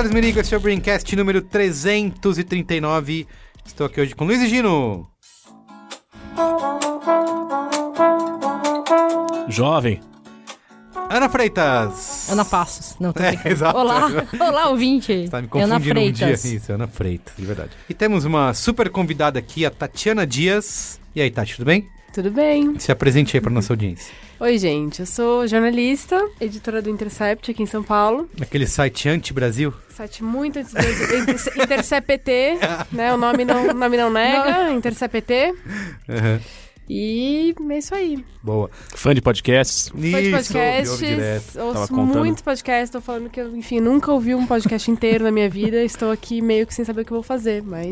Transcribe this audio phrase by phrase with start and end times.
[0.00, 3.26] Carlos é o Braincast número 339.
[3.66, 5.06] Estou aqui hoje com Luiz e Gino.
[9.46, 10.00] Jovem.
[11.10, 12.30] Ana Freitas.
[12.30, 12.96] Ana Passos.
[12.98, 13.76] Não, tô É, exato.
[13.76, 14.08] Olá,
[14.40, 15.28] olá, ouvinte.
[15.28, 16.14] Tá me Ana confundindo um dia.
[16.14, 16.44] Freitas.
[16.46, 17.72] Isso, Ana Freitas, de verdade.
[17.86, 20.98] E temos uma super convidada aqui, a Tatiana Dias.
[21.14, 21.86] E aí, Tati, tudo bem?
[22.12, 22.78] Tudo bem?
[22.78, 24.12] Se apresente aí para nossa audiência.
[24.40, 25.00] Oi, gente.
[25.00, 28.28] Eu sou jornalista, editora do Intercept aqui em São Paulo.
[28.40, 29.72] Aquele site anti-Brasil.
[29.94, 32.30] Site muito Inter- Intercept,
[32.90, 33.14] né?
[33.14, 35.24] O nome não, o nome não nega, Intercept.
[36.08, 36.40] Aham,
[36.92, 38.24] E é isso aí.
[38.42, 38.68] Boa.
[38.72, 39.90] Fã de podcasts.
[39.90, 42.90] Fã de podcasts, ouço muito podcast.
[42.90, 45.84] Tô falando que eu, enfim, nunca ouvi um podcast inteiro na minha vida.
[45.84, 47.90] Estou aqui meio que sem saber o que eu vou fazer, mas.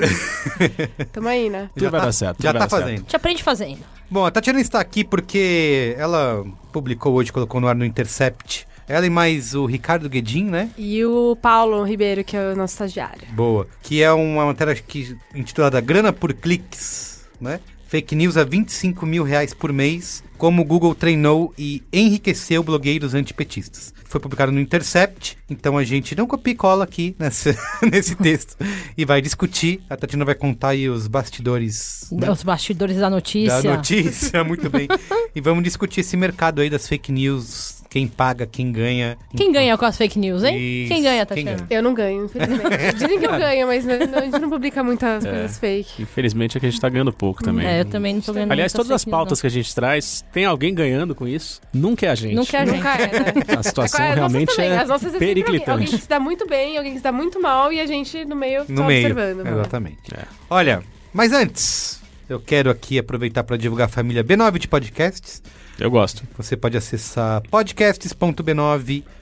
[1.13, 1.71] Tamo aí, né?
[1.77, 2.39] Tudo vai dar certo.
[2.39, 2.83] tudo Já vai tá dar certo.
[2.83, 3.05] fazendo.
[3.05, 3.79] Te aprende fazendo.
[4.11, 8.67] Bom, a Tatiana está aqui porque ela publicou hoje, colocou no ar no Intercept.
[8.89, 10.71] Ela e mais o Ricardo Guedin, né?
[10.77, 13.29] E o Paulo Ribeiro, que é o nosso estagiário.
[13.31, 13.69] Boa.
[13.81, 17.61] Que é uma matéria que, intitulada Grana por Cliques, né?
[17.89, 23.14] Fake news a 25 mil reais por mês, como o Google treinou e enriqueceu blogueiros
[23.14, 23.95] antipetistas.
[24.05, 27.56] Foi publicado no Intercept, então a gente não copia e cola aqui nessa,
[27.91, 28.56] nesse texto
[28.95, 29.80] e vai discutir.
[29.89, 33.62] A Tatiana vai contar aí os bastidores né, Os bastidores da notícia.
[33.62, 34.86] da notícia, muito bem.
[35.34, 39.17] E vamos discutir esse mercado aí das fake news, quem paga, quem ganha.
[39.36, 40.56] Quem ganha com as fake news, hein?
[40.58, 41.67] Isso, Quem ganha, quem Tatiana?
[41.70, 42.92] Eu não ganho, infelizmente.
[42.98, 46.03] Dizem que eu ganho, mas não- a gente não publica muitas coisas fake.
[46.03, 47.67] Infelizmente é que a gente tá ganhando pouco também.
[47.67, 50.45] É, eu também não tô ganhando Aliás, todas as pautas que a gente traz, tem
[50.45, 51.61] alguém ganhando com isso?
[51.73, 52.35] Nunca é a gente.
[52.35, 52.77] Não quer gente.
[52.77, 53.33] Nunca é, né?
[53.58, 54.70] A situação realmente também.
[54.70, 55.90] é As nossas é sempre alguém, periclitante.
[55.90, 58.36] que se dá muito bem, alguém que se dá muito mal e a gente no
[58.36, 59.07] meio No só meio.
[59.08, 59.45] observando.
[59.45, 59.51] né?
[59.51, 59.98] Exatamente.
[60.14, 60.24] É.
[60.51, 60.83] Olha,
[61.13, 65.42] mas antes, eu quero aqui aproveitar para divulgar a família B9 de podcasts.
[65.78, 66.22] Eu gosto.
[66.36, 67.40] Você pode acessar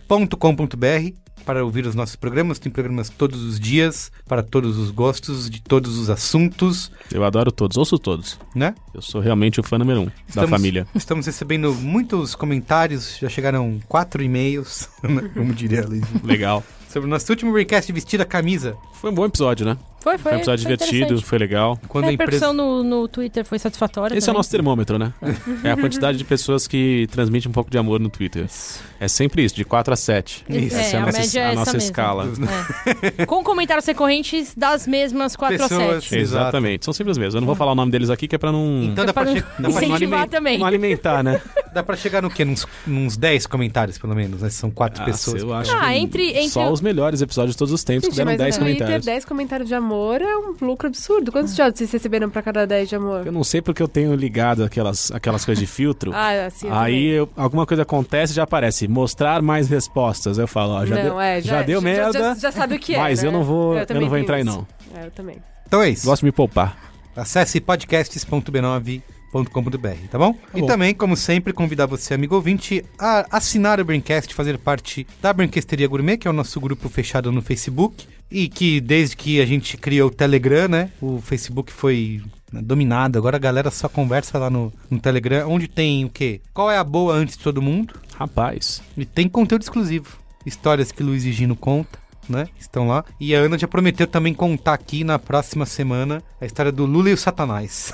[0.08, 2.58] podcasts.b9.com.br para ouvir os nossos programas.
[2.58, 7.52] Tem programas todos os dias, para todos os gostos, de todos os assuntos, Eu adoro
[7.52, 7.76] todos.
[7.76, 8.36] Ouço todos.
[8.54, 8.74] né?
[8.92, 10.86] Eu sou realmente o fã número um da Estamos- família.
[10.94, 15.30] Estamos recebendo muitos comentários, já chegaram quatro e-mails, né?
[15.34, 16.64] como diria a Legal.
[16.88, 18.76] sobre o nosso último recast vestir a camisa.
[18.94, 19.76] Foi um bom episódio, né?
[20.06, 20.32] Foi, Foi foi.
[20.32, 21.76] um episódio foi divertido, foi legal.
[21.88, 22.52] Quando a a empresa...
[22.52, 24.16] no, no Twitter foi satisfatória.
[24.16, 24.38] Esse é o também.
[24.38, 25.12] nosso termômetro, né?
[25.64, 28.46] É a quantidade de pessoas que transmitem um pouco de amor no Twitter.
[29.00, 30.44] É sempre isso, de 4 a 7.
[30.48, 31.86] Isso, É, Essa é a a nossa, média é a nossa essa mesmo.
[31.90, 32.28] escala.
[33.18, 33.24] É.
[33.26, 36.04] Com comentários recorrentes das mesmas 4 a Pessoas.
[36.04, 36.16] 7.
[36.18, 37.34] Exatamente, são sempre os mesmos.
[37.34, 39.12] Eu não vou falar o nome deles aqui, que é pra não, Então É dá
[39.12, 40.58] pra, che- dá pra- incentivar também.
[40.58, 41.40] não alimentar, né?
[41.72, 42.44] dá pra chegar no quê?
[42.44, 44.50] Nos, nos 10 comentários, pelo menos, né?
[44.50, 45.42] São quatro Ah, pessoas.
[45.42, 48.14] eu acho Ah, que entre- entre só os melhores episódios de todos os tempos que
[48.14, 49.06] Gente, deram mas 10 no Twitter, comentários.
[49.06, 51.30] 10 comentários de amor é um lucro absurdo.
[51.30, 53.26] Quantos jobs vocês receberam pra cada 10 de amor?
[53.26, 56.12] Eu não sei porque eu tenho ligado aquelas, aquelas coisas de filtro.
[56.16, 60.38] Ah, assim, eu Aí eu- alguma coisa acontece e já aparece mostrar mais respostas.
[60.38, 62.94] Eu falo, ó, já, não, deu, é, já, deu merda, Já, já sabe o que
[62.94, 62.98] é.
[62.98, 63.28] mas né?
[63.28, 64.50] eu não vou, eu também não vou entrar aí isso.
[64.50, 64.66] não.
[65.00, 65.36] É, eu também.
[65.66, 66.06] Então é isso.
[66.06, 66.76] Gosto de me poupar.
[67.14, 70.34] Acesse podcasts.b9.com.br, tá bom?
[70.54, 70.66] e bom.
[70.66, 75.88] também, como sempre, convidar você, amigo ouvinte, a assinar o Braincast, fazer parte da Brinquesteria
[75.88, 78.06] Gourmet, que é o nosso grupo fechado no Facebook.
[78.30, 80.90] E que desde que a gente criou o Telegram, né?
[81.00, 82.20] O Facebook foi
[82.52, 83.18] dominado.
[83.18, 86.40] Agora a galera só conversa lá no, no Telegram, onde tem o quê?
[86.54, 87.94] Qual é a boa antes de todo mundo?
[88.14, 90.18] Rapaz, E tem conteúdo exclusivo.
[90.44, 91.98] Histórias que Luiz e Gino conta,
[92.28, 92.46] né?
[92.58, 93.04] Estão lá.
[93.20, 97.10] E a Ana já prometeu também contar aqui na próxima semana a história do Lula
[97.10, 97.92] e o Satanás.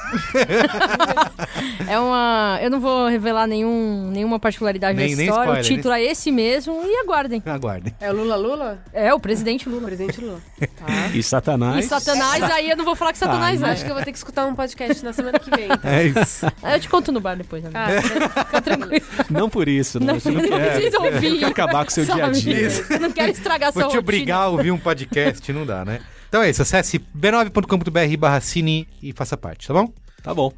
[1.88, 2.59] É uma.
[2.62, 5.42] Eu não vou revelar nenhum, nenhuma particularidade Nem- da nem história.
[5.50, 7.42] spoiler, o título é esse mesmo e aguardem.
[7.44, 7.94] Aguardem.
[8.00, 8.82] É o Lula Lula?
[8.92, 9.86] É o presidente O Lula.
[9.86, 10.41] presidente Lula.
[10.59, 11.09] Tá.
[11.15, 11.84] e Satanás?
[11.84, 13.71] E Satanás, aí eu não vou falar que Satanás Ah, é.
[13.72, 15.65] Acho que eu vou ter que escutar um podcast na semana que vem.
[15.66, 15.78] então.
[15.92, 16.47] É isso.
[16.62, 17.78] Aí eu te conto no bar depois, amigo.
[17.78, 18.01] Ah,
[18.45, 19.04] Fica tranquilo.
[19.30, 20.06] Não por isso, não.
[20.12, 21.39] Não, Você não não quer, precisa ouvir.
[21.39, 22.41] quer acabar com o seu dia a Sabe?
[22.41, 22.68] dia.
[22.91, 24.22] Eu não quero estragar Vou sua te rotina.
[24.30, 26.01] A ouvir um podcast, não dá, né?
[26.28, 29.92] Então é isso, acesse b9.com.br barra cine e faça parte, tá bom?
[30.22, 30.53] Tá bom.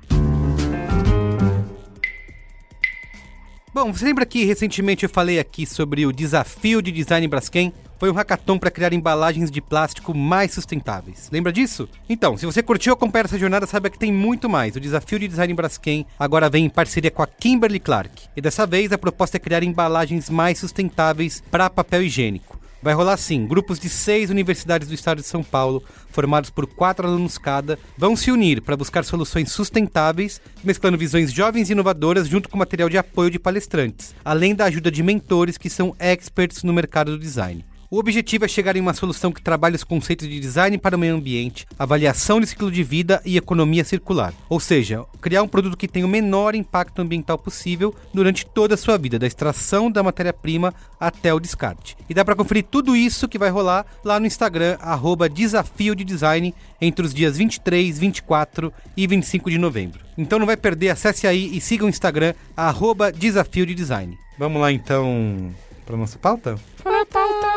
[3.75, 7.72] Bom, você lembra que recentemente eu falei aqui sobre o desafio de design Braskem?
[7.99, 11.28] Foi um hackathon para criar embalagens de plástico mais sustentáveis.
[11.32, 11.88] Lembra disso?
[12.08, 14.76] Então, se você curtiu acompanhar essa jornada, saiba que tem muito mais.
[14.76, 18.28] O desafio de design Braskem agora vem em parceria com a Kimberly Clark.
[18.37, 22.63] E dessa vez a proposta é criar embalagens mais sustentáveis para papel higiênico.
[22.84, 27.08] Vai rolar assim: grupos de seis universidades do estado de São Paulo, formados por quatro
[27.08, 32.46] alunos cada, vão se unir para buscar soluções sustentáveis, mesclando visões jovens e inovadoras junto
[32.46, 36.75] com material de apoio de palestrantes, além da ajuda de mentores que são experts no
[36.75, 37.64] mercado do design.
[37.94, 40.99] O objetivo é chegar em uma solução que trabalhe os conceitos de design para o
[40.99, 44.35] meio ambiente, avaliação de ciclo de vida e economia circular.
[44.49, 48.76] Ou seja, criar um produto que tenha o menor impacto ambiental possível durante toda a
[48.76, 51.96] sua vida, da extração da matéria-prima até o descarte.
[52.08, 56.02] E dá para conferir tudo isso que vai rolar lá no Instagram, arroba Desafio de
[56.02, 60.00] Design, entre os dias 23, 24 e 25 de novembro.
[60.19, 64.19] Então não vai perder, acesse aí e siga o Instagram, arroba Desafio de Design.
[64.37, 65.55] Vamos lá então
[65.87, 66.56] para nossa pauta?
[66.82, 67.53] Para pauta!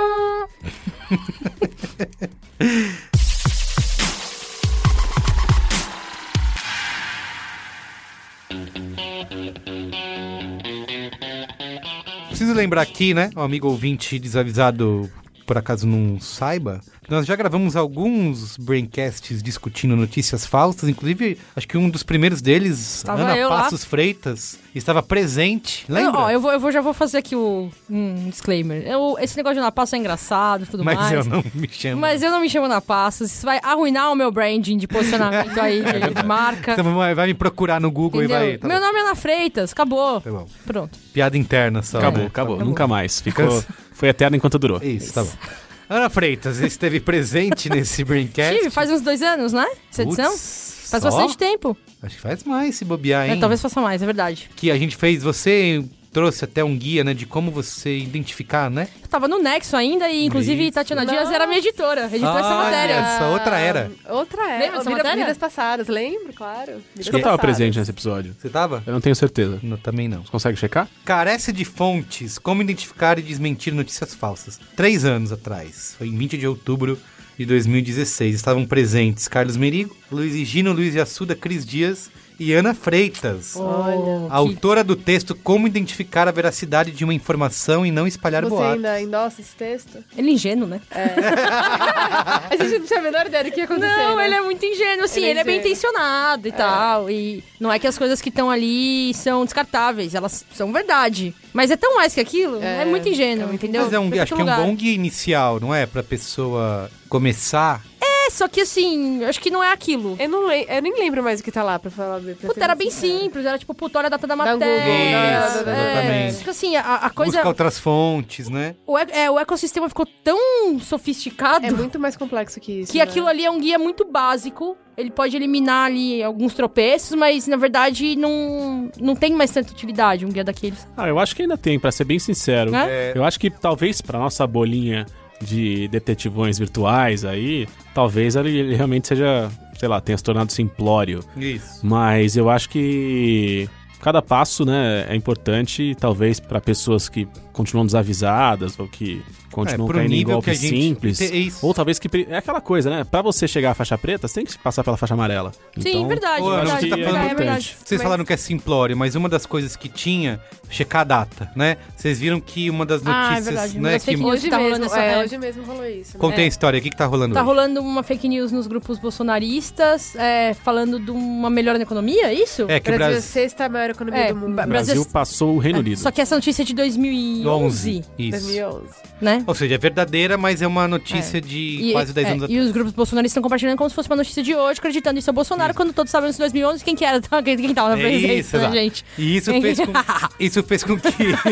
[12.28, 13.30] Preciso lembrar aqui, né?
[13.36, 15.10] O amigo ouvinte desavisado,
[15.48, 20.90] por acaso não saiba, nós já gravamos alguns braincasts discutindo notícias falsas.
[20.90, 23.64] Inclusive, acho que um dos primeiros deles, Estava Ana eu lá.
[23.64, 25.86] Passos Freitas, estava presente.
[25.88, 26.20] Lembra?
[26.20, 28.86] Ó, eu, vou, eu vou- já vou fazer aqui o um disclaimer.
[28.86, 31.14] Eu- esse negócio de Ana Passos é engraçado e tudo Mas mais.
[31.14, 32.02] eu não me chamo.
[32.02, 33.32] Mas eu não me chamo Ana Passos.
[33.32, 36.74] Isso vai arruinar o meu branding de posicionamento aí de, de marca.
[36.74, 38.38] Então vai, vai me procurar no Google Entendeu?
[38.38, 38.58] e vai.
[38.58, 38.86] Tá meu bom.
[38.86, 39.72] nome é Ana Freitas.
[39.72, 40.20] Acabou.
[40.20, 40.46] Tá bom.
[40.66, 41.00] Pronto.
[41.14, 42.00] Piada interna só.
[42.00, 42.28] Acabou, né?
[42.28, 42.70] acabou, Acabou.
[42.70, 43.22] Nunca mais.
[43.22, 43.64] Ficou.
[43.98, 44.80] Foi eterno enquanto durou.
[44.84, 45.32] Isso, tá bom.
[45.90, 48.58] Ana Freitas esteve presente nesse Braincast.
[48.58, 49.66] Tive, faz uns dois anos, né?
[49.92, 50.30] Essa edição?
[50.32, 51.10] Putz, Faz só?
[51.10, 51.76] bastante tempo.
[52.04, 53.40] Acho que faz mais se bobear, É, hein?
[53.40, 54.50] talvez faça mais, é verdade.
[54.56, 55.84] Que a gente fez, você
[56.18, 58.88] trouxe até um guia, né, de como você identificar, né?
[59.04, 60.72] Eu tava no Nexo ainda e, inclusive, Isso.
[60.72, 62.06] Tatiana Dias era minha editora.
[62.08, 62.94] Editou essa Olha matéria.
[62.96, 63.92] Essa outra era.
[64.10, 64.64] Outra era.
[64.66, 65.24] Lembra Vida- matéria?
[65.26, 66.72] Vidas passadas, lembro, claro.
[66.96, 67.58] Vidas Acho que eu tava passadas.
[67.58, 68.36] presente nesse episódio.
[68.42, 68.82] Você tava?
[68.88, 69.60] Eu não tenho certeza.
[69.62, 70.24] Não, também não.
[70.24, 70.88] Você consegue checar?
[71.06, 74.60] Carece de fontes, como identificar e desmentir notícias falsas.
[74.76, 76.98] Três anos atrás, foi em 20 de outubro
[77.38, 78.34] de 2016.
[78.34, 82.10] Estavam presentes Carlos Merigo, Luiz Gino, Luiz Assuda, Cris Dias
[82.40, 83.56] e Ana Freitas.
[83.56, 84.28] Olha.
[84.30, 88.74] Autora do texto Como Identificar a Veracidade de uma Informação e Não Espalhar Você Boatos.
[88.86, 90.04] ainda endossa esse texto?
[90.16, 90.82] Ele é ingênuo, né?
[90.92, 93.88] A gente não tinha a menor ideia do que ia acontecer.
[93.88, 94.26] Não, né?
[94.26, 95.72] ele é muito ingênuo, assim, Ele é ele é bem ingênuo.
[95.72, 97.10] intencionado e tal.
[97.10, 101.34] E não é que as coisas que estão ali são descartáveis, elas são verdade.
[101.54, 103.84] Mas é tão mais que aquilo, é, É, muito ingênuo, é entendeu?
[103.84, 105.86] Mas é um, acho que é um bom guia inicial, não é?
[105.86, 107.84] Pra pessoa começar.
[108.28, 110.16] É, só que assim, acho que não é aquilo.
[110.20, 112.20] Eu, não lem- eu nem lembro mais o que tá lá pra falar.
[112.20, 115.48] pra Puta, era bem simples, era tipo, puta, olha a data da Google, matéria.
[115.48, 116.38] Isso, da- da- é, exatamente.
[116.40, 117.32] Tipo assim, a, a coisa.
[117.34, 118.76] Busca outras fontes, né?
[118.86, 120.38] O, e- é, o ecossistema ficou tão
[120.80, 122.92] sofisticado É muito mais complexo que isso.
[122.92, 123.04] que né?
[123.04, 124.78] aquilo ali é um guia muito básico.
[124.98, 130.26] Ele pode eliminar ali alguns tropeços, mas na verdade não, não tem mais tanta utilidade
[130.26, 130.88] um guia daqueles.
[130.98, 132.72] Ah, eu acho que ainda tem, pra ser bem sincero.
[132.72, 132.88] Né?
[132.90, 135.06] É, Eu acho que talvez pra nossa bolinha
[135.42, 141.24] de detetivões virtuais aí, talvez ele, realmente seja, sei lá, tenha se tornado simplório.
[141.36, 141.86] Isso.
[141.86, 143.70] Mas eu acho que
[144.02, 149.22] cada passo, né, é importante, talvez pra pessoas que continuam desavisadas ou que
[149.66, 151.22] continuam É, caindo em nível golpes que a gente- simples.
[151.22, 151.66] é isso.
[151.66, 152.08] Ou talvez que.
[152.30, 153.04] É aquela coisa, né?
[153.04, 155.52] Pra você chegar à faixa preta, você tem que passar pela faixa amarela.
[155.78, 156.80] Sim, Então, verdade, Pô, verdade.
[156.82, 157.76] você tá é falando é verdade.
[157.84, 160.40] Vocês Mas- falaram que é simplório, mas uma das coisas que tinha,
[160.70, 161.78] checar a data, né?
[161.96, 164.34] Vocês viram que uma das Ah, é notícias, verdade, né, que fake news.
[164.34, 165.24] Hoje Tá rolando mesmo, essa- é, é.
[165.24, 166.14] hoje mesmo rolou isso.
[166.14, 166.20] né?
[166.20, 166.48] Contém a É.
[166.48, 167.48] história, o que que tá rolando Tá hoje?
[167.48, 172.34] rolando uma fake news nos grupos bolsonaristas, é, falando de uma melhora na economia, é
[172.34, 172.66] isso?
[172.68, 174.52] É que o Brasil é a sexta maior economia É, do mundo.
[174.52, 175.98] O Brasil Brasil- passou o Reino Unido.
[176.00, 178.32] Só que essa notícia é de 2011, Isso.
[178.32, 178.88] 2011.
[179.22, 179.44] né?
[179.48, 182.66] Ou seja, é verdadeira, mas é uma notícia de quase 10 é, anos e atrás.
[182.66, 185.34] os grupos bolsonaristas estão compartilhando como se fosse uma notícia de hoje, acreditando isso ao
[185.34, 188.40] Bolsonaro, quando todos sabemos em 2011 quem que era, quem, quem tava na É presidência,
[188.40, 189.06] isso, né, gente?
[189.18, 189.94] E isso fez com,
[190.40, 191.08] isso fez com que...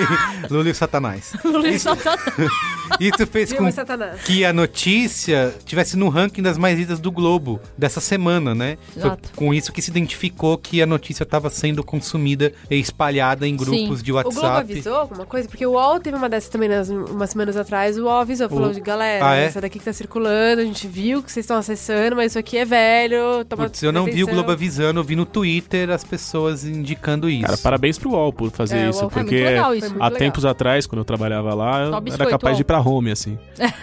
[0.52, 1.34] Lula e o Satanás.
[1.44, 2.22] Luiz Santana.
[3.00, 4.22] Isso fez com Satanás?
[4.24, 8.78] que a notícia tivesse no ranking das mais lidas do Globo dessa semana, né?
[8.94, 9.30] Foi Exato.
[9.36, 14.00] com isso que se identificou que a notícia estava sendo consumida e espalhada em grupos
[14.00, 14.04] Sim.
[14.04, 14.72] de O Globo WhatsApp.
[14.72, 15.48] avisou alguma coisa?
[15.48, 17.85] Porque o UOL teve uma dessas também nas, umas semanas atrás.
[17.98, 19.46] O UOL avisou, falou O- de galera, Ah, é?
[19.46, 22.58] essa daqui que tá circulando, a gente viu que vocês estão acessando, mas isso aqui
[22.58, 23.46] é velho.
[23.46, 24.34] Toma Putz, eu não vi o atenção.
[24.34, 27.46] Globo avisando, eu vi no Twitter as pessoas indicando isso.
[27.46, 29.88] Cara, parabéns pro UOL por fazer É, o isso, É porque legal isso.
[30.00, 30.12] Há legal.
[30.12, 33.12] tempos atrás, quando eu trabalhava lá, eu Só era biscoito, capaz de ir pra home,
[33.12, 33.38] assim.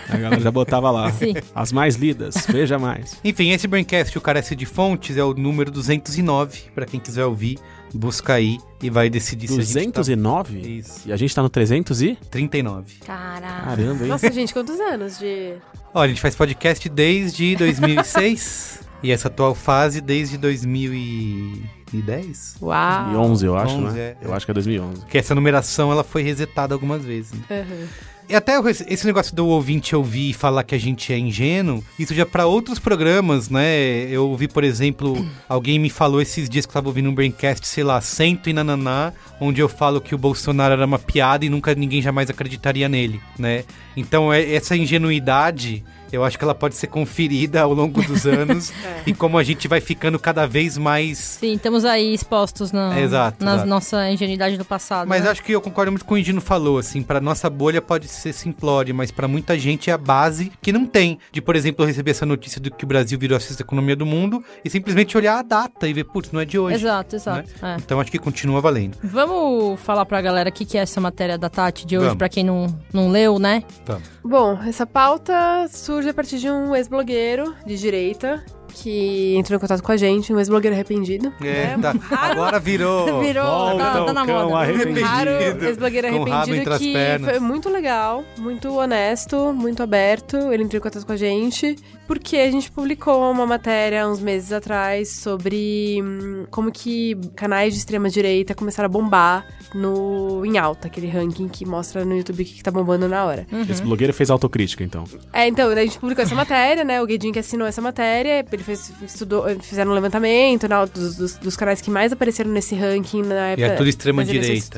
[0.09, 1.11] A galera já botava lá.
[1.13, 1.35] Sim.
[1.55, 3.17] As mais lidas, veja mais.
[3.25, 7.59] Enfim, esse Braincast, o Carece de Fontes, é o número 209, pra quem quiser ouvir,
[7.95, 10.61] busca aí e vai decidir se a gente 209?
[10.61, 10.69] tá...
[10.69, 12.19] Isso, E a gente tá no 300 e?
[12.31, 12.95] 39.
[13.07, 13.65] Caraca.
[13.67, 14.09] Caramba, hein?
[14.09, 15.55] Nossa, gente, quantos anos de.
[15.95, 22.57] Olha, a gente faz podcast desde 2006 e essa atual fase desde 2010.
[22.61, 23.05] Uau.
[23.05, 24.01] 2011, eu acho, 11, né?
[24.01, 24.17] é.
[24.23, 25.07] Eu acho que é 2011.
[25.07, 27.33] Que essa numeração ela foi resetada algumas vezes.
[27.33, 27.41] né?
[27.51, 27.87] Uhum.
[28.29, 28.55] E até
[28.89, 32.47] esse negócio do ouvinte ouvir e falar que a gente é ingênuo, isso já pra
[32.47, 34.07] outros programas, né?
[34.09, 37.67] Eu ouvi, por exemplo, alguém me falou esses dias que eu tava ouvindo um Braincast,
[37.67, 41.51] sei lá, cento e nananá, onde eu falo que o Bolsonaro era uma piada e
[41.51, 43.65] nunca ninguém jamais acreditaria nele, né?
[43.97, 45.85] Então, é- essa ingenuidade...
[46.13, 48.73] Eu acho que ela pode ser conferida ao longo dos anos
[49.07, 53.45] e como a gente vai ficando cada vez mais Sim, estamos aí expostos na, Exato,
[53.45, 53.69] na exato.
[53.69, 55.09] nossa ingenuidade do passado.
[55.09, 55.31] Mas né?
[55.31, 58.33] acho que eu concordo muito com o Indino falou, assim, pra nossa bolha pode ser
[58.33, 61.19] simplório, mas pra muita gente é a base que não tem.
[61.33, 64.05] De, por exemplo, receber essa notícia do que o Brasil virou a sexta economia do
[64.05, 66.77] mundo e simplesmente olhar a data e ver, putz, não é de hoje.
[66.77, 67.49] Exato, exato.
[67.63, 67.77] é.
[67.79, 68.99] Então acho que continua valendo.
[69.03, 72.19] Vamos falar pra galera o que, que é essa matéria da Tati de hoje, Vamos.
[72.19, 73.63] pra quem não, não leu, né?
[73.87, 74.03] Vamos.
[74.25, 78.45] Bom, essa pauta surge a partir de um ex-blogueiro de direita
[78.75, 81.33] que entrou em contato com a gente, um ex-blogueiro arrependido.
[81.43, 81.79] É, né?
[81.81, 81.95] tá.
[82.11, 83.21] Agora virou.
[83.23, 84.57] Virou, Volta tá, tá na moda.
[84.57, 85.07] arrependido.
[85.07, 87.31] Raro ex-blogueiro arrependido entre as que pernas.
[87.31, 90.37] foi muito legal, muito honesto, muito aberto.
[90.53, 94.53] Ele entrou em contato com a gente porque a gente publicou uma matéria uns meses
[94.53, 100.89] atrás sobre hum, como que canais de extrema direita começaram a bombar no em alta,
[100.89, 103.47] aquele ranking que mostra no YouTube o que, que tá bombando na hora.
[103.69, 105.05] Esse blogueiro fez autocrítica, então.
[105.33, 107.01] É, então, a gente publicou essa matéria, né?
[107.01, 111.37] O Guedin que assinou essa matéria, ele fez, estudou, fizeram um levantamento né, dos, dos,
[111.37, 113.67] dos canais que mais apareceram nesse ranking na E época.
[113.67, 114.71] é tudo extrema das eleições.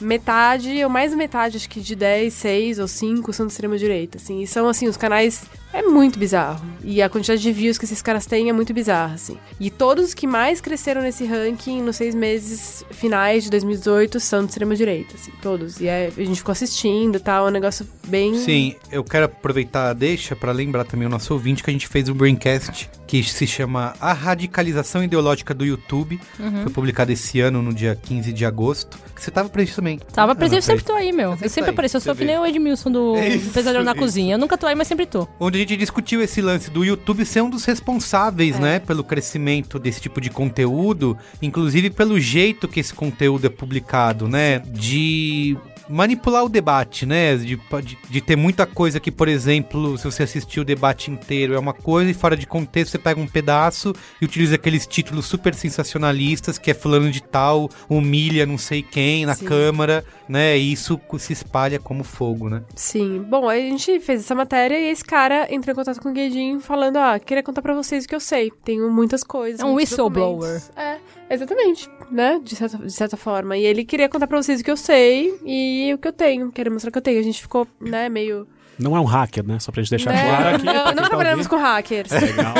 [0.00, 4.18] Metade, ou mais metade, acho que de 10, 6 ou 5 são de extrema direita,
[4.18, 4.40] assim.
[4.40, 5.44] E são, assim, os canais...
[5.72, 6.62] É muito bizarro.
[6.84, 9.38] E a quantidade de views que esses caras têm é muito bizarra, assim.
[9.58, 14.44] E todos os que mais cresceram nesse ranking nos seis meses finais de 2018 são
[14.44, 15.32] de extrema direita, assim.
[15.40, 15.80] Todos.
[15.80, 18.34] E aí a gente ficou assistindo e tal, é um negócio bem...
[18.34, 21.88] Sim, eu quero aproveitar a deixa pra lembrar também o nosso ouvinte que a gente
[21.88, 26.18] fez um Braincast que se chama A Radicalização Ideológica do YouTube.
[26.40, 26.62] Uhum.
[26.62, 28.96] Foi publicado esse ano, no dia 15 de agosto.
[29.14, 30.00] Que você tava presente também.
[30.14, 31.32] Tava presente, eu sempre tô aí, meu.
[31.32, 33.50] sempre Eu sempre tá apareço, eu sou você que nem o Edmilson do É isso,
[33.50, 34.00] Pesadelo na isso.
[34.00, 34.36] Cozinha.
[34.36, 35.28] Eu nunca tô aí, mas sempre tô.
[35.38, 38.58] Onde a gente discutiu esse lance do YouTube ser um dos responsáveis, É.
[38.58, 44.26] né, pelo crescimento desse tipo de conteúdo, inclusive pelo jeito que esse conteúdo é publicado,
[44.26, 45.54] né, de
[45.88, 50.22] manipular o debate, né, de, de, de ter muita coisa que, por exemplo, se você
[50.22, 53.92] assistir o debate inteiro é uma coisa e fora de contexto você pega um pedaço
[54.20, 59.26] e utiliza aqueles títulos super sensacionalistas que é fulano de tal, humilha não sei quem
[59.26, 59.44] na Sim.
[59.44, 62.62] câmara, né, e isso se espalha como fogo, né.
[62.74, 63.24] Sim.
[63.28, 66.60] Bom, a gente fez essa matéria e esse cara entrou em contato com o Guedin
[66.60, 68.50] falando, ah, queria contar pra vocês o que eu sei.
[68.64, 69.60] Tenho muitas coisas.
[69.60, 70.60] É um whistleblower.
[70.60, 70.98] documentos." É,
[71.30, 72.40] exatamente, né?
[72.42, 73.56] De certa, de certa forma.
[73.56, 76.50] E ele queria contar pra vocês o que eu sei e o que eu tenho.
[76.52, 77.20] Queria mostrar o que eu tenho.
[77.20, 78.46] A gente ficou, né, meio...
[78.78, 79.58] Não é um hacker, né?
[79.58, 80.24] Só pra gente deixar né?
[80.24, 80.64] claro aqui.
[80.64, 82.10] Não, não tá trabalhamos com hackers.
[82.10, 82.54] Legal.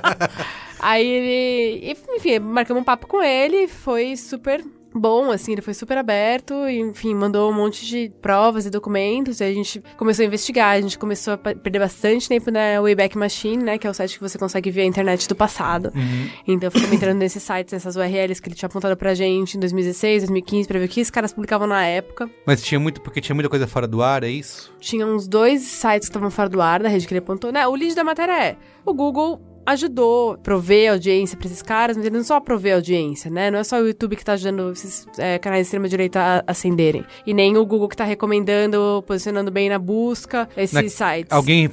[0.80, 1.96] Aí ele.
[2.16, 4.62] Enfim, marcamos um papo com ele, foi super
[4.98, 9.40] bom, assim, ele foi super aberto, e, enfim, mandou um monte de provas e documentos,
[9.40, 13.16] e a gente começou a investigar, a gente começou a perder bastante tempo na Wayback
[13.16, 15.92] Machine, né, que é o site que você consegue ver a internet do passado.
[16.46, 19.60] Então, eu ficava entrando nesses sites, nessas URLs que ele tinha apontado pra gente em
[19.60, 22.28] 2016, 2015, pra ver o que os caras publicavam na época.
[22.46, 24.72] Mas tinha muito, porque tinha muita coisa fora do ar, é isso?
[24.80, 27.66] Tinha uns dois sites que estavam fora do ar da rede que ele apontou, né?
[27.66, 32.06] O lead da matéria é: o Google ajudou a prover audiência pra esses caras, mas
[32.06, 33.50] ele não só provê audiência, né?
[33.50, 37.04] Não é só o YouTube que tá ajudando esses é, canais de extrema-direita a ascenderem.
[37.26, 41.32] E nem o Google que tá recomendando, posicionando bem na busca esses Na- sites.
[41.32, 41.68] Alguém,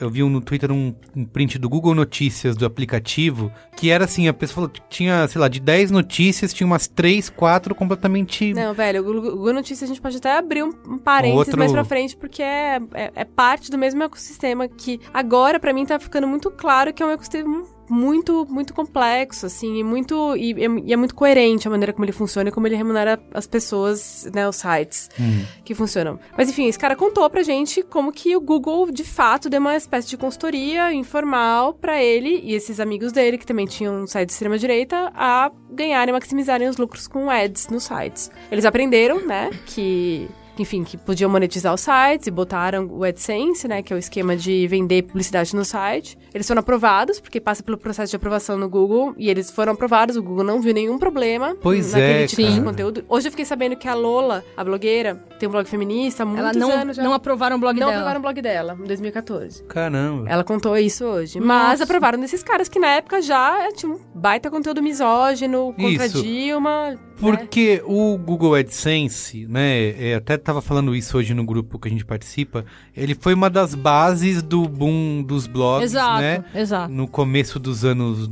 [0.00, 4.04] eu vi um no Twitter um, um print do Google Notícias do aplicativo, que era
[4.04, 7.74] assim, a pessoa falou que tinha, sei lá, de 10 notícias, tinha umas 3, 4
[7.74, 8.52] completamente...
[8.52, 11.70] Não, velho, o Google, Notícias a gente pode até abrir um, um parênteses Outro- mais
[11.70, 15.98] pra frente, porque é, é, é parte do mesmo ecossistema que agora, pra mim, tá
[15.98, 20.34] ficando muito claro que é um ecossistema muito, muito complexo, assim, e muito.
[20.36, 23.22] E, é- e é muito coerente a maneira como ele funciona e como ele remunera
[23.34, 25.44] as pessoas, né, os sites Hum.
[25.64, 26.18] que funcionam.
[26.38, 29.76] Mas enfim, esse cara contou pra gente como que o Google, de fato, deu uma
[29.76, 34.28] espécie de consultoria informal pra ele e esses amigos dele, que também tinham um site
[34.28, 38.30] de extrema-direita, a ganharem, maximizarem os lucros com ads nos sites.
[38.50, 40.28] Eles aprenderam, né, que...
[40.58, 43.82] Enfim, que podiam monetizar os sites e botaram o AdSense, né?
[43.82, 46.18] Que é o esquema de vender publicidade no site.
[46.34, 49.14] Eles foram aprovados, porque passa pelo processo de aprovação no Google.
[49.16, 52.48] E eles foram aprovados, o Google não viu nenhum problema Pois naquele é, tipo de
[52.48, 52.62] cara.
[52.62, 53.04] conteúdo.
[53.08, 56.44] Hoje eu fiquei sabendo que a Lola, a blogueira, tem um blog feminista há muitos
[56.44, 57.02] Ela não, anos já.
[57.02, 57.92] não aprovaram o blog Não dela.
[57.98, 59.64] aprovaram o blog dela, em 2014.
[59.64, 60.28] Caramba.
[60.28, 61.40] Ela contou isso hoje.
[61.40, 61.84] Mas Nossa.
[61.84, 66.22] aprovaram desses caras que na época já tinham um baita conteúdo misógino contra Isso.
[66.22, 66.90] Dilma.
[66.92, 66.98] né?
[67.18, 71.90] Porque o Google AdSense, né, é, até tava falando isso hoje no grupo que a
[71.90, 72.64] gente participa,
[72.96, 76.44] ele foi uma das bases do boom dos blogs, Exato, né?
[76.54, 76.92] exato.
[76.92, 78.28] No começo dos anos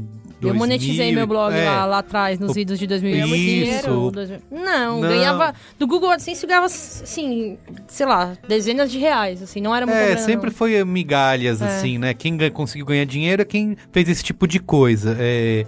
[0.48, 1.64] Eu monetizei 2000, meu blog é.
[1.64, 3.26] lá, lá atrás, nos O- idos de 2000.
[3.36, 4.10] Isso.
[4.10, 4.40] 2000.
[4.50, 5.08] Não, Não.
[5.08, 5.54] ganhava...
[5.78, 10.00] Do Google AdSense eu ganhava, assim, sei lá, dezenas de reais, assim, não era muita
[10.00, 10.54] É, grana, sempre não.
[10.56, 11.66] foi migalhas, É.
[11.66, 12.14] assim, né?
[12.14, 15.16] Quem conseguiu ganhar dinheiro é quem fez esse tipo de coisa.
[15.18, 15.64] É,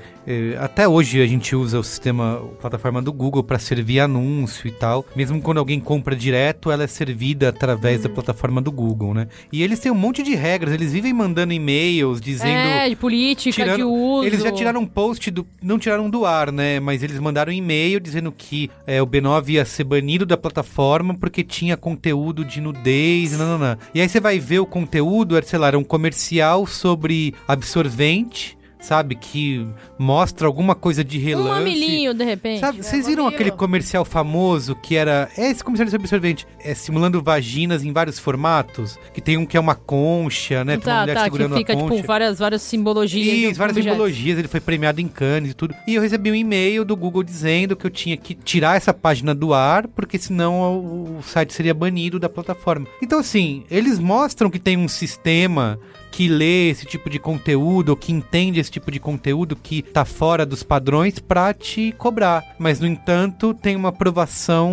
[0.61, 4.71] até hoje a gente usa o sistema, a plataforma do Google para servir anúncio e
[4.71, 5.05] tal.
[5.17, 8.03] Mesmo quando alguém compra direto, ela é servida através Hum.
[8.05, 9.29] da plataforma do Google, né?
[9.53, 12.51] E eles têm um monte de regras, eles vivem mandando e-mails dizendo.
[12.53, 14.25] É, de política, tirando- de uso.
[14.27, 15.47] Eles já tiraram um post do.
[15.63, 16.79] Não tiraram do ar, né?
[16.81, 21.15] Mas eles mandaram um e-mail dizendo que é, o B9 ia ser banido da plataforma
[21.15, 23.77] porque tinha conteúdo de nudez e nananã.
[23.95, 28.57] E aí você vai ver o conteúdo, era, sei lá, era um comercial sobre absorvente,
[28.83, 29.15] sabe?
[29.15, 29.67] Que
[29.99, 31.49] mostra alguma coisa de Um relance.
[31.51, 32.61] mamilinho, de repente.
[32.61, 32.83] Sabe, né?
[32.85, 35.29] vocês viram aquele comercial famoso que era.
[35.39, 36.47] É esse comercial de absorvente.
[36.61, 38.99] É simulando vaginas em vários formatos.
[39.15, 40.77] Que tem um que é uma concha, né?
[40.77, 41.95] Tem uma Tá, mulher tá, que segurando fica, a concha.
[41.95, 43.51] tipo, várias, várias simbologias.
[43.51, 43.93] Isso, várias objetos.
[43.99, 45.75] simbologias, ele foi premiado em Cannes e tudo.
[45.87, 49.35] E eu recebi um e-mail do Google dizendo que eu tinha que tirar essa página
[49.35, 50.79] do ar, porque senão
[51.19, 52.87] o site seria banido da plataforma.
[53.03, 55.79] Então, assim, eles mostram que tem um sistema
[56.13, 60.05] que lê esse tipo de conteúdo, ou que entende esse tipo de conteúdo que tá
[60.05, 62.45] fora dos padrões pra te cobrar.
[62.59, 64.71] Mas, no entanto, tem uma aprovação.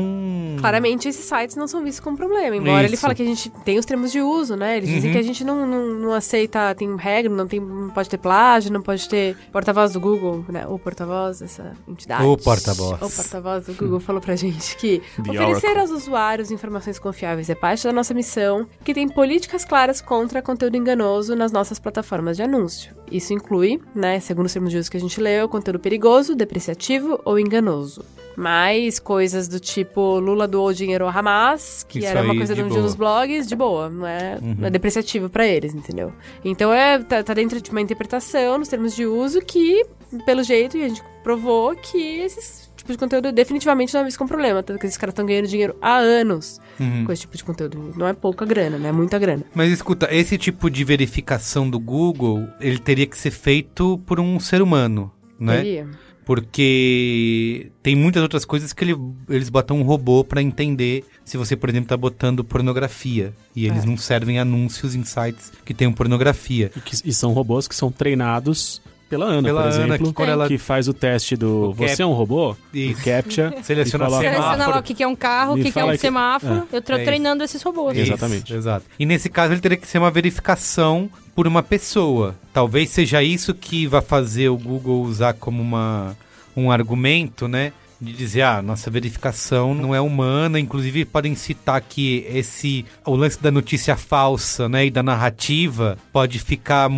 [0.60, 2.56] Claramente, esses sites não são vistos como problema.
[2.56, 3.02] Embora ele Isso.
[3.02, 4.78] fala que a gente tem os termos de uso, né?
[4.78, 5.14] Eles dizem Uhum.
[5.14, 8.72] que a gente não, não, não aceita, tem regra, não, tem, não pode ter plágio,
[8.72, 10.68] não pode ter porta-voz do Google, né?
[10.68, 12.24] O porta-voz dessa entidade.
[12.26, 13.02] O porta-voz.
[13.02, 15.80] O porta-voz do Google falou pra gente que The oferecer Oracle.
[15.80, 20.76] aos usuários informações confiáveis é parte da nossa missão, que tem políticas claras contra conteúdo
[20.76, 22.94] enganoso nas nossas plataformas de anúncio.
[23.12, 27.20] Isso inclui, né, segundo os termos de uso que a gente leu, conteúdo perigoso, depreciativo
[27.26, 28.04] ou enganoso.
[28.38, 32.64] Mais coisas do tipo Lula doou dinheiro ao Hamas, que Isso era uma coisa de
[32.64, 32.82] um boa.
[32.82, 34.56] dos blogs, de boa, não é, Uhum.
[34.60, 36.14] não é depreciativo pra eles, entendeu?
[36.46, 39.86] Então é tá, tá dentro de uma interpretação nos termos de uso que,
[40.26, 44.28] pelo jeito, a gente provou que esses tipos de conteúdo definitivamente não é visto como
[44.28, 47.06] problema, tanto que esses caras estão ganhando dinheiro há anos Uhum.
[47.06, 47.94] com esse tipo de conteúdo.
[47.98, 48.90] Não é pouca grana, né?
[48.90, 49.44] É muita grana.
[49.54, 54.40] Mas escuta, esse tipo de verificação do Google, ele teria que ser feito por um
[54.40, 55.58] ser humano, né?
[55.58, 55.88] Teria.
[56.26, 58.96] Porque tem muitas outras coisas que ele-
[59.30, 63.34] eles botam um robô pra entender se você, por exemplo, tá botando pornografia.
[63.56, 63.86] E eles É.
[63.88, 66.72] não servem anúncios em sites que tenham pornografia.
[66.76, 70.14] E, que- e são robôs que são treinados pela Ana, Pela por Ana, exemplo, que
[70.14, 72.56] quando ela- que faz o teste do O Você cap- é um robô?
[72.74, 73.04] Isso.
[73.04, 73.54] CAPTCHA.
[73.64, 74.44] Seleciona coloca- semáforo.
[74.46, 76.68] Seleciona lá o que que é um carro, o que que é um que- semáforo.
[76.72, 77.06] Eu tô É isso.
[77.06, 77.98] treinando esses robôs.
[77.98, 78.12] Isso.
[78.14, 78.54] Exatamente.
[78.54, 78.86] Exato.
[79.00, 82.36] E nesse caso ele teria que ser uma verificação por uma pessoa.
[82.54, 86.16] Talvez seja isso que vai fazer o Google usar como uma,
[86.56, 87.72] um argumento, né?
[88.02, 90.58] De dizer, ah, nossa verificação não é humana.
[90.58, 92.86] Inclusive, podem citar que esse.
[93.06, 94.86] O lance da notícia falsa, né?
[94.86, 96.90] E da narrativa pode ficar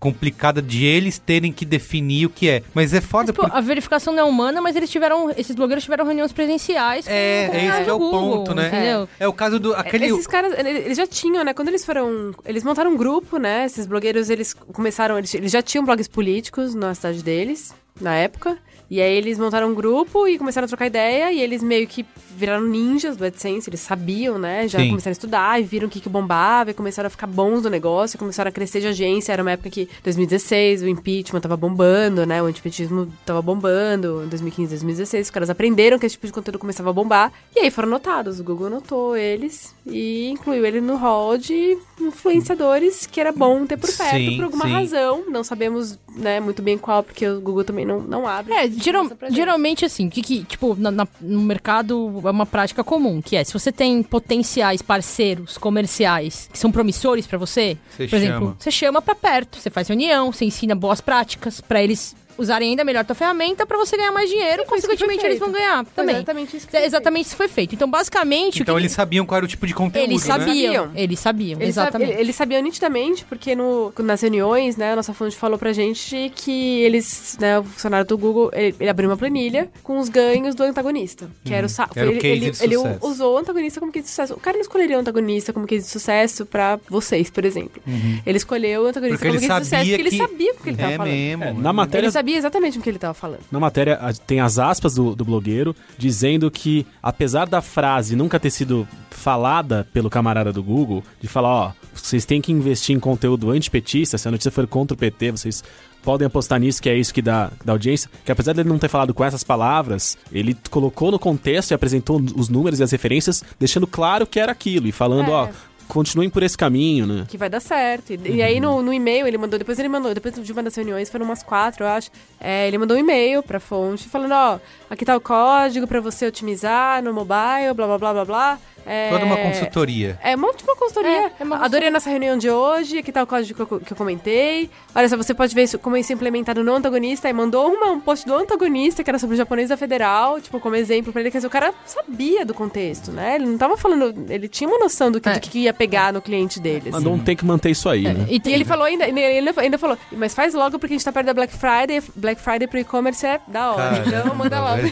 [0.00, 2.62] complicada de eles terem que definir o que é.
[2.74, 3.56] Mas é foda Mas, pô, porque.
[3.56, 5.30] a verificação não é humana, mas eles tiveram.
[5.36, 7.04] Esses blogueiros tiveram reuniões presenciais.
[7.04, 8.68] com- É, com é isso o que é o Google, ponto, né?
[8.68, 9.08] Entendeu?
[9.20, 9.74] É o caso do.
[9.74, 10.06] Aquele.
[10.06, 11.52] Esses caras, ele- eles já tinham, né?
[11.52, 12.34] Quando eles foram.
[12.46, 13.66] Eles montaram um grupo, né?
[13.66, 15.18] Esses blogueiros, eles começaram.
[15.18, 18.58] Eles, eles já tinham blogs políticos na cidade deles, na época.
[18.90, 21.32] E aí eles montaram um grupo e começaram a trocar ideia.
[21.32, 22.04] E eles meio que
[22.36, 24.66] viraram ninjas do AdSense, eles sabiam, né?
[24.66, 24.88] Já Sim.
[24.88, 26.72] começaram a estudar e viram o que, que bombava.
[26.72, 28.18] E começaram a ficar bons do negócio.
[28.18, 29.32] Começaram a crescer de agência.
[29.32, 32.42] Era uma época que, 2016, o impeachment tava bombando, né?
[32.42, 34.24] O antipetismo tava bombando.
[34.24, 37.32] Em 2015, 2016, os caras aprenderam que esse tipo de conteúdo começava a bombar.
[37.54, 38.40] E aí foram notados.
[38.40, 43.76] O Google notou eles e incluiu ele no hall de influenciadores que era bom ter
[43.76, 44.72] por perto Sim, por alguma sim.
[44.72, 45.24] razão.
[45.28, 48.52] Não sabemos, né, muito bem qual, porque o Google também não, não abre.
[48.52, 53.20] É, geral- geralmente assim, que, que tipo, na- na- no mercado é uma prática comum,
[53.22, 58.16] que é, se você tem potenciais parceiros comerciais que são promissores pra você, Você por
[58.16, 58.56] exemplo, chama.
[58.58, 62.82] você chama pra perto, você faz reunião, você ensina boas práticas pra eles usarem ainda
[62.84, 65.84] melhor a tua ferramenta pra você ganhar mais dinheiro, foi foi consequentemente eles vão ganhar
[65.84, 66.16] Foi também.
[66.16, 67.74] exatamente isso que É, foi exatamente isso foi feito.
[67.74, 70.10] Então, basicamente, Então o que eles sabiam qual era o tipo de conteúdo.
[70.10, 70.34] eles né?
[70.38, 70.90] sabiam, Sabiam.
[70.94, 72.12] eles sabiam, Eles, sab- exatamente.
[72.20, 76.80] eles sabiam nitidamente, porque no, nas reuniões, né, a nossa fonte falou pra gente que
[76.82, 80.62] eles, né, o funcionário do Google, ele, ele abriu uma planilha com os ganhos do
[80.62, 81.30] antagonista.
[81.44, 83.06] Que era o, sa- Era o ele, case ele, de ele sucesso.
[83.06, 84.34] usou o antagonista como case de sucesso.
[84.34, 87.82] O cara não escolheria o antagonista como case de sucesso pra vocês, por exemplo.
[88.24, 90.16] Ele escolheu o antagonista Porque como case de sucesso sabia porque que...
[90.16, 91.12] ele sabia o que ele tava é falando.
[91.12, 91.44] mesmo.
[91.44, 93.40] É, na matéria Ele sabia exatamente o que ele tava falando.
[93.50, 98.50] Na matéria tem as aspas do, do blogueiro dizendo que, apesar da frase nunca ter
[98.50, 103.50] sido falada pelo camarada do Google, de falar, ó, vocês têm que investir em conteúdo
[103.50, 105.62] antipetista, se a notícia for contra o PT, vocês
[106.02, 108.88] podem apostar nisso, que é isso que dá, dá audiência, que apesar dele não ter
[108.88, 113.44] falado com essas palavras, ele colocou no contexto e apresentou os números e as referências,
[113.58, 115.34] deixando claro que era aquilo, e falando, É.
[115.34, 115.48] ó,
[115.90, 117.26] continuem por esse caminho, né?
[117.28, 118.12] que vai dar certo.
[118.12, 120.74] E, e aí no, no e-mail ele mandou, depois ele mandou, depois de uma das
[120.74, 124.58] reuniões, foram umas quatro, eu acho, é, ele mandou um e-mail pra fonte falando, ó,
[124.88, 128.58] aqui tá o código pra você otimizar no mobile, blá blá blá blá blá.
[128.86, 130.18] É, Toda uma consultoria.
[130.22, 131.26] É uma última consultoria.
[131.26, 133.80] É, é uma Adorei a nossa reunião de hoje, aqui tá o código que eu,
[133.80, 134.70] que eu comentei.
[134.94, 137.28] Olha só, você pode ver isso, como isso é implementado no antagonista.
[137.28, 140.58] E mandou uma, um post do antagonista, que era sobre o japonês da Federal, tipo,
[140.58, 141.30] como exemplo pra ele.
[141.30, 143.34] Quer dizer, o cara sabia do contexto, né?
[143.34, 144.14] Ele não tava falando...
[144.32, 145.34] Ele tinha uma noção do que, É.
[145.34, 146.92] do que ia pegar no cliente deles.
[146.92, 148.26] Mandou um tem que manter isso aí, né?
[148.28, 151.10] E, E ele falou ainda, ele ainda, falou, mas faz logo porque a gente tá
[151.10, 152.02] perto da Black Friday.
[152.14, 154.00] Black Friday pro e-commerce é da hora.
[154.02, 154.90] Caramba, então manda logo.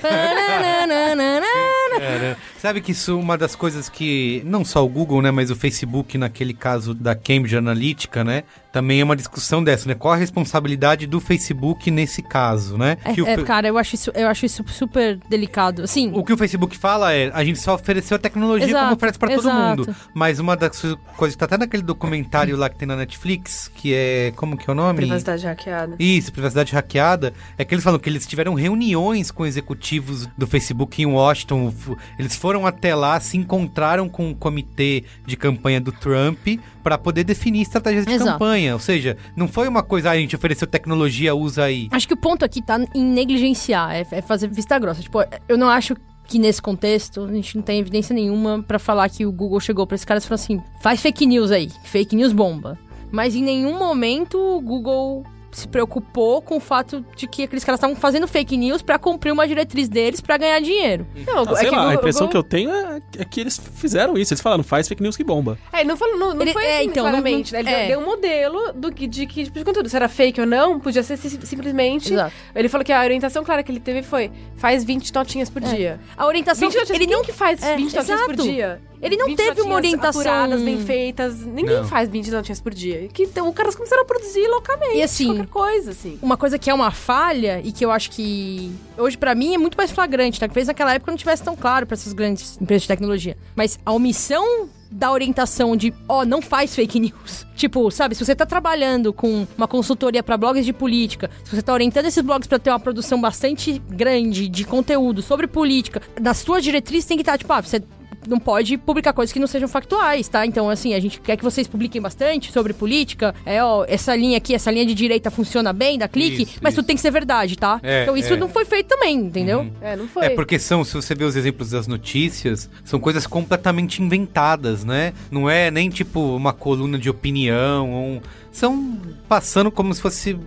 [1.99, 5.51] Cara, sabe que isso é uma das coisas que não só o Google, né, mas
[5.51, 9.95] o Facebook naquele caso da Cambridge Analytica, né, também é uma discussão dessa, né?
[9.95, 12.97] Qual a responsabilidade do Facebook nesse caso, né?
[13.05, 15.83] É, Que o é, cara, eu acho, isso, eu acho isso super delicado.
[15.83, 18.97] Assim, O que o Facebook fala é, a gente só ofereceu a tecnologia Exato, como
[18.97, 19.97] oferece pra todo mundo.
[20.15, 20.81] Mas uma das
[21.17, 24.69] coisas que tá até naquele documentário lá que tem na Netflix, que é, como que
[24.69, 24.99] é o nome?
[24.99, 25.97] Privacidade hackeada.
[25.99, 27.33] Isso, privacidade hackeada.
[27.57, 31.73] É que eles falam que eles tiveram reuniões com executivos do Facebook em Washington.
[32.19, 36.47] Eles foram até lá, se encontraram com o comitê de campanha do Trump
[36.89, 38.31] para poder definir estratégias de Exato.
[38.33, 38.73] campanha.
[38.73, 41.87] Ou seja, não foi uma coisa, ah, a gente ofereceu tecnologia, usa aí.
[41.91, 45.03] acho que o ponto aqui tá em negligenciar, é, é fazer vista grossa.
[45.03, 49.11] Tipo, eu não acho que nesse contexto a gente não tem evidência nenhuma pra falar
[49.11, 52.17] que o Google chegou pra esses caras e falou assim: faz fake news aí, fake
[52.17, 52.79] news bomba.
[53.13, 57.79] Mas em nenhum momento o Google se preocupou com o fato de que aqueles caras
[57.79, 61.07] estavam fazendo fake news pra cumprir uma diretriz deles pra ganhar dinheiro.
[61.27, 63.01] Não, Ah, sei é que lá, o a Google- impressão o que eu tenho é,
[63.19, 64.33] é que eles fizeram isso.
[64.35, 65.59] Eles falaram, faz fake news que bomba.
[65.73, 67.53] É, não, falou, não, não Ele- foi é, assim, então, não- claramente.
[67.53, 67.71] não- né?
[67.73, 67.87] Ele é.
[67.89, 69.89] deu um modelo do que, de que tipo de conteúdo.
[69.89, 72.13] Se era fake ou não, podia ser si- simplesmente...
[72.13, 72.33] Exato.
[72.55, 75.67] Ele falou que a orientação clara que ele teve foi faz 20 notinhas por É.
[75.67, 76.01] dia.
[76.17, 78.43] A orientação 20 notinhas, ele não que faz é, 20 notinhas por exato.
[78.43, 78.81] dia?
[79.01, 81.45] Ele não 20 teve uma orientação- apuradas, bem feitas.
[81.45, 81.85] Ninguém Não.
[81.85, 83.09] faz 20 notinhas por dia.
[83.09, 84.97] Que, então, os caras começaram a produzir loucamente.
[84.97, 86.19] E assim, qualquer coisa, assim.
[86.21, 89.59] Uma coisa que é uma falha e que eu acho que hoje pra mim é
[89.59, 90.49] muito mais flagrante, tá?
[90.49, 93.37] Que fez naquela época não tivesse tão claro pra essas grandes empresas de tecnologia.
[93.55, 97.47] Mas a omissão da orientação de, ó, não faz fake news.
[97.59, 101.61] Tipo, sabe, se você tá trabalhando com uma consultoria pra blogs de política, se você
[101.61, 106.39] tá orientando esses blogs pra ter uma produção bastante grande de conteúdo sobre política, nas
[106.39, 107.83] suas diretrizes tem que estar, tipo, ah, você
[108.29, 110.45] não pode publicar coisas que não sejam factuais, tá?
[110.47, 113.35] Então, assim, a gente quer que vocês publiquem bastante sobre política.
[113.47, 116.73] É, ó, essa linha aqui, essa linha de direita funciona bem, dá clique, Isso, mas
[116.75, 116.83] isso.
[116.83, 117.81] tudo tem que ser verdade, tá?
[117.83, 118.37] É, então isso é.
[118.37, 119.67] não foi feito também, entendeu?
[119.81, 120.27] É, não foi.
[120.27, 125.13] É, porque são, se você ver os exemplos das notícias, são coisas completamente inventadas, né?
[125.31, 128.21] Não é nem tipo uma coluna de opinião, ou um-
[128.53, 130.39] são passando como se fosse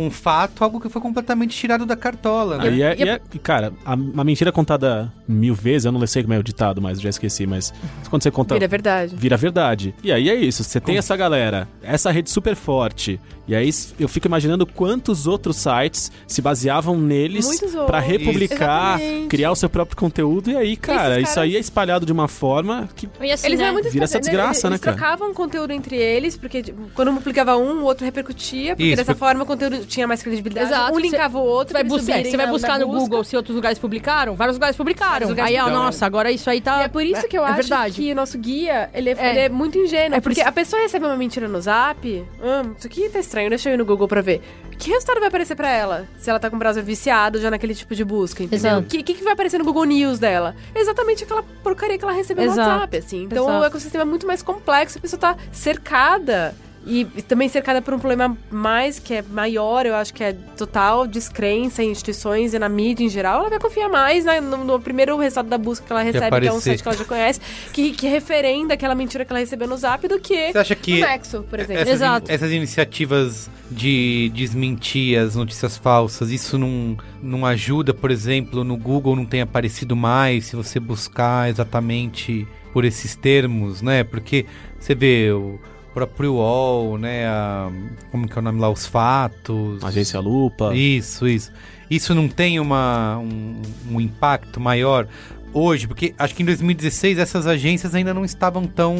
[0.00, 2.68] um fato, algo que foi completamente tirado da cartola, né?
[2.68, 5.92] Aí é, e é- e é- e, cara, a, a mentira contada mil vezes, eu
[5.92, 7.72] não sei como é o ditado, mas já esqueci, mas
[8.10, 8.54] quando você conta.
[8.54, 9.14] Vira verdade.
[9.16, 9.94] Vira verdade.
[10.02, 14.08] E aí é isso, você tem essa galera, essa rede super forte, e aí eu
[14.08, 17.72] fico imaginando quantos outros sites se baseavam neles outros.
[18.00, 19.28] republicar, Exatamente.
[19.28, 22.12] criar o seu próprio conteúdo, e aí, cara, Esses isso aí caras- é espalhado de
[22.12, 23.06] uma forma que.
[23.32, 23.64] Assim, Eles né?
[23.64, 24.96] eram muito Vira essa desgraça, eles, né, cara?
[24.96, 28.88] Eles trocavam conteúdo entre eles, porque tipo, quando um publicava um, o outro repercutia, porque
[28.88, 30.66] Isso, dessa porque- forma o conteúdo tinha mais credibilidade.
[30.68, 31.68] Exato, Um linkava o outro.
[31.68, 33.00] Você vai, buscar, você vai buscar no busca.
[33.00, 34.34] Google se outros lugares publicaram?
[34.34, 35.10] Vários lugares publicaram.
[35.12, 35.84] Vários lugares Aí, ó, publicaram.
[35.86, 36.80] nossa, agora isso aí tá.
[36.80, 37.94] E é por isso que eu é acho verdade.
[37.94, 39.30] que o nosso guia, ele é, É.
[39.30, 40.16] ele é muito ingênuo.
[40.16, 43.18] É por porque isso- a pessoa recebe uma mentira no zap, hum, isso aqui tá
[43.18, 44.40] estranho, deixa eu ir no Google pra ver.
[44.78, 46.08] Que resultado vai aparecer pra ela?
[46.18, 48.64] Se ela tá com o browser viciado já naquele tipo de busca, entendeu?
[48.72, 48.88] O Exato.
[48.88, 50.56] que, que, que vai aparecer no Google News dela?
[50.74, 52.60] Exatamente aquela porcaria que ela recebeu Exato.
[52.60, 53.22] no WhatsApp, assim.
[53.24, 53.60] Então Exato.
[53.60, 56.54] o ecossistema é muito mais complexo, a pessoa tá cercada.
[56.86, 61.06] E também cercada por um problema mais, que é maior, eu acho que é total
[61.06, 63.40] descrença em instituições e na mídia em geral.
[63.40, 66.48] Ela vai confiar mais né, no, no primeiro resultado da busca que ela recebe, que
[66.48, 67.40] é um site que ela já conhece,
[67.72, 71.00] que, que referenda aquela mentira que ela recebeu no zap do que Você acha que
[71.00, 71.82] no Nexo, por exemplo.
[71.82, 72.30] essas, Exato.
[72.30, 79.16] essas iniciativas de desmentir as notícias falsas, isso não, não ajuda, por exemplo, no Google
[79.16, 84.04] não tem aparecido mais, se você buscar exatamente por esses termos, né?
[84.04, 84.44] Porque
[84.78, 85.58] você vê o
[85.94, 87.26] próprio UOL, né?
[87.26, 87.70] a-
[88.10, 88.68] como que é o nome lá?
[88.68, 89.82] Os fatos.
[89.84, 90.74] Agência Lupa.
[90.74, 91.52] Isso, isso.
[91.90, 95.06] Isso não tem uma, um, um impacto maior
[95.52, 95.86] hoje?
[95.86, 98.96] Porque acho que em 2016 essas agências ainda não estavam tão,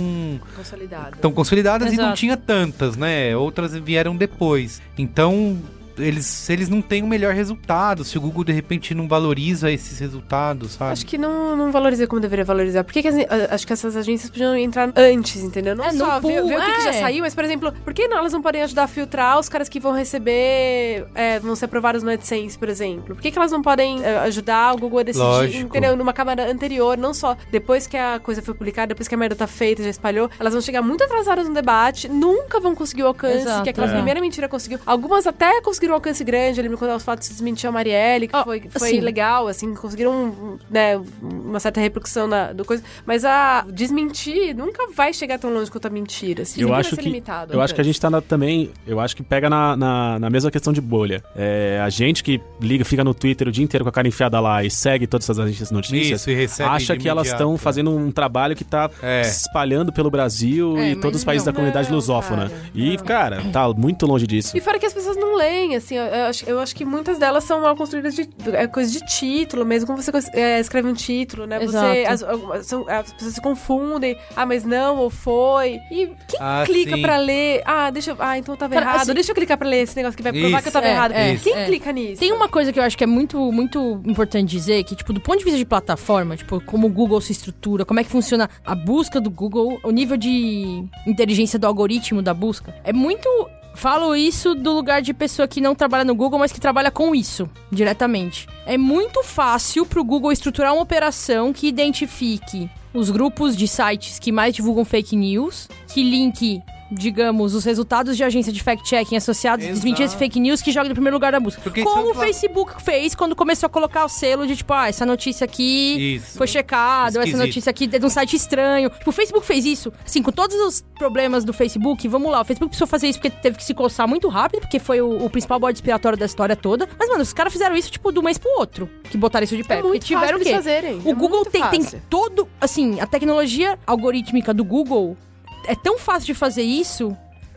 [0.55, 1.17] Consolidado.
[1.21, 2.19] tão consolidadas e não Exato.
[2.21, 3.37] tinha tantas, né?
[3.37, 4.81] Outras vieram depois.
[4.97, 5.59] Então,
[5.99, 9.99] eles, eles não têm o melhor resultado, se o Google de repente não valoriza esses
[9.99, 10.93] resultados, sabe?
[10.93, 12.85] Acho que não, não valoriza como deveria valorizar.
[12.85, 15.75] Por que, que as- acho que essas agências podiam entrar antes, entendeu?
[15.77, 17.01] Não É, só ver, ver o que, que já é.
[17.01, 19.69] saiu, mas, por exemplo, por que não, elas não podem ajudar a filtrar os caras
[19.69, 23.15] que vão receber, é, vão ser aprovados no AdSense, por exemplo?
[23.15, 25.67] Por que, que elas não podem é, ajudar o Google a decidir, Lógico.
[25.69, 25.97] entendeu?
[25.97, 29.37] Numa câmara anterior, não só depois que a coisa foi publicada, depois que a merda
[29.37, 33.07] tá feita, já espalhou, elas vão chegar muito atrasadas no debate, nunca vão conseguir o
[33.09, 33.93] alcance Exato, que aquela é.
[33.93, 34.79] primeira mentira conseguiu.
[34.87, 38.37] Algumas até conseguiram um alcance grande, eu lembro quando os fatos desmentiam a Marielle, que
[38.37, 42.83] Ó, foi, foi assim, legal, assim, conseguiram, né, uma certa repercussão na, do coisa.
[43.07, 46.42] Mas a desmentir nunca vai chegar tão longe quanto a mentira.
[46.42, 47.53] Assim, Eu acho vai ser que limitado.
[47.55, 50.31] eu acho que a gente tá na- também, eu acho que pega na, na, na
[50.31, 51.23] mesma questão de bolha.
[51.37, 54.40] É, a gente que liga, fica no Twitter o dia inteiro com a cara enfiada
[54.40, 57.27] lá e segue todas essas agências de notícias, Isso, e recebe acha de que elas
[57.29, 59.23] estão fazendo um trabalho que tá É.
[59.25, 62.49] se espalhando pelo Brasil É, e todos os países não, da comunidade não, lusófona.
[62.49, 64.57] cara, e, cara, tá muito longe disso.
[64.57, 67.19] E fora que as pessoas não leem, assim, eu, eu acho, eu acho que muitas
[67.19, 70.95] delas são mal construídas de é, coisa de título, mesmo como você é, escreve um
[70.95, 71.59] título, né?
[71.65, 75.81] Você, as, as- são- as pessoas se confundem, ah, mas não, ou foi.
[75.91, 77.03] E quem Ah, clica sim.
[77.03, 77.63] pra ler?
[77.65, 78.17] Ah, deixa eu.
[78.19, 79.01] Ah, então tava Cara, errado.
[79.03, 80.63] assim- deixa eu clicar pra ler esse negócio que vai provar Isso.
[80.63, 81.13] que eu tava É, errado.
[81.13, 81.65] é, quem é.
[81.67, 82.21] clica nisso?
[82.21, 85.21] Tem uma coisa que eu acho que é muito, muito importante dizer, que, tipo, do
[85.21, 88.49] ponto de vista de plataforma, tipo, como o Google se estrutura, como é que funciona
[88.65, 93.29] a busca do Google, o nível de inteligência do algoritmo da busca, é muito.
[93.75, 97.15] Falo isso do lugar de pessoa que não trabalha no Google, mas que trabalha com
[97.15, 98.47] isso diretamente.
[98.65, 104.31] É muito fácil pro Google estruturar uma operação que identifique os grupos de sites que
[104.31, 106.63] mais divulgam fake news, que linke
[106.95, 109.75] digamos, os resultados de agência de fact-checking associados, Exato.
[109.75, 111.61] desmentir esse fake news que joga no primeiro lugar da busca.
[111.61, 114.89] Porque Como é o Facebook fez quando começou a colocar o selo de tipo, ah,
[114.89, 116.39] essa notícia aqui Isso.
[116.39, 118.91] foi checada, essa notícia aqui é de um site estranho.
[118.91, 119.93] Tipo, o Facebook fez isso.
[120.05, 123.31] Assim, com todos os problemas do Facebook, vamos lá, o Facebook precisou fazer isso porque
[123.31, 126.55] teve que se coçar muito rápido, porque foi o, o principal bode expiatório da história
[126.57, 126.89] toda.
[126.99, 129.65] Mas, mano, os caras fizeram isso, tipo, do mês pro outro, que botaram isso de
[129.65, 129.79] pé.
[129.79, 130.53] É muito tiveram fácil o quê?
[130.55, 131.01] fazerem.
[131.05, 132.49] O É Google tem, tem todo.
[132.61, 135.17] Assim, a tecnologia algorítmica do Google
[135.66, 137.16] é tão fácil de fazer isso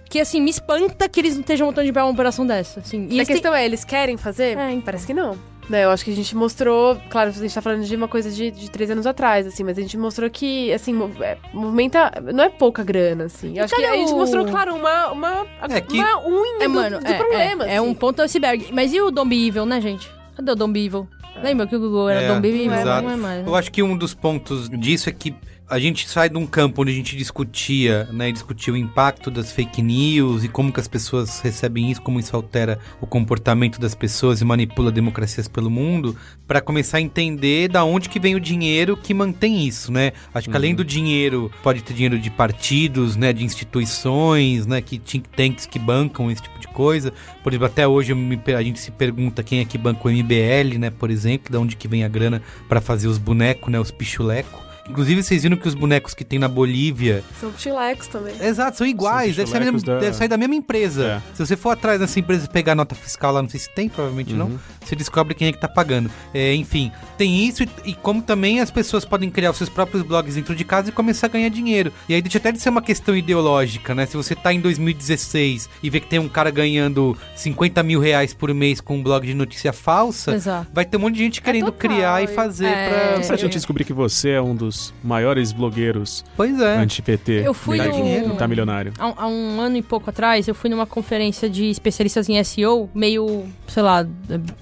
[0.10, 2.80] que, assim, me espanta que eles não estejam montando de pé uma operação dessa.
[2.80, 3.08] Assim.
[3.10, 4.58] E a têm- questão é, eles querem fazer?
[4.58, 4.82] É, então.
[4.82, 5.38] Parece que não.
[5.70, 8.32] Né, eu acho que a gente mostrou, claro, a gente tá falando de uma coisa
[8.32, 12.10] de, de três anos atrás, assim, mas a gente mostrou que, assim, mov- é, movimenta,
[12.34, 13.58] não é pouca grana, assim.
[13.58, 16.64] Eu acho que cadê a gente o- mostrou, claro, uma, uma, É que- uma unha
[16.64, 17.86] É, do, mano, do é, problema, é, é assim.
[17.90, 18.70] um ponto iceberg.
[18.72, 20.10] Mas e o Don't Be Evil, né, gente?
[20.38, 21.06] Cadê o Don't Be Evil?
[21.44, 22.74] Lembra que o Google era É, Don't Be Evil?
[22.74, 23.04] exato.
[23.06, 23.44] Não é mais.
[23.44, 23.50] né?
[23.50, 25.36] Eu acho que um dos pontos disso é que
[25.70, 29.52] a gente sai de um campo onde a gente discutia, né, discutia o impacto das
[29.52, 33.94] fake news e como que as pessoas recebem isso, como isso altera o comportamento das
[33.94, 36.16] pessoas e manipula democracias pelo mundo,
[36.48, 40.14] para começar a entender da onde que vem o dinheiro que mantém isso, né?
[40.34, 44.98] Acho que além do dinheiro, pode ter dinheiro de partidos, né, de instituições, né, que
[44.98, 47.12] think tanks que bancam esse tipo de coisa.
[47.44, 48.14] Por exemplo, até hoje
[48.56, 51.76] a gente se pergunta quem é que banca o MBL, né, por exemplo, de onde
[51.76, 54.67] que vem a grana para fazer os bonecos, né, os pichulecos.
[54.90, 57.24] Inclusive, vocês viram que os bonecos que tem na Bolívia.
[57.40, 58.34] São chilecos também.
[58.42, 61.22] Exato, são iguais, São deve, mesma- pichulecos da- deve sair da mesma empresa.
[61.32, 61.36] É.
[61.36, 63.70] Se você for atrás dessa empresa e pegar a nota fiscal lá, não sei se
[63.70, 64.38] tem, provavelmente Uhum.
[64.40, 66.10] não, você descobre quem é que tá pagando.
[66.34, 70.04] É, enfim, tem isso e, e como também as pessoas podem criar os seus próprios
[70.04, 71.92] blogs dentro de casa e começar a ganhar dinheiro.
[72.08, 74.06] E aí deixa até de ser uma questão ideológica, né?
[74.06, 78.34] Se você tá em 2016 e vê que tem um cara ganhando 50 mil reais
[78.34, 80.68] por mês com um blog de notícia falsa, Exato.
[80.74, 83.24] vai ter um monte de gente querendo total, criar e fazer é, pra...
[83.24, 86.78] Se a gente descobrir que você é um dos maiores blogueiros Pois é.
[86.78, 87.94] anti-PT, Eu fui Dá no...
[87.94, 88.94] dinheiro, tá milionário.
[88.98, 92.42] Há, um- há um ano e pouco atrás, eu fui numa conferência de especialistas em
[92.44, 94.06] SEO, meio, sei lá,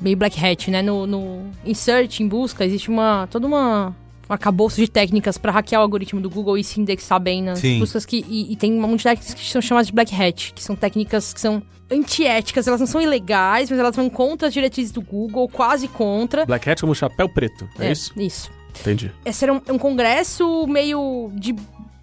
[0.01, 0.81] meio black hat, né?
[0.81, 3.95] No, no em search, em busca, existe uma toda uma
[4.27, 7.59] um arcabouço de técnicas pra hackear o algoritmo do Google e se indexar bem nas
[7.59, 7.77] Sim.
[7.77, 10.51] buscas que e, e tem uma monte de técnicas que são chamadas de black hat,
[10.53, 14.53] que são técnicas que são antiéticas, elas não são ilegais, mas elas vão contra as
[14.53, 16.43] diretrizes do Google, quase contra.
[16.45, 18.11] Black Hat como chapéu preto, é, isso?
[18.17, 18.49] Isso.
[18.81, 19.11] Entendi.
[19.25, 21.55] Esse era um, um congresso meio de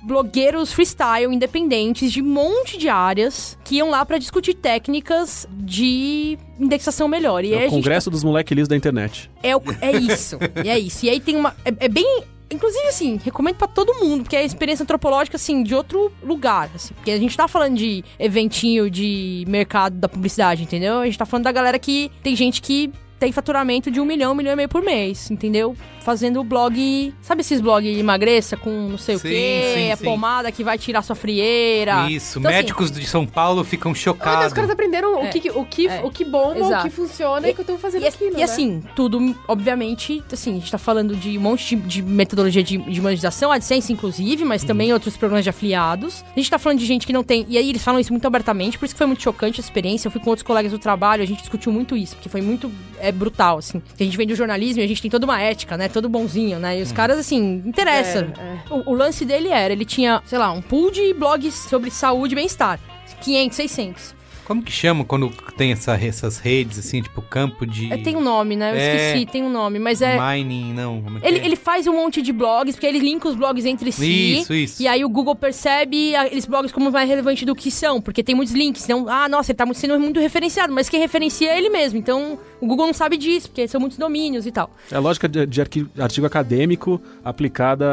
[0.05, 6.37] blogueiros freestyle independentes de um monte de áreas que iam lá pra discutir técnicas de
[6.59, 7.45] indexação melhor.
[7.45, 9.31] E É o gente congresso dos moleque liso da internet.
[9.43, 10.39] é, o- é isso.
[10.65, 11.07] e é isso.
[11.07, 11.55] E aí tem uma.
[11.65, 12.25] É, é bem.
[12.51, 16.69] Inclusive, assim, recomendo pra todo mundo, porque é experiência antropológica, assim, de outro lugar.
[16.75, 20.99] Assim, porque a gente tá falando de eventinho de mercado da publicidade, entendeu?
[20.99, 22.11] A gente tá falando da galera que.
[22.23, 25.77] Tem gente que tem faturamento de um milhão, um milhão e meio por mês, entendeu?
[26.01, 27.15] Fazendo blog.
[27.23, 29.73] Sabe esses blogs emagreça com não sei Sim, o quê?
[29.77, 30.05] sim, a sim.
[30.05, 32.11] pomada que vai tirar sua frieira.
[32.11, 34.53] Isso, Então, assim, médicos de São Paulo ficam Olha, os chocados.
[34.53, 35.29] caras aprenderam É.
[35.29, 36.01] o, que, o, que, É.
[36.03, 36.83] o que bomba, o Exato.
[36.83, 38.43] que funciona e, que estão fazendo E, aquilo, e né?
[38.43, 42.77] assim, tudo, obviamente, assim, a gente tá falando de um monte de, de metodologia de,
[42.79, 46.25] de monetização, AdSense inclusive, mas também outros programas de afiliados.
[46.35, 47.47] A gente tá falando de gente que não tem.
[47.49, 50.09] E aí eles falam isso muito abertamente, por isso que foi muito chocante a experiência.
[50.09, 52.69] Eu fui com outros colegas do trabalho, a gente discutiu muito isso, porque foi muito
[52.99, 53.83] é, brutal, assim.
[53.99, 55.89] A gente vem do jornalismo e a gente tem toda uma ética, né?
[55.89, 56.79] Todo bonzinho, né?
[56.79, 58.19] E os caras, assim, interessa.
[58.39, 58.75] É, é.
[58.75, 62.35] O, o lance dele era, ele tinha, sei lá, um pool de blogs sobre saúde
[62.35, 62.81] e bem-estar.
[63.23, 64.15] 500, 600.
[64.45, 68.21] Como que chama quando tem essa, essas redes, assim, tipo campo de É, tem um
[68.21, 68.73] nome, né?
[68.73, 69.07] Eu É.
[69.09, 70.19] esqueci, tem um nome, mas é...
[70.19, 71.01] mining, não?
[71.03, 71.45] Como é que Ele, é?
[71.47, 74.41] ele faz um monte de blogs, porque ele linka os blogs entre si.
[74.41, 74.83] Isso, isso.
[74.83, 78.35] E aí o Google percebe aqueles blogs como mais relevantes do que são, porque tem
[78.35, 78.85] muitos links.
[78.85, 81.99] Então, ah, nossa, ele tá sendo muito referenciado, mas quem referencia é ele mesmo.
[81.99, 84.71] Então, o Google não sabe disso, porque são muitos domínios e tal.
[84.91, 85.61] É a lógica de, de
[85.99, 87.87] artigo acadêmico aplicada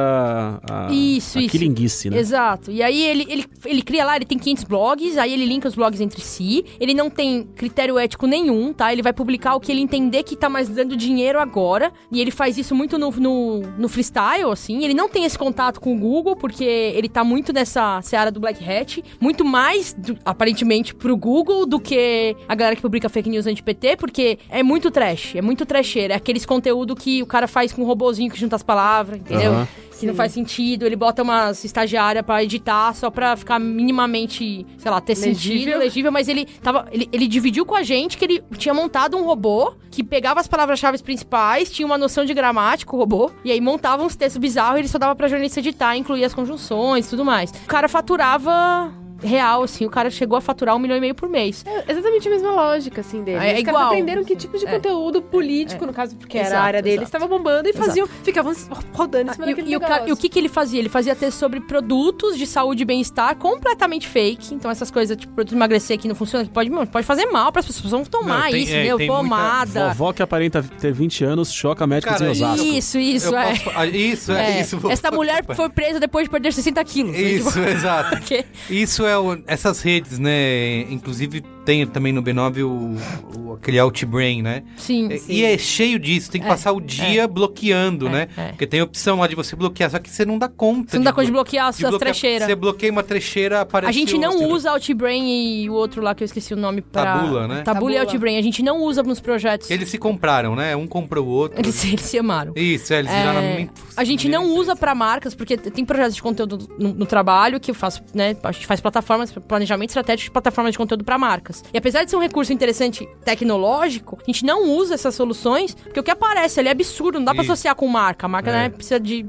[0.70, 1.52] a, a, Isso, a isso.
[1.52, 2.18] quilinguice, né?
[2.18, 2.72] Exato.
[2.72, 5.76] E aí ele, ele, ele cria lá, ele tem 500 blogs, aí ele linka os
[5.76, 6.39] blogs entre si.
[6.80, 8.92] Ele não tem critério ético nenhum, tá?
[8.92, 11.92] Ele vai publicar o que ele entender que tá mais dando dinheiro agora.
[12.12, 14.84] E ele faz isso muito no, no, no freestyle, assim.
[14.84, 18.40] Ele não tem esse contato com o Google, porque ele tá muito nessa seara do
[18.40, 19.04] Black Hat.
[19.20, 23.98] Muito mais, do- aparentemente, pro Google do que a galera que publica fake news anti-PT,
[23.98, 26.14] porque é muito trash, é muito trasheira.
[26.14, 29.52] É aqueles conteúdo que o cara faz com um robozinho que junta as palavras, entendeu?
[29.52, 29.68] Aham.
[30.00, 30.86] Que não faz sentido.
[30.86, 35.36] Ele bota umas estagiárias pra editar só pra ficar minimamente, sei lá, ter Legível.
[35.36, 36.88] sentido, legível, mas ele tava.
[36.92, 40.48] Ele, ele dividiu com a gente que ele tinha montado um robô que pegava as
[40.48, 44.78] palavras-chave principais, tinha uma noção de gramática, o robô, e aí montava uns textos bizarros
[44.78, 47.52] e ele só dava pra jornalista editar, incluía as conjunções e tudo mais.
[47.52, 48.94] O cara faturava.
[49.22, 51.64] Real, assim, o cara chegou a faturar um milhão e meio por mês.
[51.66, 53.38] É exatamente a mesma lógica, assim, dele.
[53.46, 53.76] É Os igual.
[53.76, 54.72] caras aprenderam que tipo de É.
[54.72, 57.18] conteúdo político, no caso, porque era Exato, a área deles, exato.
[57.18, 58.54] estava bombando e faziam, ficavam
[58.94, 60.80] rodando em cima E, daquele e o cara- e o que, que ele fazia?
[60.80, 64.54] Ele fazia texto sobre produtos de saúde e bem-estar completamente fake.
[64.54, 67.52] Então, essas coisas, tipo, produto de emagrecer que não funciona, que pode, pode fazer mal
[67.52, 67.92] para as pessoas.
[67.92, 69.08] Vão tomar Não, tem- isso, é, entendeu?
[69.08, 69.90] Pomada.
[69.90, 72.66] Vovó que aparenta ter 20 anos choca médicos Cara, em Osasco.
[72.66, 73.50] Isso, isso, Eu é.
[73.50, 74.62] posso ah, Isso, é, É.
[74.62, 74.78] isso.
[74.78, 77.12] vou- Essa mulher foi presa depois de perder 60 quilos.
[77.14, 77.22] né?
[77.22, 78.18] Isso, Tipo, exato.
[78.70, 79.09] Isso é
[79.48, 80.82] essas redes, né?
[80.92, 84.64] Inclusive tem também no B9 o, o- aquele Outbrain, né?
[84.76, 85.34] Sim, E- sim.
[85.34, 88.28] E é cheio disso, tem que É, passar o dia bloqueando, É, né?
[88.36, 88.48] é.
[88.50, 90.90] Porque tem a opção lá de você bloquear, só que você não dá conta.
[90.92, 92.12] Você não dá conta de bloquear as suas bloquear.
[92.12, 92.48] trecheiras.
[92.48, 94.48] Você bloqueia uma trecheira, aparece A gente não outra.
[94.48, 97.04] usa Outbrain e o outro lá que eu esqueci o nome pra...
[97.04, 97.62] Tabula, né?
[97.62, 98.00] Tabula e Tabula.
[98.14, 98.38] Outbrain.
[98.38, 99.70] A gente não usa nos projetos.
[99.70, 100.76] Eles se compraram, né?
[100.76, 101.60] Um comprou o outro.
[101.60, 102.54] Eles, eles se amaram.
[102.56, 103.74] Isso, é, eles viraram É, muito...
[103.96, 107.70] a gente não usa pra marcas, porque tem projetos de conteúdo no, no trabalho que
[107.70, 108.36] eu faço, né?
[108.44, 111.59] A gente faz plataformas, planejamento estratégico de plataformas de conteúdo pra marcas.
[111.74, 116.00] E apesar de ser um recurso interessante tecnológico, a gente não usa essas soluções, porque
[116.00, 117.52] o que aparece ali é absurdo, não dá pra Isso.
[117.52, 118.26] associar com marca.
[118.26, 118.54] A marca, É.
[118.54, 119.26] né, precisa de.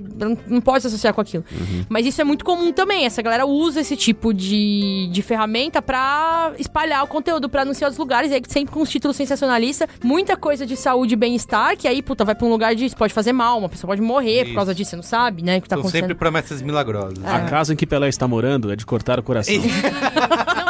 [0.46, 1.44] Não, pode se associar com aquilo.
[1.88, 3.04] Mas isso é muito comum também.
[3.04, 7.96] Essa galera usa esse tipo de, de ferramenta pra espalhar o conteúdo, pra anunciar os
[7.96, 11.86] lugares, e aí sempre com os títulos sensacionalistas, muita coisa de saúde e bem-estar, que
[11.88, 12.94] aí, puta, vai pra um lugar de.
[12.96, 14.54] Pode fazer mal, uma pessoa pode morrer por Isso.
[14.54, 15.60] causa disso, você não sabe, né?
[15.60, 17.24] Que tá São sempre promessas milagrosas.
[17.24, 19.54] A casa em que Pelé está morando é de cortar o coração.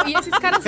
[0.07, 0.63] e esses caras.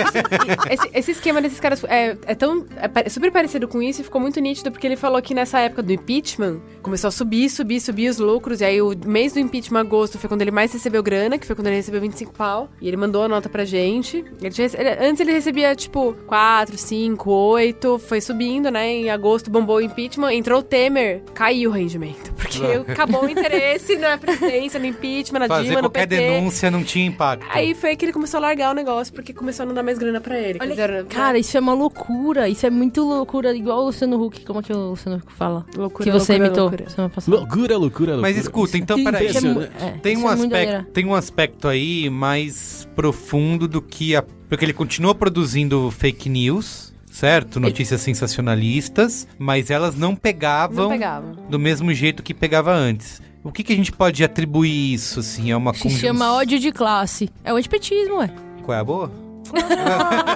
[0.69, 2.65] esse, esse esquema desses caras é, é tão.
[2.77, 5.59] É pa- super parecido com isso e ficou muito nítido porque ele falou que nessa
[5.59, 8.61] época do impeachment começou a subir, subir, subir os lucros.
[8.61, 11.55] E aí o mês do impeachment, agosto, foi quando ele mais recebeu grana, que foi
[11.55, 12.69] quando ele recebeu 25 pau.
[12.81, 14.23] E ele mandou a nota pra gente.
[14.41, 17.99] Ele tinha ele- antes ele recebia tipo 4, 5, 8.
[17.99, 18.87] Foi subindo, né?
[18.89, 20.31] Em agosto bombou o impeachment.
[20.33, 22.33] Entrou o Temer, caiu o rendimento.
[22.33, 26.21] Porque acabou o interesse na presidência, no impeachment, na Fazer Dilma, no qualquer PT.
[26.29, 27.45] denúncia não tinha impacto.
[27.49, 29.97] Aí foi que ele começou a largar o negócio, porque começou a não dar mais
[29.97, 30.59] grana pra ele.
[30.61, 32.49] Olha, cara, isso é uma loucura.
[32.49, 33.55] Isso é muito loucura.
[33.55, 34.45] Igual o Luciano Huck.
[34.45, 35.65] Como é que o Luciano Huck fala?
[35.75, 36.89] loucura, que você loucura, imitou loucura.
[36.89, 37.37] semana passada.
[37.37, 38.17] Loucura, loucura, loucura.
[38.21, 39.27] Mas escuta, então, peraí.
[39.27, 39.69] isso, Isso é mu- né?
[39.79, 44.21] é, Tem isso um, é aspecto, tem um aspecto aí mais profundo do que a.
[44.21, 47.59] Porque ele continua produzindo fake news, certo?
[47.59, 51.31] Notícias sensacionalistas, mas elas não pegavam Não pegava.
[51.49, 53.21] do mesmo jeito que pegava antes.
[53.43, 55.51] O que, que a gente pode atribuir isso, assim?
[55.51, 56.07] É uma Se conjunção...
[56.07, 57.29] chama ódio de classe.
[57.43, 58.29] É o antipetismo, ué.
[58.63, 59.11] Qual é a boa?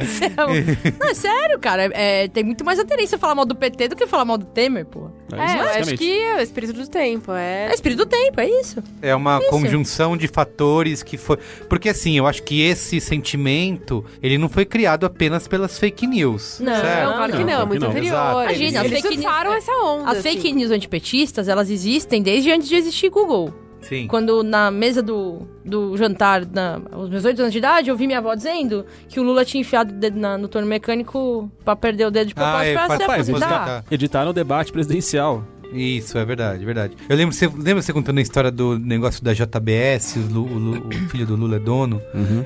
[0.00, 0.30] Isso é
[0.98, 1.90] Não, é sério, cara.
[1.92, 4.84] É, tem muito mais aderência falar mal do PT do que falar mal do Temer,
[4.86, 5.10] pô.
[5.32, 7.32] É, É, eu acho que é o espírito do tempo.
[7.32, 7.68] É.
[7.70, 8.82] É espírito do tempo, é isso.
[9.00, 9.50] É uma Isso.
[9.50, 11.36] conjunção de fatores que foi.
[11.68, 16.60] Porque assim, eu acho que esse sentimento, ele não foi criado apenas pelas fake news.
[16.60, 17.06] Não, certo?
[17.08, 17.90] Não, claro que Não, não, muito não.
[17.90, 18.12] anterior.
[18.12, 18.40] Exato.
[18.40, 20.10] Eles, Imagina, as eles fake news- essa onda.
[20.10, 20.30] As assim.
[20.30, 23.52] fake news antipetistas, elas existem desde antes de existir Google.
[23.82, 24.06] Sim.
[24.06, 28.06] Quando na mesa do, do jantar, na, aos meus oito anos de idade, eu vi
[28.06, 31.74] minha avó dizendo que o Lula tinha enfiado o dedo na- no torno mecânico pra
[31.76, 33.64] perder o dedo de propósito é, pra pra- se pra- aposentar.
[33.64, 35.44] pra- Editaram o debate presidencial.
[35.72, 36.94] Isso, é verdade, verdade.
[37.08, 41.24] Eu lembro, você lembra você contando a história do negócio da JBS, o, o filho
[41.26, 42.00] do Lula é dono?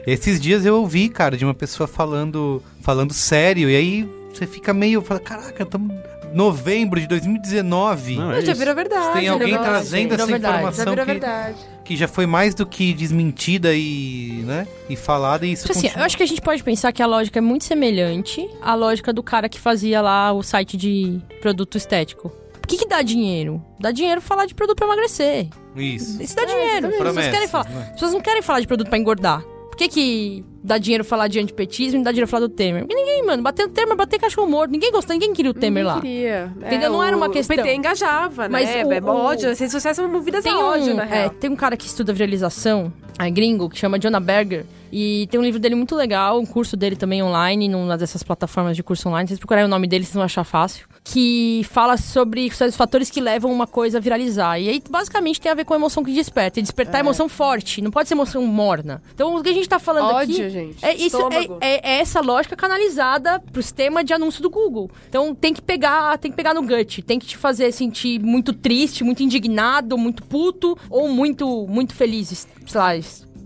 [0.06, 4.72] Esses dias eu ouvi, cara, de uma pessoa falando, falando sério, e aí você fica
[4.72, 5.92] meio, fala, caraca, estamos
[6.36, 8.16] novembro de 2019.
[8.16, 9.18] Não, é já virou verdade.
[9.18, 9.70] Tem alguém negócio.
[9.70, 10.52] trazendo virou essa verdade.
[10.52, 11.56] Já informação virou que, verdade.
[11.82, 15.90] que já foi mais do que desmentida e, né, e falada e isso Tipo assim,
[15.96, 19.14] eu acho que a gente pode pensar que a lógica é muito semelhante à lógica
[19.14, 22.30] do cara que fazia lá o site de produto estético.
[22.62, 23.64] O que, que dá dinheiro?
[23.80, 25.48] Dá dinheiro falar de produto pra emagrecer.
[25.74, 26.20] Isso.
[26.20, 26.88] Isso dá dinheiro.
[26.88, 27.68] As pessoas querem falar.
[27.70, 27.82] né?
[27.86, 29.42] As pessoas não querem falar de produto pra engordar.
[29.76, 32.80] Por que, que dá dinheiro falar de antipetismo e não dá dinheiro falar do Temer?
[32.86, 34.70] Porque ninguém, mano, bater o Temer, bater cachorro morto.
[34.70, 36.00] Ninguém gostou, ninguém queria o Temer Ninguém lá.
[36.00, 36.52] queria.
[36.66, 36.90] Entendeu?
[36.90, 37.54] Não era uma questão.
[37.54, 38.84] O PT engajava, Mas né?
[38.86, 39.50] o- é o- ódio.
[39.50, 41.30] As redes sociais são movidas a ódio, um, na é, real.
[41.30, 44.64] tem um cara que estuda viralização, é gringo, que chama Jonah Berger.
[44.90, 48.76] E tem um livro dele muito legal, um curso dele também online, numa dessas plataformas
[48.76, 49.26] de curso online.
[49.26, 50.86] Se vocês procurarem o nome dele, vocês vão achar fácil.
[51.08, 54.58] Que fala sobre os fatores que levam uma coisa a viralizar.
[54.58, 56.58] E aí, basicamente, tem a ver com a emoção que desperta.
[56.58, 57.00] E despertar é.
[57.00, 59.00] emoção forte, não pode ser emoção morna.
[59.14, 60.50] Então, o que a gente tá falando Ódio, aqui...
[60.50, 60.84] gente.
[60.84, 61.16] É, isso,
[61.60, 64.90] é, é- é essa lógica canalizada pro sistema de anúncio do Google.
[65.08, 68.52] Então tem que pegar, tem que pegar no gut, tem que te fazer sentir muito
[68.52, 72.96] triste, muito indignado, muito puto ou muito muito feliz, sei lá,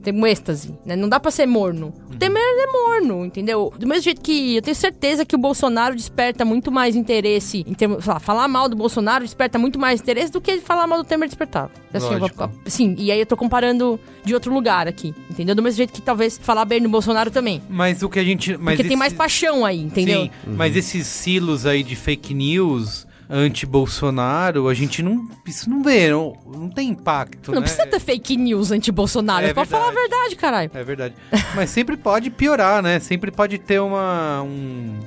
[0.02, 0.96] tem um êxtase, né?
[0.96, 1.92] Não dá pra ser morno.
[2.10, 3.72] O Temer é morno, entendeu?
[3.78, 7.74] Do mesmo jeito que eu tenho certeza que o Bolsonaro desperta muito mais interesse em
[7.74, 11.04] termos, lá, falar mal do Bolsonaro desperta muito mais interesse do que falar mal do
[11.04, 11.70] Temer despertava.
[11.92, 12.50] Assim, eu- Lógico.
[12.66, 15.54] Sim, e aí eu tô comparando de outro lugar aqui, entendeu?
[15.54, 17.62] Do mesmo jeito que talvez falar bem do Bolsonaro também.
[17.68, 18.56] Mas o que a gente...
[18.56, 20.22] Mas Porque tem mais paixão aí, entendeu?
[20.24, 25.28] Sim, mas esses silos aí de fake news anti-Bolsonaro, a gente não.
[25.46, 27.52] Isso não vê, não, não tem impacto.
[27.52, 27.66] Não né?
[27.66, 29.46] precisa ter fake news anti-Bolsonaro.
[29.46, 30.36] É pra falar a verdade.
[30.36, 30.70] caralho.
[30.74, 31.14] É verdade.
[31.54, 32.98] Mas sempre pode piorar, né?
[32.98, 34.42] Sempre pode ter uma.
[34.42, 34.98] Um...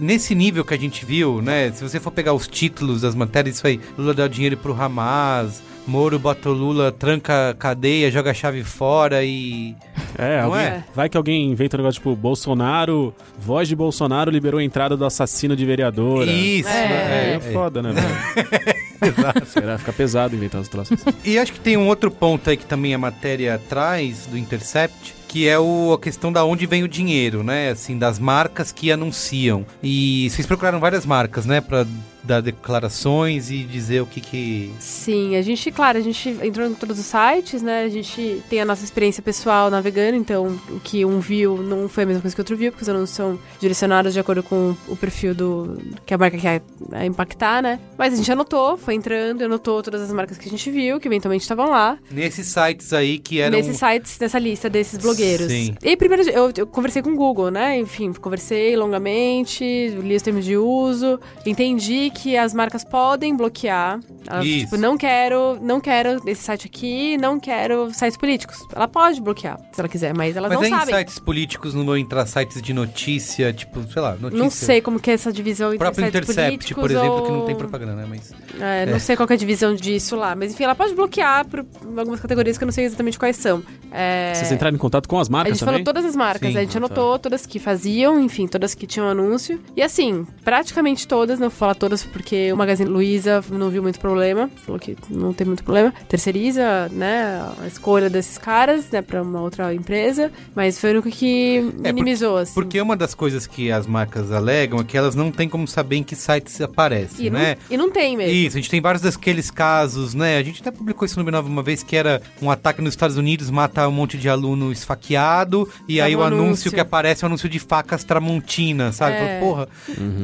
[0.00, 1.72] Nesse nível que a gente viu, né?
[1.72, 5.62] Se você for pegar os títulos das matérias, isso aí: Lula dá dinheiro pro Hamas,
[5.86, 9.74] Moro bota o Lula, tranca a cadeia, joga a chave fora e.
[10.16, 10.84] É, alguém- é?
[10.94, 15.04] vai que alguém inventa um negócio tipo Bolsonaro, voz de Bolsonaro liberou a entrada do
[15.04, 16.30] assassino de vereadora.
[16.30, 19.42] Isso, É, é, é, foda, né, velho?
[19.46, 19.78] Será?
[19.78, 20.96] Fica pesado inventar os troços.
[21.04, 21.16] assim.
[21.24, 25.14] E acho que tem um outro ponto aí que também a matéria traz do Intercept,
[25.26, 27.70] que é o, a questão da onde vem o dinheiro, né?
[27.70, 29.66] Assim, das marcas que anunciam.
[29.82, 31.60] E vocês procuraram várias marcas, né?
[31.60, 31.84] Pra
[32.22, 34.72] dar declarações e dizer o que que...
[34.78, 37.84] Sim, a gente, claro, a gente entrou em todos os sites, né?
[37.84, 42.04] A gente tem a nossa experiência pessoal navegando, então o que um viu não foi
[42.04, 44.96] a mesma coisa que outro viu, porque os anúncios são direcionados de acordo com o
[44.96, 46.62] perfil do que a marca quer
[46.92, 47.80] é, impactar, né?
[47.98, 51.08] Mas a gente anotou, foi entrando, anotou todas as marcas que a gente viu, que
[51.08, 53.56] eventualmente estavam lá, Nesses sites aí que eram...
[53.56, 55.46] nesses sites, nessa lista desses blogueiros.
[55.46, 55.74] Sim.
[55.82, 57.78] E primeiro eu, eu conversei com o Google, né?
[57.78, 63.98] Enfim, conversei longamente, li os termos de uso, entendi que as marcas podem bloquear.
[64.26, 64.64] Elas, Isso.
[64.66, 68.58] tipo, não quero, não quero esse site aqui, não quero sites políticos.
[68.74, 70.94] Ela pode bloquear, se ela quiser, mas elas Mas não em sabem.
[70.94, 74.38] sites políticos não vão entrar sites de notícia, tipo, sei lá, notícia...
[74.38, 77.40] Não sei como que é essa divisão entre próprio sites Intercept, por exemplo, que não
[77.40, 78.06] ou- tem propaganda, né?
[78.08, 78.32] Mas...
[78.60, 81.46] É, não sei qual que é a divisão disso lá, mas enfim, ela pode bloquear
[81.46, 83.62] por algumas categorias que eu não sei exatamente quais são.
[83.90, 84.32] É...
[84.34, 85.84] Vocês entraram em contato com as A marcas gente também?
[85.84, 86.58] falou todas as marcas, Sim.
[86.58, 89.60] a gente anotou todas que faziam, enfim, todas que tinham anúncio.
[89.76, 93.98] E assim, praticamente todas, não vou falar todas porque o Magazine Luiza não viu muito
[94.00, 95.92] problema, falou que não tem muito problema.
[96.08, 101.10] Terceiriza, né, a escolha desses caras, né, pra uma outra empresa, mas foi o único
[101.10, 102.52] que minimizou, assim.
[102.52, 105.66] É, Porque uma das coisas que as marcas alegam é que elas não têm como
[105.66, 107.56] saber em que sites aparecem, e, não, né?
[107.70, 108.32] e não tem mesmo.
[108.34, 110.38] Isso, a gente tem vários daqueles casos, né?
[110.38, 113.16] A gente até publicou isso no B9 uma vez, que era um ataque nos Estados
[113.16, 116.44] Unidos, mata um monte de aluno esfaqueado, e Tava aí o um anúncio.
[116.44, 116.72] anúncio.
[116.72, 119.16] que aparece é um anúncio de facas Tramontina, sabe?
[119.16, 119.38] É.
[119.40, 119.68] Fala, Porra.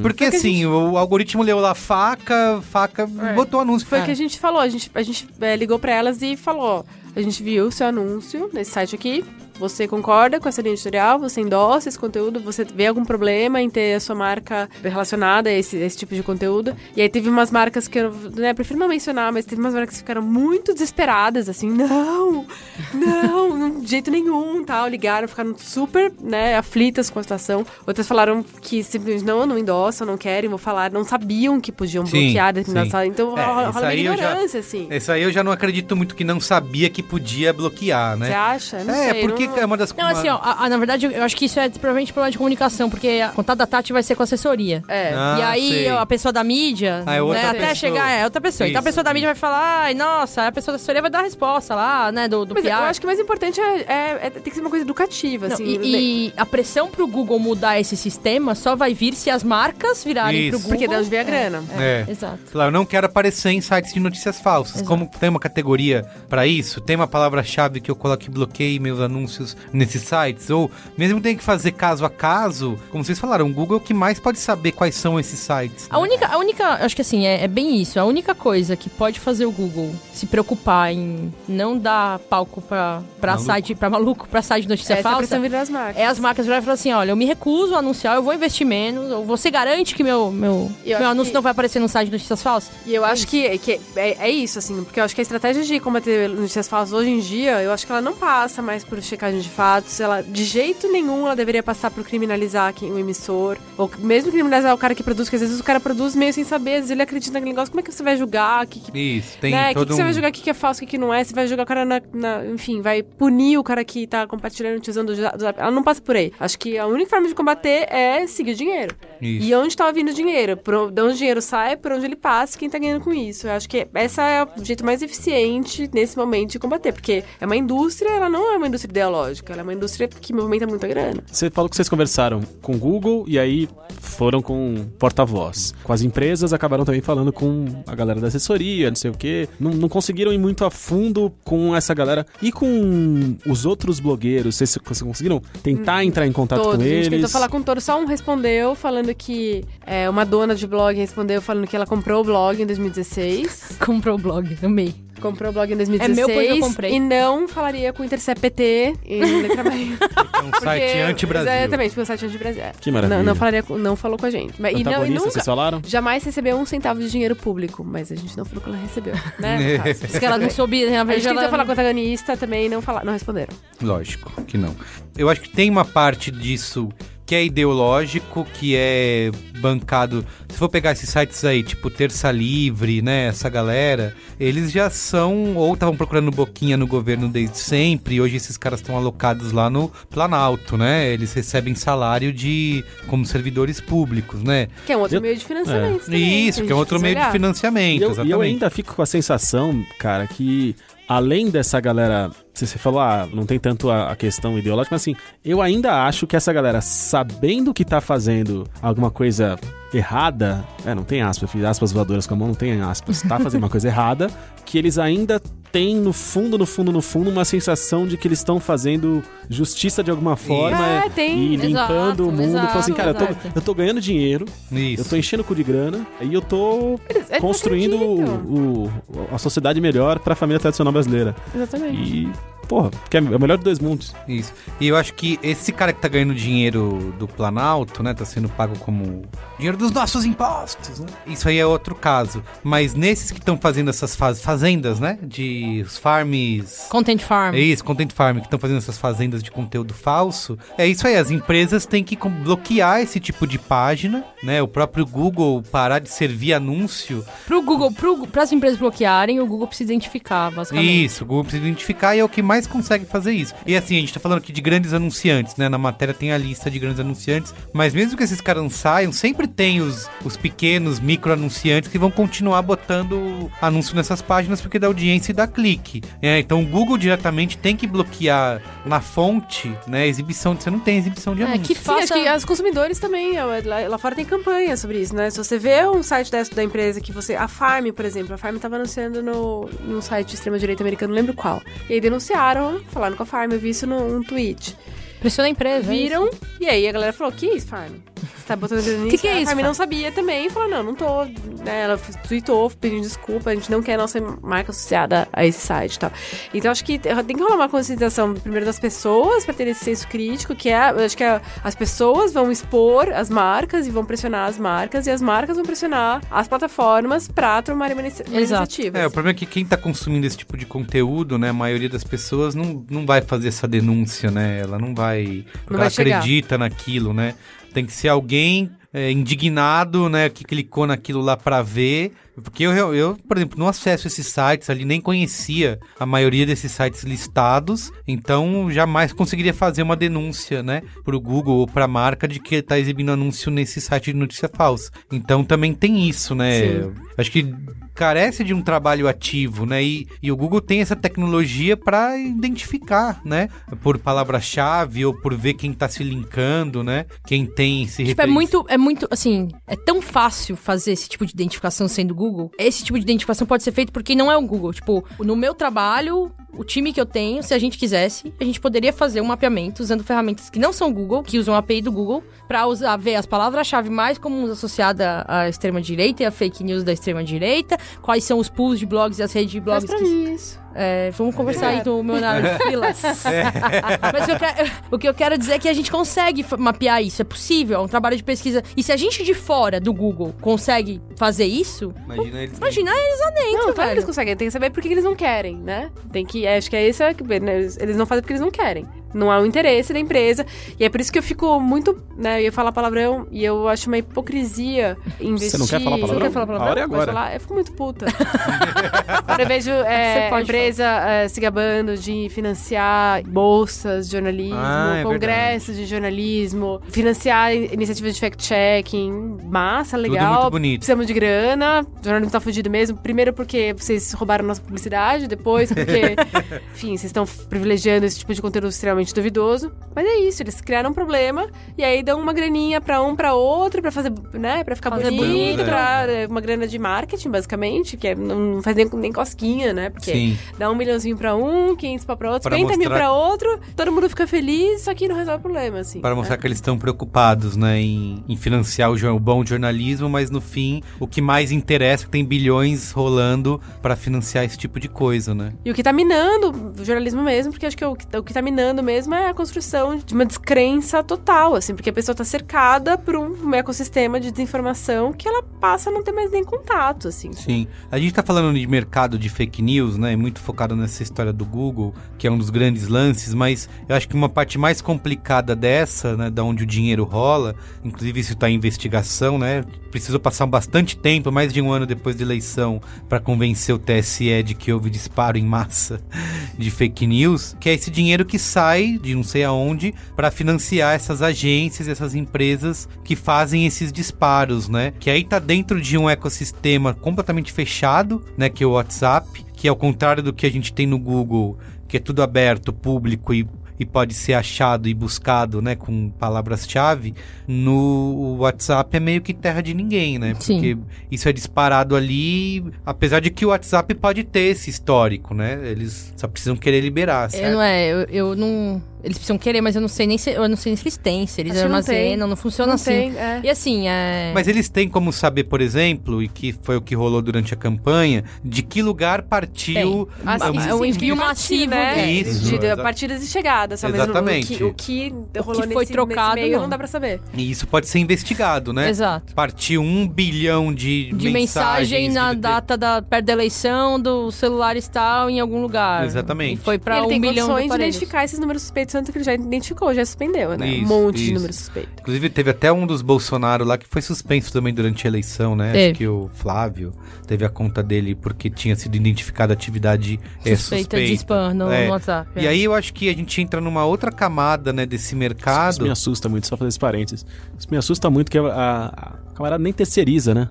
[0.03, 3.33] Porque Foi que a assim, o algoritmo leu lá faca, faca, É.
[3.35, 3.87] botou anúncio.
[3.89, 6.37] Foi o que a gente falou, a gente, a gente é, ligou pra elas e
[6.37, 9.25] falou, a gente viu o seu anúncio nesse site aqui,
[9.59, 13.69] você concorda com essa linha editorial, você endossa esse conteúdo, você vê algum problema em
[13.69, 16.77] ter a sua marca relacionada a esse, a esse tipo de conteúdo.
[16.97, 19.95] E aí teve umas marcas que eu né, prefiro não mencionar, mas teve umas marcas
[19.97, 22.47] que ficaram muito desesperadas, assim, não,
[22.95, 24.89] não, de jeito nenhum, tal.
[24.89, 27.65] Ligaram, ficaram super, né, aflitas com a situação.
[27.87, 32.05] Outras falaram que simplesmente não, não endossam, não querem, vou falar, não sabiam que podiam
[32.07, 32.93] Sim, bloquear determinadas sim.
[32.93, 33.09] salas.
[33.09, 34.87] Então É, rola, isso rola uma eu já- ignorância, assim.
[34.91, 38.27] Esse aí eu já não acredito muito que não sabia que podia bloquear, né?
[38.29, 38.85] Você acha?
[38.85, 39.93] Não é, sei, porque, é uma das...
[39.95, 42.39] Não, assim, ó, a- a- na verdade, eu acho que isso é provavelmente problema de
[42.39, 44.83] comunicação, porque o contato da Tati vai ser com a assessoria.
[44.89, 45.13] É.
[45.15, 45.89] Ah, e aí, sei.
[45.89, 47.75] a pessoa da mídia, Ah, é outra né, até pessoa.
[47.75, 48.69] chegar, é outra pessoa.
[48.69, 48.85] Então a Isso.
[48.85, 51.75] pessoa da mídia vai falar, ai, nossa, a pessoa da assessoria vai dar a resposta
[51.75, 52.71] lá, né, do, do Mas PR.
[52.71, 55.47] eu acho que o mais importante é, é- é- tem que ser uma coisa educativa,
[55.49, 55.65] Não, assim.
[55.83, 60.03] e, e a pressão pro Google mudar esse sistema só vai vir se as marcas
[60.05, 60.51] virarem Isso.
[60.51, 60.71] pro Google.
[60.79, 61.63] Porque é de onde vem a grana.
[61.79, 62.05] É.
[62.09, 62.39] Exato.
[62.51, 64.77] Claro, eu não quero aparecer em sites de notícias falsas.
[64.77, 64.89] Exato.
[64.89, 69.01] Como tem uma categoria pra isso, tem uma palavra-chave que eu coloco e bloqueie meus
[69.01, 69.38] anúncios
[69.73, 73.79] nesses sites, ou mesmo tem que fazer caso a caso, como vocês falaram, o Google
[73.79, 75.87] é o que mais pode saber quais são esses sites.
[75.91, 77.99] A única, a única, acho que assim, é, é bem isso.
[77.99, 83.03] A única coisa que pode fazer o Google se preocupar em não dar palco pra,
[83.21, 83.47] pra Maluco.
[83.47, 85.39] site, pra maluco, pra site de notícia Essa falsa.
[85.39, 85.97] vira das marcas.
[85.97, 88.35] É as marcas virarem e falar assim, olha, eu me recuso a anunciar, eu vou
[88.35, 91.79] investir menos, ou você garante que meu, meu, Eu meu anúncio que- não vai aparecer
[91.81, 92.71] no site de notícias falsas?
[92.87, 95.63] E eu acho que, que é, é isso, assim, porque eu acho que a estratégia
[95.63, 98.99] de combater notícias falsas hoje em dia, eu acho que ela não passa mais por
[99.29, 103.57] checagem de fatos, ela, de jeito nenhum, ela deveria passar por criminalizar quem, o emissor,
[103.77, 106.45] ou mesmo criminalizar o cara que produz, porque às vezes o cara produz meio sem
[106.45, 108.99] saber, às vezes ele acredita naquele negócio, como é que você vai julgar, que, que
[108.99, 109.67] Isso, tem né?
[109.67, 110.05] O que, todo que você um...
[110.05, 111.23] vai julgar o que, que é falso, o que, que não é?
[111.23, 114.77] Você vai julgar o cara na, na- Enfim, vai punir o cara que tá compartilhando,
[114.79, 115.13] utilizando.
[115.57, 116.33] Ela não passa por aí.
[116.39, 118.97] Acho que a única forma de combater é seguir o dinheiro.
[119.21, 119.47] Isso.
[119.47, 120.57] E onde tá vindo o dinheiro?
[120.57, 123.47] Por de onde o dinheiro sai, por onde ele passa, quem tá ganhando com isso.
[123.47, 126.93] Eu acho que essa é o jeito mais eficiente nesse momento de combater.
[126.93, 130.33] Porque é uma indústria, ela não é uma indústria ideológica, ela é uma indústria que
[130.33, 131.23] movimenta muita grana.
[131.27, 133.69] Você falou que vocês conversaram com o Google e aí
[134.01, 135.75] foram com porta-voz.
[135.83, 139.49] Com as empresas, acabaram também falando com a galera da assessoria, não sei o quê.
[139.59, 142.27] Não, não conseguiram ir muito a fundo com essa galera.
[142.43, 146.77] E com os outros blogueiros, vocês, vocês conseguiram tentar entrar em contato Todos.
[146.77, 147.09] com A gente eles?
[147.09, 147.85] tentou falar com todos.
[147.85, 152.21] Só um respondeu falando que é, uma dona de blog respondeu falando que ela comprou
[152.21, 153.79] o blog em 2016.
[153.85, 154.95] Comprou o blog, amei.
[155.21, 156.17] Comprou o blog em É 2016.
[156.17, 156.93] meu, pois eu comprei.
[156.95, 159.99] E não falaria com o Intercept PT em letra maior.
[160.39, 161.53] É um site Porque- anti-Brasil.
[161.53, 162.63] Exatamente, porque o site anti-Brasil.
[162.63, 162.73] é.
[162.81, 163.19] Que maravilha.
[163.19, 164.55] Não, não, falaria, com- não falou com a gente.
[164.61, 165.83] Mas, e não, e nunca, vocês falaram?
[165.85, 169.15] jamais recebeu um centavo de dinheiro público, mas a gente não falou que ela recebeu,
[169.41, 169.59] né?
[169.79, 170.07] no caso.
[170.07, 171.51] Diz que ela não soube, na A gente verdade, tentou ela...
[171.51, 173.53] falar com o antagonista também não, fala, não responderam.
[173.83, 174.77] Lógico que não.
[175.17, 176.89] Eu acho que tem uma parte disso
[177.29, 180.25] que é ideológico, que é bancado.
[180.49, 183.27] Se for pegar esses sites aí, tipo Terça Livre, né?
[183.27, 188.37] Essa galera, eles já são, ou estavam procurando boquinha no governo desde sempre, e hoje
[188.37, 191.13] esses caras estão alocados lá no Planalto, né?
[191.13, 194.69] Eles recebem salário de como servidores públicos, né?
[194.87, 196.05] Que é um outro Eu- meio de financiamento.
[196.07, 197.33] também, Isso, a que é gente outro meio de olhar.
[197.33, 198.33] financiamento, E eu, e exatamente.
[198.33, 200.75] eu ainda fico com a sensação, cara, que
[201.07, 202.31] além dessa galera.
[202.67, 206.27] Você falou, ah, não tem tanto a, a questão ideológica, mas assim, eu ainda acho
[206.27, 209.57] que essa galera, sabendo que tá fazendo alguma coisa
[209.93, 213.39] errada, é, não tem aspas, fiz aspas voadoras com a mão, não tem aspas, tá
[213.41, 214.29] fazendo uma coisa errada,
[214.65, 215.41] que eles ainda
[215.73, 220.03] têm no fundo, no fundo, no fundo, uma sensação de que eles estão fazendo justiça
[220.03, 221.39] de alguma forma É, e- tem.
[221.53, 222.53] e limpando Exato, o mundo.
[222.53, 225.03] Falando assim, exato, cara, eu tô, eu tô ganhando dinheiro, Isso.
[225.03, 228.91] eu tô enchendo o cu de grana e eu tô Eles- eles construindo o, o-
[229.33, 231.35] a sociedade melhor pra família tradicional brasileira.
[231.55, 231.97] Exatamente.
[232.01, 232.33] E,
[232.69, 234.15] porra, que é o melhor dos dois mundos.
[234.29, 234.53] Isso.
[234.81, 238.13] E eu acho que esse cara que tá ganhando dinheiro do Planalto, né?
[238.15, 239.23] Tá sendo pago como
[239.57, 241.07] dinheiro dos nossos impostos, né?
[241.27, 242.43] Isso aí é outro caso.
[242.63, 245.19] Mas nesses que estão fazendo essas faz- fazendas, né?
[245.23, 246.87] De os farms.
[246.91, 247.55] Content Farm.
[247.55, 250.59] É isso, Content Farm, que estão fazendo essas fazendas de conteúdo falso.
[250.77, 254.61] É isso aí, as empresas têm que bloquear esse tipo de página, né?
[254.63, 257.25] O próprio Google parar de servir anúncio.
[257.47, 261.05] Pro Google, pro, pras empresas bloquearem, o Google precisa identificar, basicamente.
[261.05, 263.55] Isso, o Google precisa identificar e é o que mais consegue fazer isso.
[263.67, 265.69] E assim, a gente tá falando aqui de grandes anunciantes, né?
[265.69, 269.13] Na matéria tem a lista de grandes anunciantes, mas mesmo que esses caras não saiam,
[269.13, 274.79] sempre tem os, os pequenos micro anunciantes que vão continuar botando anúncio nessas páginas porque
[274.79, 276.03] dá audiência e dá clique.
[276.21, 280.07] É, então o Google diretamente tem que bloquear na fonte, né?
[280.07, 281.63] Exibição, você não tem exibição de É, anúncio.
[281.63, 282.15] que Sim, faça...
[282.15, 285.31] acho que os consumidores também, ó, lá, lá fora tem campanha sobre isso, né?
[285.31, 287.35] Se você vê um site dessa da empresa que você.
[287.35, 291.21] A Farm, por exemplo, a Farm tava anunciando no, num site de extrema-direita americano, não
[291.21, 291.63] lembro qual.
[291.89, 292.48] E aí denunciaram,
[292.91, 294.77] falaram com a Farm, eu vi isso num, tweet.
[295.21, 295.93] Pressiona a empresa.
[295.93, 296.31] é Viram,
[296.61, 297.93] e aí a galera falou: que isso, Farm?
[298.19, 299.11] Você tá botando dedo nisso?
[299.11, 299.67] Que que é A isso, Farm Farm?
[299.67, 301.25] não sabia também e falou: não, não tô.
[301.25, 305.61] Né, ela tweetou pedindo desculpa, a gente não quer a nossa marca associada a esse
[305.61, 306.13] site e tal.
[306.55, 310.07] Então acho que tem que rolar uma conscientização primeiro das pessoas pra ter esse senso
[310.09, 310.77] crítico, que é.
[310.79, 315.11] Acho que a- as pessoas vão expor as marcas e vão pressionar as marcas, e
[315.11, 318.63] as marcas vão pressionar as plataformas pra tomarem uma inici- uma Exato.
[318.65, 318.99] iniciativa.
[318.99, 321.89] É, o problema é que quem tá consumindo esse tipo de conteúdo, né, a maioria
[321.89, 324.61] das pessoas não, não vai fazer essa denúncia, né?
[324.61, 325.45] Ela não vai.
[325.67, 326.19] Vai ela chegar.
[326.19, 327.35] acredita naquilo, né?
[327.79, 332.11] Tem que ser alguém é, indignado, né, que clicou naquilo lá pra ver.
[332.43, 336.73] Porque eu, eu, por exemplo, não acesso esses sites ali, nem conhecia a maioria desses
[336.73, 342.41] sites listados, então jamais conseguiria fazer uma denúncia, né, pro Google ou pra marca de
[342.41, 344.91] que tá exibindo anúncio nesse site de notícia falsa.
[345.13, 346.83] Então também tem isso, né?
[346.83, 346.93] Sim.
[347.17, 347.55] Acho que
[347.99, 349.83] carece de um trabalho ativo, né?
[349.83, 353.49] E, e o Google tem essa tecnologia para identificar, né?
[353.83, 357.07] Por palavra-chave ou por ver quem tá se linkando, né?
[357.27, 361.27] Quem tem se Tipo, é muito, é muito, assim, é tão fácil fazer esse tipo
[361.27, 362.53] de identificação sendo Google.
[362.57, 364.73] Esse tipo de identificação pode ser feito por quem não é o Google.
[364.73, 368.61] Tipo, no meu trabalho, o time que eu tenho, se a gente quisesse, a gente
[368.61, 371.93] poderia fazer um mapeamento usando ferramentas que não são Google, que usam a API do
[371.93, 376.83] Google, pra usar, ver as palavras-chave mais comuns associadas à extrema-direita e a fake news
[376.83, 380.09] da extrema-direita, quais são os pools de blogs e as redes de blogs Faz pra
[380.09, 380.59] que mim isso.
[380.75, 383.03] é, vamos conversar aí no meu horário de filas.
[384.13, 386.45] Mas o que, eu quero, o que eu quero dizer é que a gente consegue
[386.59, 388.63] mapear isso, é possível, é um trabalho de pesquisa.
[388.77, 392.59] E se a gente de fora do Google consegue fazer isso, Imagina eles.
[392.59, 394.37] imagina eles lá dentro, Não, claro que eles conseguem.
[394.37, 395.91] Tem que saber por que eles não querem, né?
[396.13, 396.47] Tem que.
[396.47, 397.03] Acho que é isso.
[397.03, 398.87] é que- né, Eles eles não fazem porque eles não querem.
[399.19, 400.47] Não há o interesse da empresa.
[400.79, 402.01] E é por isso que eu fico muito.
[402.17, 405.59] Né, eu ia falar palavrão e eu acho uma hipocrisia investir.
[405.59, 406.15] não quer falar Você palavrão?
[406.19, 406.67] não quer falar palavrão?
[406.67, 407.13] A hora é agora.
[407.13, 407.35] falar?
[407.35, 408.07] Eu fico muito puta.
[409.39, 415.03] Eu vejo é, Você empresa é, se gabando de financiar bolsas de jornalismo, Ah, é
[415.05, 419.39] congressos de jornalismo, financiar iniciativas de fact-checking.
[419.45, 420.41] Massa, legal.
[420.41, 420.81] muito bonito.
[420.81, 421.83] Precisamos de grana.
[421.83, 422.99] O jornalismo tá fudido mesmo.
[422.99, 426.17] Primeiro porque vocês roubaram nossa publicidade, depois porque,
[426.75, 429.73] enfim, vocês estão privilegiando esse tipo de conteúdo extremamente duvidoso.
[429.95, 431.47] Mas é isso, eles criaram um problema
[431.77, 435.05] e aí dão uma graninha pra um, pra outro, pra fazer, né, pra ficar Fazer
[435.11, 439.13] bonito, bonito, pra é, uma grana de marketing, basicamente, que é- não faz nem, nem
[439.13, 439.91] cosquinha, né?
[439.91, 440.39] Porque Sim.
[440.59, 443.91] dá um milhãozinho pra um, 500 pra outro, Pra 50 mil mostrar- pra outro, todo
[443.93, 446.01] mundo fica feliz, só que não resolve o problema, assim.
[446.01, 446.41] Para mostrar né?
[446.41, 450.83] que eles estão preocupados, né, em, em financiar o, o bom jornalismo, mas no fim,
[451.01, 455.35] o que mais interessa é que tem bilhões rolando para financiar esse tipo de coisa,
[455.35, 455.53] né?
[455.65, 458.33] E o que tá minando o jornalismo mesmo, porque acho que o que, o que
[458.33, 462.25] tá minando mesmo é a construção de uma descrença total, assim, porque a pessoa tá
[462.25, 467.07] cercada por um ecossistema de desinformação que ela passa a não ter mais nem contato,
[467.07, 467.31] assim.
[467.35, 467.67] Sim.
[467.91, 470.17] A gente tá falando de mercado de fake news, né?
[470.17, 474.09] Muito focado nessa história do Google, que é um dos grandes lances, mas eu acho
[474.09, 478.49] que uma parte mais complicada dessa, né, da onde o dinheiro rola, inclusive isso tá
[478.49, 479.65] em investigação, né?
[479.91, 484.43] Precisou passar bastante tempo, mais de um ano depois da eleição, para convencer o TSE
[484.43, 486.01] de que houve disparo em massa
[486.57, 488.39] de fake news, que é esse dinheiro que
[488.79, 494.69] sai de não sei aonde para financiar essas agências, essas empresas que fazem esses disparos,
[494.69, 494.93] né?
[494.99, 499.67] Que aí tá dentro de um ecossistema completamente fechado, né, que é o WhatsApp, que
[499.67, 501.59] ao contrário do que a gente tem no Google,
[501.89, 503.49] que é tudo aberto, público e
[503.79, 507.15] e pode ser achado e buscado, né, com palavras-chave,
[507.47, 510.35] no WhatsApp é meio que terra de ninguém, né?
[510.39, 510.55] Sim.
[510.55, 510.79] Porque
[511.11, 515.59] isso é disparado ali, apesar de que o WhatsApp pode ter esse histórico, né?
[515.65, 517.45] Eles só precisam querer liberar, certo?
[517.45, 518.83] Eu não é, eu, eu não.
[519.03, 520.97] Eles precisam querer, mas eu não sei nem se, eu não sei nem se eles
[520.97, 522.91] têm, se eles Acho que não armazenam, não, funciona Não assim.
[522.91, 523.41] tem, é.
[523.45, 524.33] E assim, é.
[524.35, 527.57] Mas eles têm como saber, por exemplo, e que foi o que rolou durante a
[527.57, 530.27] campanha, de que lugar partiu Tem.
[530.27, 532.11] Ah, sim, é o envio massivo, né?
[532.11, 534.55] Isso, de, de partidas e chegadas, só, mas Exatamente.
[534.65, 536.63] o, que, o que rolou foi nesse, trocado, nesse meio não.
[536.63, 536.69] não.
[536.69, 537.21] dá pra saber.
[537.35, 538.89] E isso pode ser investigado, né?
[538.89, 539.35] Exato.
[539.35, 544.77] Partiu um bilhão de, De mensagem na de- data da, perto da eleição do celular
[544.93, 546.05] tal em algum lugar.
[546.05, 546.55] Exatamente.
[546.55, 549.11] E foi pra ele um tem bilhão de condições de identificar esses números suspeitos, tanto
[549.13, 550.69] que ele já identificou, já suspendeu, né?
[550.69, 551.35] Isso, um monte de isso.
[551.35, 551.93] números suspeitos.
[552.01, 555.73] Inclusive, teve até um dos Bolsonaro lá que foi suspenso também durante a eleição, né?
[555.73, 555.85] Teve.
[555.91, 556.93] Acho que o Flávio
[557.27, 561.07] teve a conta dele porque tinha sido identificada atividade é, Suspeita, suspeita.
[561.07, 561.87] de spam no, É.
[561.87, 562.31] no WhatsApp.
[562.37, 562.49] E é.
[562.49, 565.83] aí eu acho que a gente entra numa outra camada, né, desse Isso mercado.
[565.83, 567.25] me assusta muito, só fazer esse parênteses.
[567.59, 570.49] Isso me assusta muito que a, a, a camarada nem terceiriza, né?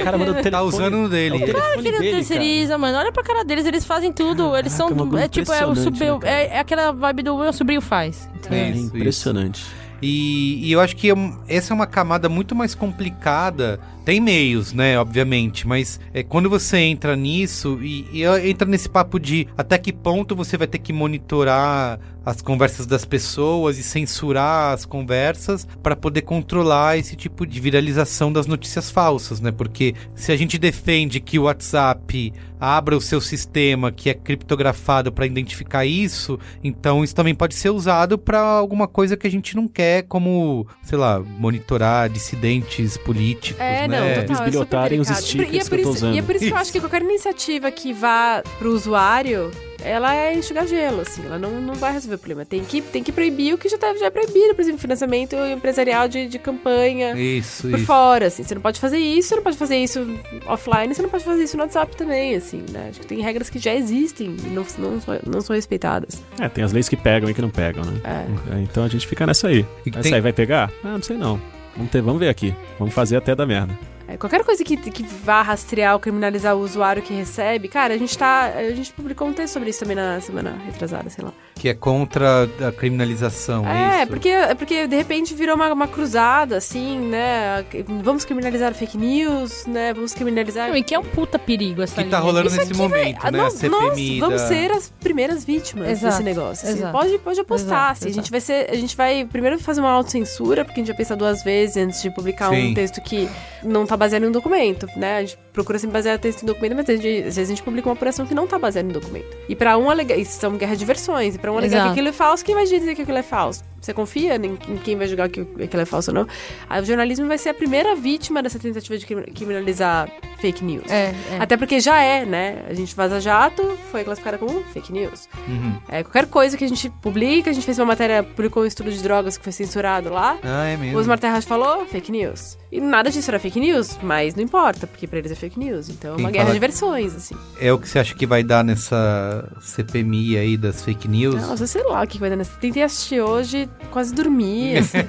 [0.00, 0.50] O cara manda o telefone.
[0.50, 1.34] Tá usando no dele.
[1.34, 2.96] É o telefone Que não dele, terceiriza, mano.
[2.98, 4.56] Olha pra cara deles, eles fazem tudo.
[4.56, 4.88] Eles são.
[4.88, 6.30] é um É tipo, é o né, cara?
[6.32, 8.28] é, é aquela vibe do meu sobrinho faz.
[8.42, 8.56] cara.
[8.56, 8.96] É, Isso, isso.
[8.96, 9.66] impressionante.
[10.00, 13.78] E, e eu acho que é um- essa é uma camada muito mais complicada.
[14.06, 19.18] Tem meios, né, obviamente, mas é, quando você entra nisso e, e entra nesse papo
[19.18, 24.74] de até que ponto você vai ter que monitorar as conversas das pessoas e censurar
[24.74, 29.52] as conversas para poder controlar esse tipo de viralização das notícias falsas, né?
[29.52, 35.12] Porque se a gente defende que o WhatsApp abra o seu sistema que é criptografado
[35.12, 39.54] para identificar isso, então isso também pode ser usado para alguma coisa que a gente
[39.54, 44.00] não quer, como, sei lá, monitorar dissidentes políticos, É, né?
[44.00, 44.86] não, total.
[44.86, 46.14] é os stickers e é que por eu tô isso, usando.
[46.14, 49.50] E é por isso que eu acho que qualquer iniciativa que vá pro usuário
[49.82, 52.44] ela é enxugar gelo, assim, ela não, não vai resolver o problema.
[52.44, 55.34] Tem que, tem que proibir o que já, tá, já é proibido, por exemplo, financiamento
[55.36, 57.86] empresarial de, de campanha Isso, por isso.
[57.86, 58.42] fora, assim.
[58.42, 60.00] Você não pode fazer isso, você não pode fazer isso
[60.46, 62.88] offline, você não pode fazer isso no WhatsApp também, assim, né?
[62.90, 66.22] Acho que tem regras que já existem e não, não, são- não são respeitadas.
[66.40, 68.00] É, tem as leis que pegam e que não pegam, né?
[68.04, 68.56] É.
[68.56, 69.64] É, Então a gente fica nessa aí.
[69.86, 70.70] Essa tem- aí vai pegar?
[70.84, 71.40] Ah, não sei não.
[71.76, 72.54] Vamos, ter, vamos ver aqui.
[72.78, 73.78] Vamos fazer até dar merda.
[74.18, 78.16] Qualquer coisa que, que vá rastrear ou criminalizar o usuário que recebe, cara, a gente
[78.16, 78.44] tá.
[78.56, 81.32] A gente publicou um texto sobre isso também na semana retrasada, sei lá.
[81.54, 84.06] Que é contra a criminalização, é, É, isso?
[84.08, 87.64] porque, é porque de repente virou uma, uma cruzada, assim, né?
[88.02, 89.92] Vamos criminalizar fake news, né?
[89.94, 90.68] Vamos criminalizar.
[90.68, 92.18] Não, e que é um puta perigo essa Que tá linha.
[92.20, 93.38] rolando Isso nesse vai- momento, ah, né?
[93.38, 96.68] nós, a CPMI nós vamos da- ser as primeiras vítimas Exato, desse negócio.
[96.68, 96.78] assim.
[96.78, 96.92] exato.
[96.92, 97.66] Pode, pode apostar.
[97.66, 98.30] Exato, assim, A gente exato.
[98.30, 98.70] vai ser.
[98.70, 102.02] A gente vai primeiro fazer uma autocensura, porque a gente já pensa duas vezes antes
[102.02, 102.70] de publicar Sim.
[102.70, 103.28] um texto que
[103.62, 105.18] não tá baseado em um documento, né?
[105.18, 107.62] A gente procura sempre basear texto em documento, mas às vezes, às vezes a gente
[107.64, 109.36] publica uma apuração que não tá baseada em documento.
[109.48, 110.16] E pra um alegar.
[110.16, 111.34] Isso são guerra de versões.
[111.34, 111.86] E pra um alegar Exato.
[111.88, 113.64] que aquilo é falso, quem vai dizer que aquilo é falso?
[113.80, 116.26] Você confia em em quem vai julgar que aquilo é falso ou não?
[116.68, 120.90] Aí o jornalismo vai ser a primeira vítima dessa tentativa de crimi- criminalizar fake news.
[120.90, 121.38] É, é.
[121.38, 122.62] Até porque já é, né?
[122.68, 125.28] A gente vaza jato, foi classificada como fake news.
[125.46, 125.76] Uhum.
[125.88, 128.90] É, qualquer coisa que a gente publica, a gente fez uma matéria, publicou um estudo
[128.90, 130.36] de drogas que foi censurado lá.
[130.42, 130.96] Ah, é mesmo.
[130.96, 132.58] O Osmar Terras falou, fake news.
[132.72, 135.88] E nada disso era fake news, mas não importa, porque pra eles é fake news.
[135.88, 137.34] Então é Quem uma guerra fala- de versões, assim.
[137.60, 141.34] É o que você acha que vai dar nessa CPMI aí das fake news?
[141.46, 142.58] Nossa, sei lá o que vai dar nessa.
[142.58, 144.98] Tentei assistir hoje, quase dormi, assim.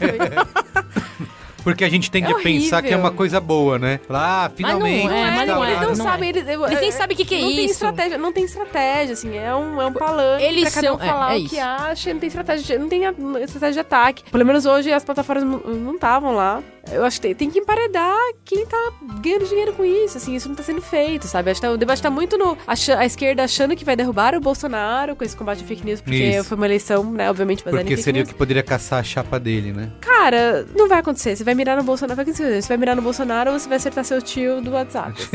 [1.64, 4.00] Porque a gente tende É a pensar que é uma coisa boa, né?
[4.08, 5.06] Falar, Ah, finalmente.
[5.06, 5.68] não é, mas tá não lá.
[5.68, 7.42] é, Eles não não sabem, eles, eu- Eles nem eu- sabem o que, que é
[7.42, 7.74] não tem isso.
[7.74, 11.06] estratégia, não tem estratégia, assim, é um, é um palanque Eles pra cada um são-
[11.06, 14.24] é, falar é o que acha, não tem estratégia, não tem estratégia de ataque.
[14.32, 16.64] Pelo menos hoje as plataformas não- não estavam lá.
[16.92, 18.16] Eu acho que tem, tem que emparedar
[18.46, 21.52] quem tá ganhando dinheiro com isso, assim, isso não tá sendo feito, sabe?
[21.52, 24.36] Acho que tá- o debate tá muito no acha- a esquerda achando que vai derrubar
[24.36, 26.46] o Bolsonaro com esse combate a fake news, porque Isso.
[26.46, 28.32] foi uma eleição, né, obviamente, baseada em Porque fake seria o news.
[28.32, 29.90] que poderia caçar a chapa dele, né?
[30.02, 31.36] Cara, não vai acontecer.
[31.36, 32.16] Você vai mirar no Bolsonaro.
[32.16, 32.62] Vai acontecer.
[32.62, 35.14] Você vai mirar no Bolsonaro ou você vai acertar seu tio do WhatsApp.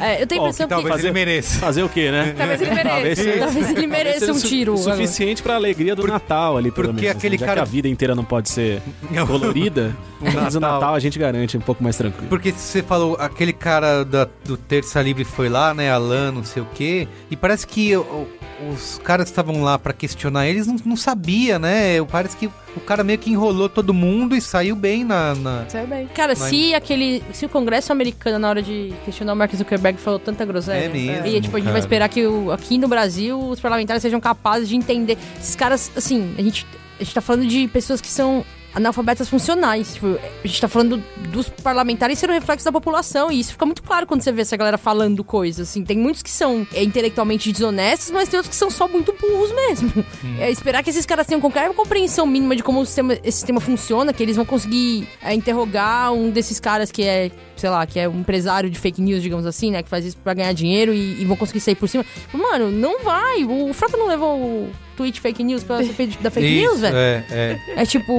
[0.00, 1.00] É, eu tenho a impressão que talvez que...
[1.02, 1.58] ele mereça.
[1.58, 2.34] Fazer o quê, né?
[2.36, 3.22] Talvez ele mereça.
[3.22, 4.76] seja- Talvez ele mereça um su- tiro.
[4.76, 7.16] Suficiente pra alegria do Natal ali, pelo porque menos.
[7.16, 8.79] aquele Já cara- que a vida inteira não pode ser
[9.26, 10.80] colorida, mas o Natal.
[10.80, 12.28] Natal a gente garante um pouco mais tranquilo.
[12.28, 15.90] Porque você falou, aquele cara da- do Terça Livre foi lá, né?
[15.90, 17.08] Alan, não sei o quê.
[17.30, 18.26] E parece que o-
[18.70, 22.02] os caras que estavam lá pra questionar eles não, não sabia, né?
[22.10, 25.34] Parece que o cara meio que enrolou todo mundo e saiu bem na.
[25.34, 26.06] na- Saiu bem.
[26.08, 27.22] Cara, Mas- se aquele.
[27.32, 30.84] Se o Congresso americano, na hora de questionar o Mark Zuckerberg, falou tanta groselha.
[30.84, 31.72] É mesmo, E tipo, a gente cara.
[31.72, 35.16] vai esperar que o- aqui no Brasil os parlamentares sejam capazes de entender.
[35.40, 36.66] Esses caras, assim, a gente,
[37.00, 39.94] a gente tá falando de pessoas que são analfabetas funcionais.
[39.94, 43.30] Tipo, a gente tá falando dos parlamentares ser o reflexo da população.
[43.30, 45.68] E isso fica muito claro quando você vê essa galera falando coisas.
[45.68, 49.14] Assim, tem muitos que são é, intelectualmente desonestos, mas tem outros que são só muito
[49.20, 50.04] burros mesmo.
[50.38, 53.60] É esperar que esses caras tenham qualquer compreensão mínima de como o sistema, esse sistema
[53.60, 57.98] funciona, que eles vão conseguir é, interrogar um desses caras que é, sei lá, que
[57.98, 59.82] é um empresário de fake news, digamos assim, né?
[59.82, 62.04] Que faz isso pra ganhar dinheiro e, e vão conseguir sair por cima.
[62.32, 63.44] Mano, não vai.
[63.44, 66.80] O, o Frota não levou o tweet fake news pela CPI da fake Isso, news,
[66.80, 66.96] velho.
[66.96, 67.58] É, é.
[67.82, 68.12] É tipo,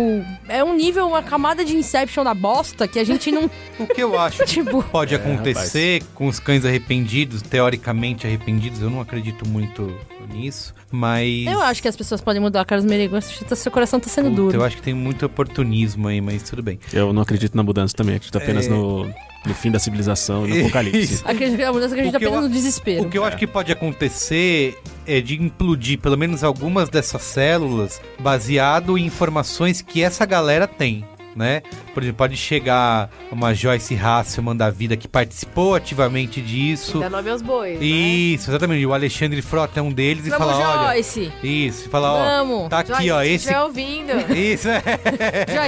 [0.48, 3.50] é um nível, uma camada de Inception da bosta que a gente não.
[3.80, 8.90] O que eu acho que Tipo- pode acontecer com os cães arrependidos, teoricamente arrependidos, eu
[8.90, 9.96] não acredito muito
[10.34, 11.46] nisso, mas.
[11.46, 13.16] Eu acho que as pessoas podem mudar, Carlos Merigo.
[13.22, 14.58] Seu coração tá sendo Puta, duro.
[14.58, 16.80] eu acho que tem muito oportunismo aí, mas tudo bem.
[16.94, 18.70] Eu não acredito na mudança também, acredito apenas É.
[18.70, 19.14] no,
[19.46, 21.22] no fim da civilização e no apocalipse.
[21.26, 23.04] Acredito que a mudança O que eu apenas a- no desespero.
[23.04, 24.78] O que eu acho que pode acontecer
[25.08, 31.04] é de implodir pelo menos algumas dessas células baseado em informações que essa galera tem.
[31.36, 31.62] Né?
[31.94, 37.00] Por exemplo, pode chegar uma Joyce Hasselman da vida que participou ativamente disso.
[37.00, 37.80] Dá nome aos bois.
[37.80, 37.86] né?
[37.86, 38.86] Isso, exatamente.
[38.86, 40.88] O Alexandre Frota é um deles e Vamos, fala, olha.
[40.94, 41.32] Joyce!
[41.42, 42.70] Isso, e fala, ó, Vamos!
[42.70, 43.36] tá aqui, Joyce, ó, se esse.
[43.36, 44.12] estiver ouvindo.
[44.36, 44.82] Isso, é.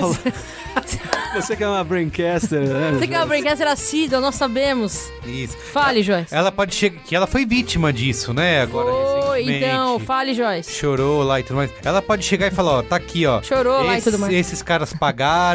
[0.02, 0.20] Joyce,
[1.34, 2.92] Você que é uma braincaster, né?
[2.94, 5.12] você que é uma brincadeira assídua, nós sabemos.
[5.26, 5.58] Isso.
[5.72, 6.34] Fale, Joyce.
[6.34, 7.02] Ela pode chegar.
[7.04, 8.62] Que ela foi vítima disso, né?
[8.62, 8.92] Agora,
[9.32, 9.66] Oi, recentemente.
[9.66, 10.72] então, fale, Joyce.
[10.72, 11.72] chorou lá e tudo mais.
[11.84, 13.42] Ela pode chegar e falar, ó, tá aqui, ó.
[13.42, 14.32] Chorou lá e tudo mais.
[14.32, 15.53] Esses caras pagaram,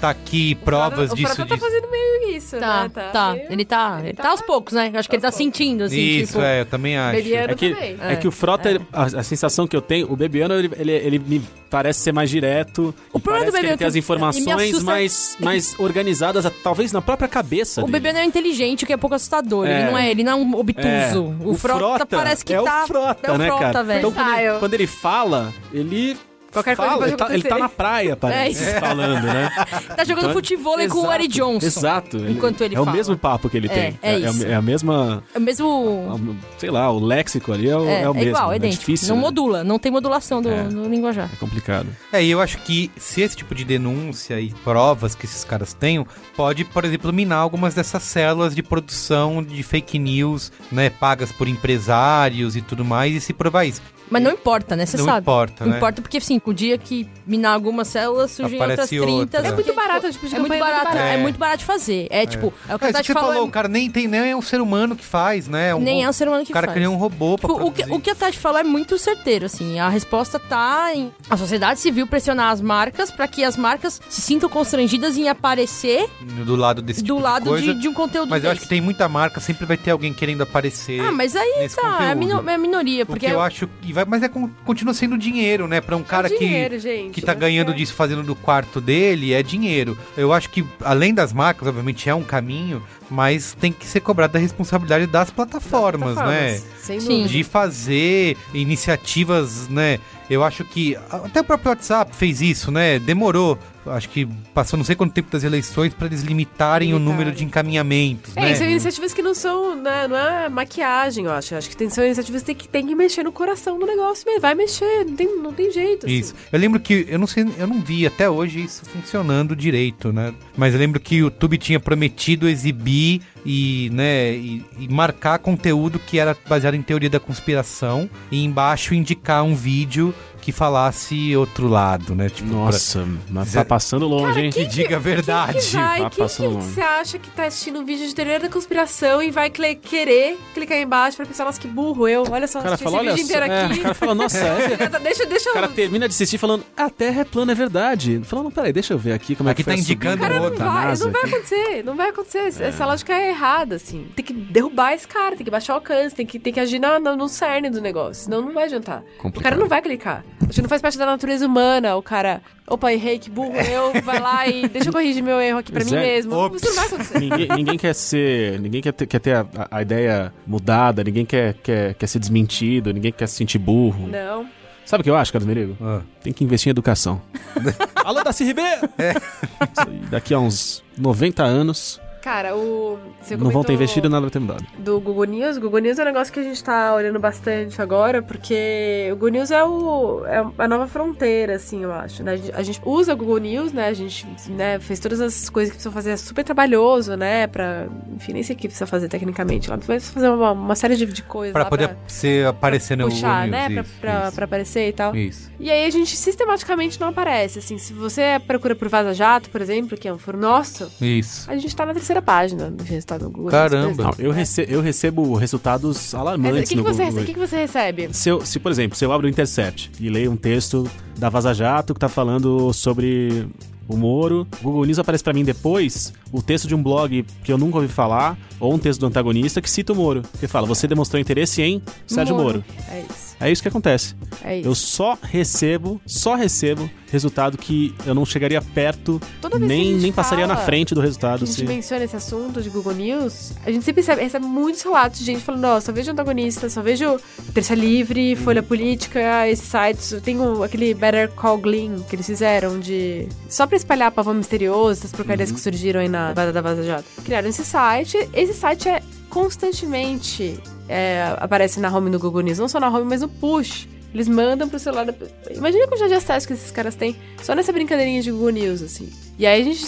[0.00, 1.66] tá aqui provas o disso, Frota tá disso.
[1.66, 3.10] fazendo meio isso, Tá, né?
[3.12, 3.32] tá.
[3.34, 4.00] meio- Ele tá.
[4.02, 4.90] Ele tá aos poucos, né?
[4.94, 6.42] Acho que ele tá sentindo, assim, Isso, tipo.
[6.44, 7.16] é, eu também acho.
[7.16, 7.96] Bebiano É que, também.
[8.00, 10.92] é que o Frota, ele- a, a sensação que eu tenho, o Bebiano, ele, ele,
[10.92, 12.94] ele me parece ser mais direto.
[13.12, 16.92] O problema do que ele Bebiano tem as me informações assusta- mais, mais organizadas, talvez
[16.92, 18.00] na própria cabeça O dele.
[18.00, 19.66] bebê não é inteligente, o que é pouco assustador.
[19.66, 19.82] É.
[19.82, 21.36] Ele não é, ele não é um É, obtuso.
[21.44, 22.84] O, Frota, parece que é tá.
[22.84, 23.82] o Frota, é o né, Frota, cara?
[23.84, 23.98] velho.
[23.98, 24.58] Então, quando ele, Style.
[24.60, 26.16] quando ele fala, ele
[26.52, 29.50] Qualquer coisa fala, pode ele tá, ele tá na praia, parece, É falando, né?
[29.96, 31.66] Tá jogando Então, futebol com o Eric Johnson.
[31.66, 32.16] Exato.
[32.28, 32.96] Enquanto ele É o fala.
[32.96, 33.98] mesmo papo que ele É, tem.
[34.02, 34.46] é a- isso.
[34.46, 35.22] é a mesma...
[35.34, 36.36] É o mesmo.
[36.58, 38.30] Sei lá, o léxico ali é o, É, é o é mesmo.
[38.30, 38.80] igual, é é idêntico.
[38.80, 39.08] difícil.
[39.08, 39.20] não né?
[39.22, 40.64] modula, não tem modulação do, É.
[40.64, 41.30] do linguajar.
[41.32, 41.86] É complicado.
[42.12, 45.72] É, e eu acho que se esse tipo de denúncia e provas que esses caras
[45.72, 51.30] tenham, pode, por exemplo, minar algumas dessas células de produção de fake news, né, pagas
[51.32, 53.80] por empresários e tudo mais, e se provar isso.
[54.10, 54.84] Mas não importa, né?
[54.86, 55.20] Você Não sabe.
[55.20, 55.76] importa, né?
[55.76, 59.12] Importa porque, assim, o dia que minar algumas células, surgem outras Aparece 30.
[59.12, 59.46] outra.
[59.46, 61.14] É muito barato, tipo, de É muito campanha barato, é.
[61.14, 61.16] É.
[61.16, 62.06] muito barato de fazer.
[62.10, 63.28] É, tipo, é o que É, a isso Tati que você falou.
[63.30, 65.74] falou, é- o cara nem tem, nem é um ser humano que faz, né?
[65.74, 66.74] Um Nem ro- é o ser humano que O cara faz.
[66.76, 69.46] cria um robô pra Tipo, o, que, o que a Tati falou é muito certeiro,
[69.46, 69.78] assim.
[69.78, 74.20] A resposta tá em a sociedade civil pressionar as marcas pra que as marcas se
[74.20, 76.08] sintam constrangidas em aparecer
[76.44, 77.74] Do lado desse do tipo lado de coisa.
[77.74, 78.68] de, de um conteúdo Mas eu acho desse.
[78.68, 81.00] que tem muita marca, sempre vai ter alguém querendo aparecer.
[81.00, 83.92] Ah, mas aí nesse tá, é a, é a minoria, porque que eu acho que
[83.92, 85.80] vai, mas é con- continua sendo dinheiro, né?
[85.80, 87.10] Pra um cara é dinheiro, que gente.
[87.14, 89.96] que tá É ganhando disso fazendo do quarto dele é dinheiro.
[90.16, 94.32] Eu acho que além das marcas, obviamente é um caminho, mas tem que ser cobrado
[94.32, 96.60] da responsabilidade das plataformas, né?
[96.80, 97.08] Sem Sim.
[97.08, 97.28] dúvida.
[97.28, 98.36] De fazer
[98.84, 99.98] iniciativas, né?
[100.28, 102.98] Eu acho que até o próprio WhatsApp fez isso, né?
[103.00, 103.58] Demorou.
[103.86, 107.18] Acho que passou não sei quanto tempo das eleições pra eles limitarem o Limitarem.
[107.18, 108.54] número de encaminhamentos, É, né?
[108.54, 111.54] são iniciativas que não são, né, não é maquiagem, eu acho.
[111.54, 113.86] Eu Acho que tem, são iniciativas que tem que, tem que mexer no coração do
[113.86, 114.40] negócio mesmo.
[114.42, 116.06] Vai mexer, não tem, não tem jeito.
[116.06, 116.18] assim.
[116.18, 116.34] Isso.
[116.52, 120.34] Eu lembro que eu não sei, eu não vi até hoje isso funcionando direito, né?
[120.56, 125.98] Mas eu lembro que o YouTube tinha prometido exibir e, né, e, e marcar conteúdo
[125.98, 131.68] que era baseado em teoria da conspiração e embaixo indicar um vídeo que falasse outro
[131.68, 132.28] lado, né?
[132.28, 134.50] Tipo, Nossa, mas tá passando longe, hein?
[134.50, 135.52] pra- que diga a verdade.
[135.52, 136.00] Quem que vai?
[136.02, 136.68] Tá Quem passando que longe.
[136.74, 140.38] você acha que tá assistindo um vídeo de teoria da conspiração e vai cle- querer
[140.54, 142.24] clicar aí embaixo pra pensar, nossa, que burro eu.
[142.30, 143.34] Olha só, O cara assisti fala, esse olha vídeo só.
[143.36, 143.78] inteiro É, aqui.
[143.78, 144.98] o cara fala, nossa, é.
[145.00, 145.72] Deixa, deixa O cara eu...
[145.72, 148.20] termina de assistir falando, a Terra é plana, é verdade.
[148.24, 150.44] Falando, não, peraí, deixa eu ver aqui como Aqui é que tá indicando Cara, não
[150.44, 152.38] outra, da vai, NASA não vai acontecer, não vai acontecer.
[152.38, 154.06] Essa- Essa lógica é errada, assim.
[154.16, 156.78] Tem que derrubar esse cara, tem que baixar o alcance, tem que, tem que agir
[156.78, 159.02] na- no, no cerne do negócio, senão não vai adiantar.
[159.18, 159.42] O Complicado.
[159.42, 160.24] cara não vai clicar.
[160.42, 164.00] Acho que não faz parte da natureza humana, o cara, opa, errei, que burro eu,
[164.02, 166.34] vai lá e deixa eu corrigir meu erro aqui pra mim Zé, mesmo.
[166.34, 166.62] ops.
[166.62, 167.18] Isso não vai acontecer.
[167.20, 168.58] Ninguém, ninguém quer ser.
[168.60, 172.92] Ninguém quer ter, quer ter a, a ideia mudada, ninguém quer, quer, quer ser desmentido,
[172.92, 174.08] ninguém quer se sentir burro.
[174.08, 174.46] Não.
[174.84, 175.76] Sabe o que eu acho, Carlos Merigo?
[175.80, 176.00] Ah.
[176.20, 177.22] Tem que investir em educação.
[178.04, 178.88] Alô, Daci Ribeiro!
[178.98, 182.98] Aí, Daqui a uns 90 anos, Cara, o.
[183.20, 184.64] Você não vão ter investido nada vai ter mudado.
[184.78, 185.56] Do Google News.
[185.56, 189.14] O Google News é um negócio que a gente tá olhando bastante agora, porque o
[189.14, 192.22] Google News é, o, é a nova fronteira, assim, eu acho.
[192.22, 192.32] Né?
[192.32, 193.88] A, gente, a gente usa o Google News, né?
[193.88, 197.46] A gente né, fez todas as coisas que precisa fazer, é super trabalhoso, né?
[197.46, 197.86] Pra.
[198.14, 199.76] Enfim, nem sei o que precisa fazer tecnicamente lá.
[199.76, 201.52] Mas vai fazer uma, uma série de, de coisas.
[201.52, 203.68] Pra lá poder ser aparecer no puxar, Google né?
[203.68, 204.34] News, Pra, isso, pra, isso.
[204.36, 205.16] pra aparecer e tal.
[205.16, 205.50] Isso.
[205.58, 207.58] E aí a gente sistematicamente não aparece.
[207.60, 211.50] Assim, se você procura por Vaza Jato, por exemplo, que é um foro nosso, Isso.
[211.50, 213.50] a gente tá na terceira página do resultado do Google.
[213.50, 214.02] Caramba.
[214.04, 217.22] Não, eu, rece eu recebo resultados alarmantes que, que no Google.
[217.22, 218.08] o que, que você recebe?
[218.12, 221.28] Se, eu- se, por exemplo, se eu abro o Intercept e leio um texto da
[221.28, 223.46] Vaza Jato que tá falando sobre
[223.88, 227.52] o Moro, o Google News aparece pra mim depois o texto de um blog que
[227.52, 230.22] eu nunca ouvi falar, ou um texto do antagonista que cita o Moro.
[230.38, 232.64] Que fala, você demonstrou interesse em Sérgio Moro.
[232.88, 233.29] É isso.
[233.40, 234.14] É isso que acontece.
[234.44, 234.68] É isso.
[234.68, 239.82] Eu só recebo, só recebo resultado que eu não chegaria perto, Toda vez que a
[239.82, 241.42] nem, nem passaria na frente do resultado.
[241.42, 241.64] a gente Se...
[241.64, 245.40] menciona esse assunto de Google News, a gente sempre recebe, recebe muitos relatos de gente
[245.40, 247.18] falando, ó, só vejo antagonista, só vejo
[247.52, 250.12] Terça Livre, Folha Política, esses sites.
[250.12, 253.26] Eu tenho aquele Better Call Glean que eles fizeram de.
[253.48, 257.04] Só pra espalhar pavão misterioso, as porcarias que surgiram aí na Vaza da Vaza Jato.
[257.24, 258.16] Criaram esse site.
[258.32, 260.60] Esse site é constantemente.
[260.90, 263.86] É, aparece na home do Google News, não só na home, mas no push.
[264.12, 265.14] Eles mandam pro celular da...
[265.54, 268.82] Imagina a quantidade de acesso que esses caras têm só nessa brincadeirinha de Google News,
[268.82, 269.08] assim.
[269.38, 269.86] E aí a gente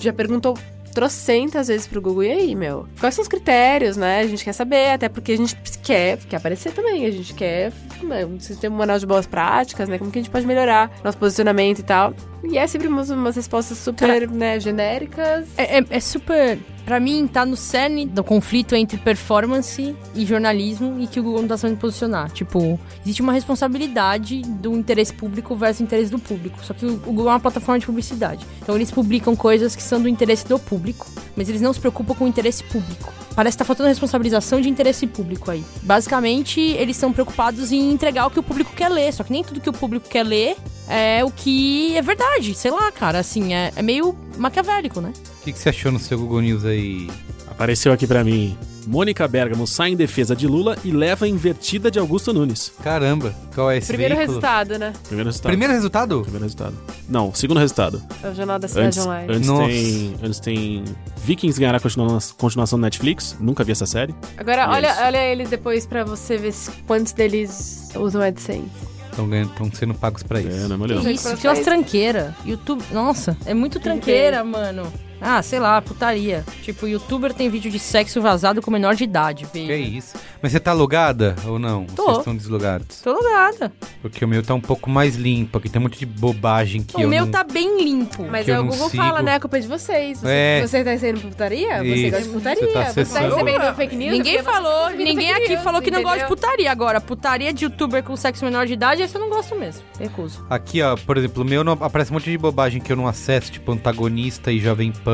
[0.00, 0.56] já perguntou
[0.94, 2.86] trocentas vezes pro Google, e aí, meu?
[2.98, 4.20] Quais são os critérios, né?
[4.20, 7.72] A gente quer saber, até porque a gente quer, quer aparecer também, a gente quer
[8.02, 9.98] né, um sistema manual de boas práticas, né?
[9.98, 12.14] Como que a gente pode melhorar nosso posicionamento e tal.
[12.42, 15.46] E é sempre umas, umas respostas super, né, genéricas.
[15.56, 16.58] É, é- é super.
[16.84, 21.42] Pra mim, tá no cerne do conflito entre performance e jornalismo e que o Google
[21.42, 22.30] não tá sabendo posicionar.
[22.32, 26.58] Tipo, existe uma responsabilidade do interesse público versus o interesse do público.
[26.64, 28.44] Só que o o Google é uma plataforma de publicidade.
[28.62, 32.14] Então eles publicam coisas que são do interesse do público, mas eles não se preocupam
[32.14, 33.12] com o interesse público.
[33.34, 35.64] Parece que tá faltando responsabilização de interesse público aí.
[35.82, 39.12] Basicamente, eles estão preocupados em entregar o que o público quer ler.
[39.12, 40.56] Só que nem tudo que o público quer ler
[40.88, 42.54] é o que é verdade.
[42.54, 45.12] Sei lá, cara, assim, é, é meio maquiavélico, né?
[45.40, 47.08] O que, que você achou no seu Google News aí?
[47.48, 48.56] Apareceu aqui pra mim
[48.86, 52.72] Mônica Bergamo sai em defesa de Lula e leva a invertida de Augusto Nunes.
[52.82, 54.38] Caramba, qual é esse Primeiro veículo?
[54.40, 54.92] resultado, né?
[55.06, 55.50] Primeiro resultado.
[55.50, 56.20] Primeiro resultado?
[56.22, 56.74] Primeiro resultado.
[57.08, 58.02] Não, segundo resultado.
[58.22, 59.32] É o Jornal da Cidade Antes, Online.
[59.34, 59.66] antes, Nossa.
[59.68, 60.84] tem, antes tem
[61.24, 63.36] Vikings ganhará a continua- continuação do Netflix.
[63.40, 64.14] Nunca vi essa série.
[64.36, 65.02] Agora, olha, isso.
[65.02, 68.68] olha eles depois pra você ver se- quantos deles usam AdSense.
[69.10, 70.48] Estão sendo pagos pra isso.
[70.64, 70.88] É, não é.
[71.02, 71.10] Sim.
[71.10, 71.64] Isso, tinha umas trás.
[71.64, 72.32] tranqueiras.
[72.46, 72.82] YouTube.
[72.92, 74.90] Nossa, é muito tranqueira, mano.
[75.20, 76.44] Ah, sei lá, putaria.
[76.62, 79.82] Tipo, youtuber tem vídeo de sexo vazado com menor de idade, Que velho.
[79.82, 80.16] isso?
[80.42, 81.84] Mas você tá logada ou não?
[81.84, 82.04] Tô.
[82.04, 83.00] Vocês estão deslogados?
[83.02, 83.70] Tô logada.
[84.00, 86.96] Porque o meu tá um pouco mais limpo, aqui tem um monte de bobagem que
[86.96, 87.32] o eu meu não...
[87.32, 88.24] tá bem limpo.
[88.30, 89.02] Mas Que aí o Google sigo.
[89.02, 89.34] fala, né?
[89.34, 90.18] A culpa é de vocês.
[90.20, 90.66] Você, É.
[90.66, 91.78] você tá saindo putaria?
[91.78, 92.10] Você Isso.
[92.10, 92.60] gosta de putaria.
[92.66, 94.12] Você tá Você tá recebendo fake news?
[94.12, 96.36] Ninguém você falou, ninguém aqui news, falou que não gosta de entendeu?
[96.36, 96.72] putaria.
[96.72, 99.82] Agora, putaria de youtuber com sexo menor de idade, esse eu não gosto mesmo.
[99.98, 100.46] Recuso.
[100.48, 103.06] Aqui, ó, por exemplo, o meu não, aparece um monte de bobagem que eu não
[103.06, 105.09] acesso, tipo antagonista e Jovem Pan,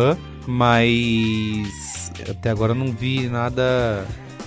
[0.46, 4.04] mas até agora eu não vi nada.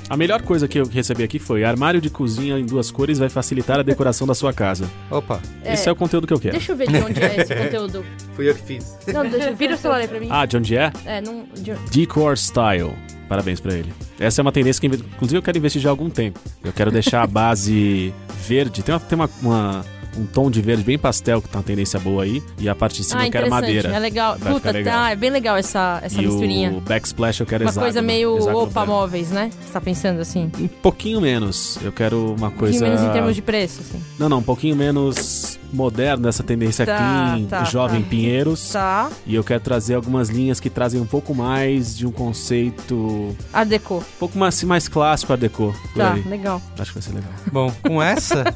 [0.10, 3.30] A melhor coisa que eu recebi aqui foi armário de cozinha em duas cores vai
[3.30, 4.90] facilitar a decoração da sua casa.
[5.12, 6.54] Opa, Esse é o conteúdo que eu quero.
[6.58, 8.04] Deixa eu ver de onde é esse conteúdo.
[8.34, 8.98] fui eu que fiz.
[9.14, 10.28] Não, deixa, vira o celular aí pra mim.
[10.32, 10.92] Ah, de onde é?
[11.06, 11.46] É, não.
[11.56, 12.92] de- Decor Style.
[13.28, 13.94] Parabéns pra ele.
[14.20, 16.40] Essa é uma tendência que, inclusive, eu quero investir já há algum tempo.
[16.64, 18.12] Eu quero deixar a base
[18.48, 18.82] verde.
[18.82, 19.86] Tem, uma, tem uma, uma-
[20.20, 22.42] um tom de verde bem pastel, que tá uma tendência boa aí.
[22.58, 23.90] E a parte de cima Ah, eu quero madeira.
[23.90, 24.38] É legal.
[24.38, 24.94] Vai Puta, ficar legal.
[25.04, 26.72] tá, é bem legal essa, essa e misturinha.
[26.72, 27.86] o backsplash eu quero Uma hexágono.
[27.86, 28.92] coisa meio hexágono opa branco.
[28.92, 29.50] móveis, né?
[29.66, 30.52] Você tá pensando assim?
[30.60, 31.78] Um pouquinho menos.
[31.82, 32.80] Eu quero uma Um coisa...
[32.80, 34.02] pouquinho menos em termos de preço, assim.
[34.18, 38.10] Não, não, um pouquinho menos moderno dessa tendência Tá, clean, tá, jovem tá.
[38.10, 38.70] Pinheiros.
[38.72, 39.10] Tá.
[39.26, 43.36] E eu quero trazer algumas linhas que trazem um pouco mais de um conceito um
[43.54, 44.04] A deco.
[44.20, 45.76] pouco mais, mais clássico a deco.
[45.96, 46.22] Tá, aí.
[46.24, 46.62] legal.
[46.78, 47.32] Acho que vai ser legal.
[47.52, 48.44] Bom, com essa.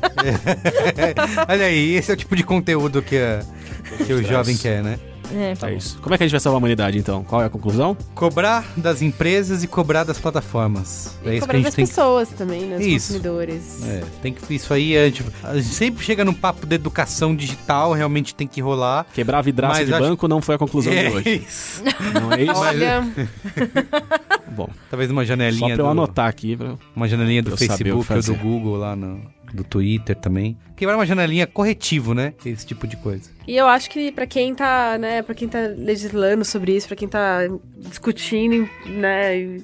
[1.53, 3.43] Olha aí, esse é o tipo de conteúdo que, a-
[4.05, 4.99] que o jovem quer, né?
[5.35, 5.53] É.
[5.65, 5.97] é isso.
[5.99, 7.23] Como é que a gente vai salvar a humanidade, então?
[7.23, 7.97] Qual é a conclusão?
[8.13, 11.17] Cobrar das empresas e cobrar das plataformas.
[11.23, 11.89] E é isso que cobrar a gente das tem que.
[11.91, 12.77] pessoas também, né?
[12.77, 13.07] Dos Isso.
[13.13, 13.83] consumidores.
[13.87, 17.35] É, tem que isso aí, a gente, a gente sempre chega num papo de educação
[17.35, 19.07] digital, realmente tem que rolar.
[19.13, 21.45] Quebrar vidraça de acho- banco não foi a conclusão é de hoje.
[21.47, 21.81] isso.
[22.21, 22.53] Não é isso?
[22.55, 23.07] Olha,
[24.55, 26.55] Bom, Talvez uma só janelinha pra eu do, anotar aqui.
[26.55, 26.75] Pra...
[26.95, 28.35] uma janelinha do pra que Facebook ou do.
[28.35, 29.19] Google lá no
[29.53, 30.57] do Twitter também.
[30.75, 32.33] Quebrar uma janelinha corretivo, né?
[32.45, 33.29] Esse tipo de coisa.
[33.47, 36.95] e eu acho que pra quem tá, né, para quem tá legislando sobre isso, pra
[36.97, 37.41] quem tá
[37.77, 39.59] discutindo, né,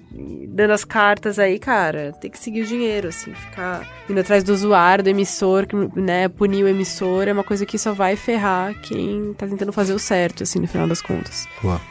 [0.50, 4.54] dando as cartas aí, cara, tem que seguir o dinheiro, assim, ficar indo atrás do
[4.54, 8.74] usuário, do emissor, que, né, punir o emissor é uma coisa que só vai ferrar
[8.82, 11.48] quem tá tentando fazer o certo, assim, no final das contas.
[11.62, 11.82] Boa.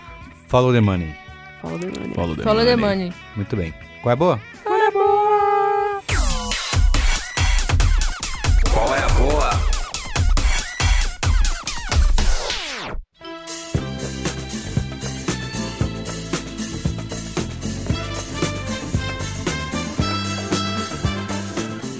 [0.46, 1.14] Follow the money.
[1.61, 3.07] Follow the Follow the money.
[3.07, 3.12] money.
[3.36, 3.74] Muito bem.
[4.03, 4.40] Qual é a boa?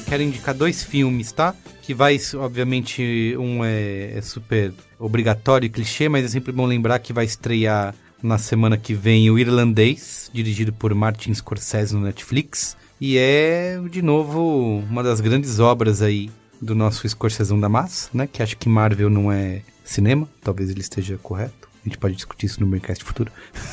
[0.09, 1.55] Quero indicar dois filmes, tá?
[1.83, 6.99] Que vai, obviamente, um é, é super obrigatório e clichê, mas é sempre bom lembrar
[6.99, 12.75] que vai estrear na semana que vem o Irlandês, dirigido por Martin Scorsese no Netflix.
[12.99, 16.31] E é, de novo, uma das grandes obras aí
[16.61, 18.27] do nosso Scorsesão da Massa, né?
[18.27, 21.58] Que acho que Marvel não é cinema, talvez ele esteja correto.
[21.89, 23.33] A gente pode discutir isso no Braincast futuro.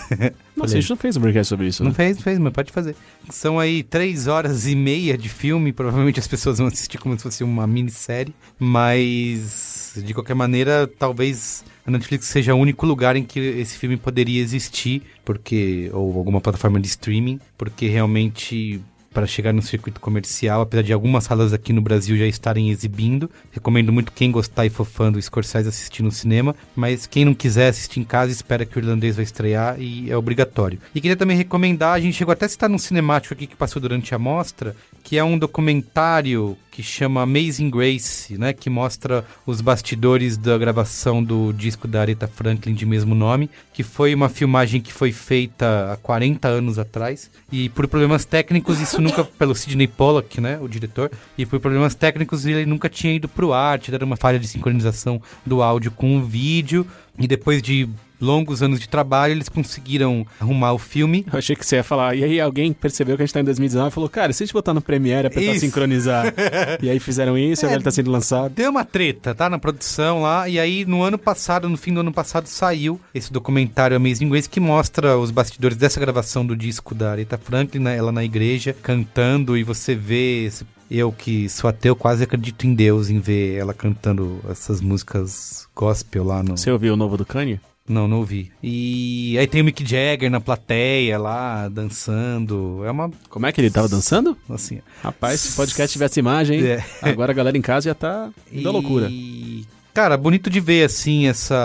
[0.09, 0.77] Nossa, Falei.
[0.77, 1.95] a gente não fez um broadcast sobre isso, Não né?
[1.95, 2.95] fez, não fez, mas pode fazer.
[3.29, 5.73] São aí três horas e meia de filme.
[5.73, 8.33] Provavelmente as pessoas vão assistir como se fosse uma minissérie.
[8.57, 13.97] Mas, de qualquer maneira, talvez a Netflix seja o único lugar em que esse filme
[13.97, 15.03] poderia existir.
[15.25, 17.39] Porque, ou alguma plataforma de streaming.
[17.57, 18.79] Porque realmente.
[19.15, 23.31] Para chegar no circuito comercial, apesar de algumas salas aqui no Brasil já estarem exibindo,
[23.49, 27.69] recomendo muito quem gostar e fã do Scorsese assistir no cinema, mas quem não quiser
[27.69, 30.79] assistir em casa, espera que o irlandês vai estrear e é obrigatório.
[30.93, 33.81] E queria também recomendar, a gente chegou até a citar num cinemático aqui que passou
[33.81, 39.61] durante a mostra, que é um documentário que chama Amazing Grace, né, que mostra os
[39.61, 44.81] bastidores da gravação do disco da Aretha Franklin de mesmo nome, que foi uma filmagem
[44.81, 49.87] que foi feita há 40 anos atrás, e por problemas técnicos, isso nunca, pelo Sidney
[49.87, 54.03] Pollack, né, o diretor, e por problemas técnicos ele nunca tinha ido pro arte, era
[54.03, 56.85] uma falha de sincronização do áudio com o vídeo,
[57.17, 57.87] e depois de
[58.19, 61.25] longos anos de trabalho, eles conseguiram arrumar o filme.
[61.31, 62.15] Eu achei que você ia falar.
[62.15, 64.45] E aí alguém percebeu que a gente tá em 2019 e falou, cara, se a
[64.45, 65.61] gente botar no Premiere, apertar Isso.
[65.65, 66.33] sincronizar.
[66.81, 67.67] e aí fizeram isso, É.
[67.67, 68.53] agora ele tá sendo lançado.
[68.53, 69.49] Deu uma treta, tá?
[69.49, 70.47] Na produção lá.
[70.47, 74.49] E aí, no ano passado, no fim do ano passado, saiu esse documentário Amazing Grace
[74.49, 77.97] que mostra os bastidores dessa gravação do disco da Aretha Franklin, né?
[77.97, 80.45] ela na igreja, cantando, e você vê.
[80.45, 85.67] esse- Eu que sou ateu, quase acredito em Deus, em ver ela cantando essas músicas
[85.75, 86.55] gospel lá no.
[86.55, 87.59] Você ouviu o novo do Kanye?
[87.87, 88.51] Não, não ouvi.
[88.63, 92.81] E aí tem o Mick Jagger na plateia lá, dançando.
[92.83, 94.35] É uma, Como é que ele tava dançando?
[94.49, 94.79] assim...
[95.03, 96.67] Rapaz, se o podcast tivesse imagem, hein?
[96.67, 96.83] É.
[97.07, 98.31] agora a galera em casa já tá
[98.63, 99.07] da loucura.
[99.11, 101.55] E, cara, bonito de ver, assim, essa...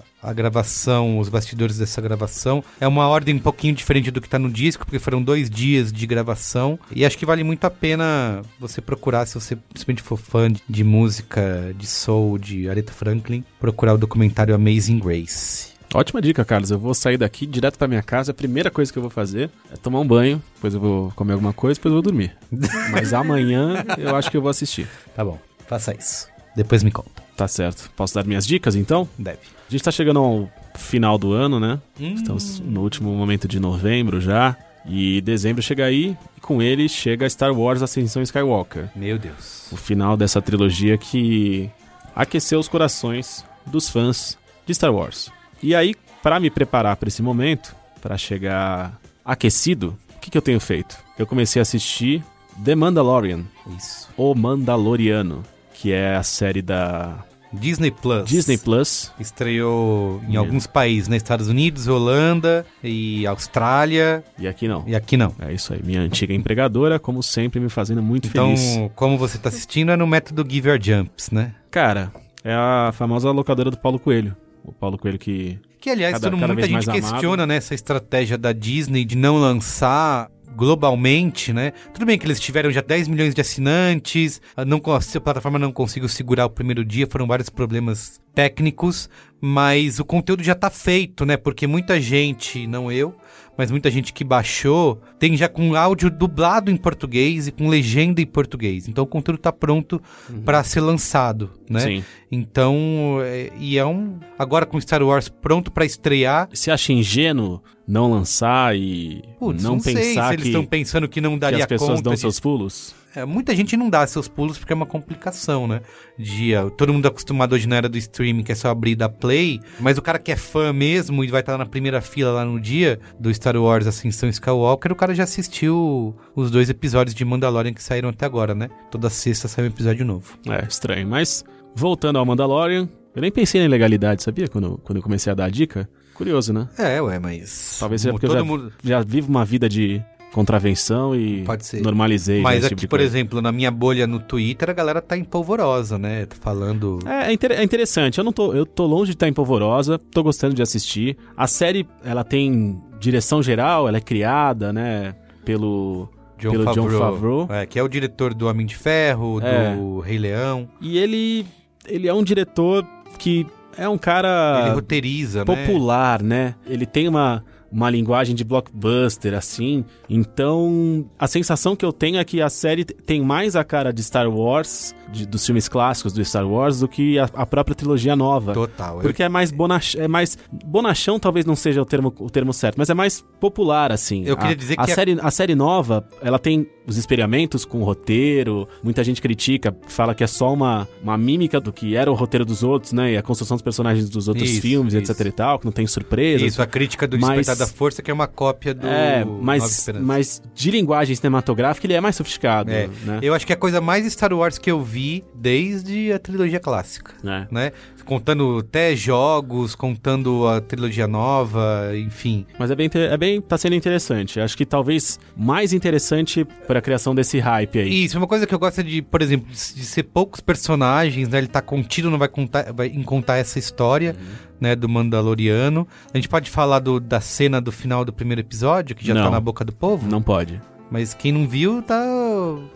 [0.00, 2.64] A, a gravação, os bastidores dessa gravação.
[2.80, 5.92] É uma ordem um pouquinho diferente do que tá no disco, porque foram dois dias
[5.92, 6.78] de gravação.
[6.90, 10.62] E acho que vale muito a pena você procurar, se você principalmente for fã de,
[10.68, 15.74] de música, de soul, de Aretha Franklin, procurar o documentário Amazing Grace.
[15.94, 16.72] Ótima dica, Carlos.
[16.72, 18.32] Eu vou sair daqui direto pra minha casa.
[18.32, 21.34] A primeira coisa que eu vou fazer é tomar um banho, depois eu vou comer
[21.34, 22.36] alguma coisa, depois eu vou dormir.
[22.90, 24.88] Mas amanhã eu acho que eu vou assistir.
[25.14, 26.28] Tá bom, faça isso.
[26.56, 27.23] Depois me conta.
[27.36, 27.90] Tá certo.
[27.96, 29.08] Posso dar minhas dicas então?
[29.18, 29.38] Deve.
[29.68, 31.80] A gente tá chegando ao final do ano, né?
[31.98, 34.56] Estamos no último momento de novembro já.
[34.86, 38.90] E dezembro chega aí, e com ele chega Star Wars Ascensão Skywalker.
[38.94, 39.72] Meu Deus.
[39.72, 41.70] O final dessa trilogia que
[42.14, 45.32] aqueceu os corações dos fãs de Star Wars.
[45.62, 50.42] E aí, pra me preparar pra esse momento, pra chegar aquecido, o que, que eu
[50.42, 50.98] tenho feito?
[51.18, 52.22] Eu comecei a assistir
[52.62, 53.44] The Mandalorian,
[53.76, 54.08] Isso.
[54.16, 55.42] O Mandaloriano,
[55.74, 57.18] que é a série da
[57.52, 58.24] Disney Plus.
[58.28, 59.12] Disney Plus.
[59.20, 60.38] Estreou em Yeah.
[60.40, 61.16] alguns países, né?
[61.16, 64.24] Estados Unidos, Holanda e Austrália.
[64.38, 64.82] E aqui não.
[64.86, 65.34] E aqui não.
[65.38, 68.90] É isso aí, minha antiga empregadora, como sempre, me fazendo muito Então, feliz.
[68.96, 71.54] como você tá assistindo, é no método Give Your Jumps, né?
[71.70, 72.10] Cara,
[72.42, 74.34] é a famosa locadora do Paulo Coelho.
[74.64, 75.58] O Paulo Coelho que.
[75.80, 77.00] Que, aliás, Cada- todo, cada muita gente amado.
[77.12, 81.72] questiona né, essa estratégia da Disney de não lançar globalmente, né?
[81.92, 85.72] Tudo bem que eles tiveram já 10 milhões de assinantes, a, não, a plataforma não
[85.72, 89.08] conseguiu segurar o primeiro dia, foram vários problemas técnicos,
[89.40, 91.36] mas o conteúdo já tá feito, né?
[91.36, 93.14] Porque muita gente, não eu,
[93.56, 98.20] mas muita gente que baixou, tem já com áudio dublado em português e com legenda
[98.20, 98.88] em português.
[98.88, 100.02] Então o conteúdo tá pronto
[100.44, 101.80] pra ser lançado, né?
[101.80, 102.04] Sim.
[102.30, 104.18] Então, é, e é um.
[104.38, 106.48] Agora com Star Wars pronto pra estrear.
[106.52, 110.64] Você acha ingênuo não lançar e Putz, não, não, sei se pensar eles que, estão
[110.64, 112.94] pensando que não que daria as pessoas dão de- seus pulos?
[113.16, 115.82] É, muita gente não dá seus pulos porque é uma complicação, né?
[116.18, 119.08] De, ah, todo mundo acostumado hoje na era do streaming, que é só abrir da
[119.08, 122.44] Play, mas o cara que é fã mesmo e vai estar na primeira fila lá
[122.44, 127.24] no dia do Star Wars Ascensão Skywalker, o cara já assistiu os dois episódios de
[127.24, 128.68] Mandalorian que saíram até agora, né?
[128.90, 130.36] Toda sexta sai um episódio novo.
[130.48, 131.06] É, estranho.
[131.06, 134.48] Mas, voltando ao Mandalorian, eu nem pensei na ilegalidade, sabia?
[134.48, 135.88] Quando, quando eu comecei a dar a dica.
[136.14, 136.68] Curioso, né?
[136.78, 137.76] É, ué, mas.
[137.80, 138.72] Talvez seja porque eu já, mundo.
[138.82, 140.02] já vivo uma vida de
[140.32, 141.80] contravenção e Pode ser.
[141.80, 145.96] normalizei Mas aqui, tipo por exemplo, na minha bolha no Twitter, a galera tá empolvorosa,
[145.96, 146.26] né?
[146.26, 146.98] Tá falando.
[147.06, 148.18] É, é inter- é interessante.
[148.18, 151.16] Eu não tô, eu tô longe de estar em polvorosa, tô gostando de assistir.
[151.36, 157.46] A série, ela tem direção geral, ela é criada, né, pelo pelo John Favreau.
[157.50, 159.74] É, que é o diretor do Homem de Ferro, É.
[159.76, 160.68] do Rei Leão.
[160.80, 161.46] e ele
[161.86, 162.84] ele é um diretor
[163.18, 163.46] que
[163.78, 165.44] é um cara Ele roteiriza, né?
[165.44, 166.54] popular, né?
[166.66, 169.84] Ele tem uma uma linguagem de blockbuster assim.
[170.08, 174.00] Então, a sensação que eu tenho é que a série tem mais a cara de
[174.00, 178.14] Star Wars, de- dos filmes clássicos do Star Wars do que a, a própria trilogia
[178.14, 178.52] nova.
[178.52, 179.00] Total.
[179.00, 179.96] Porque é mais bonach...
[179.98, 183.90] é mais bonachão talvez não seja o termo, o termo certo, mas é mais popular
[183.90, 184.22] assim.
[184.24, 187.64] Eu queria A- dizer a que a- série a série nova, ela tem os experimentos
[187.64, 191.96] com o roteiro, muita gente critica, fala que é só uma, uma mímica do que
[191.96, 194.94] era o roteiro dos outros, né, e a construção dos personagens dos outros Isso, filmes,
[194.94, 195.10] isso.
[195.12, 196.46] etc e tal, que não tem surpresas.
[196.46, 199.86] Isso, a crítica do Mas- Despertar da Força, que é uma cópia do É, mas,
[200.00, 203.18] mas de linguagem cinematográfica ele é mais sofisticado, É, né?
[203.22, 206.60] Eu acho que é a coisa mais Star Wars que eu vi desde a trilogia
[206.60, 207.46] clássica, É.
[207.50, 207.72] né?
[208.04, 212.44] Contando até jogos, contando a trilogia nova, enfim.
[212.58, 214.38] Mas é bem, é bem, tá sendo interessante.
[214.40, 218.04] Acho que talvez mais interessante para a criação desse hype aí.
[218.04, 221.38] Isso, uma coisa que eu gosto é de, por exemplo, de ser poucos personagens, né?
[221.38, 224.34] Ele tá contido, não vai contar, vai contar essa história, Uhum.
[224.60, 225.86] né, do Mandaloriano.
[226.12, 229.24] A gente pode falar do- da cena do final do primeiro episódio, que já Não.
[229.24, 230.60] tá na boca do povo, Não pode.
[230.90, 232.00] Mas quem não viu tá,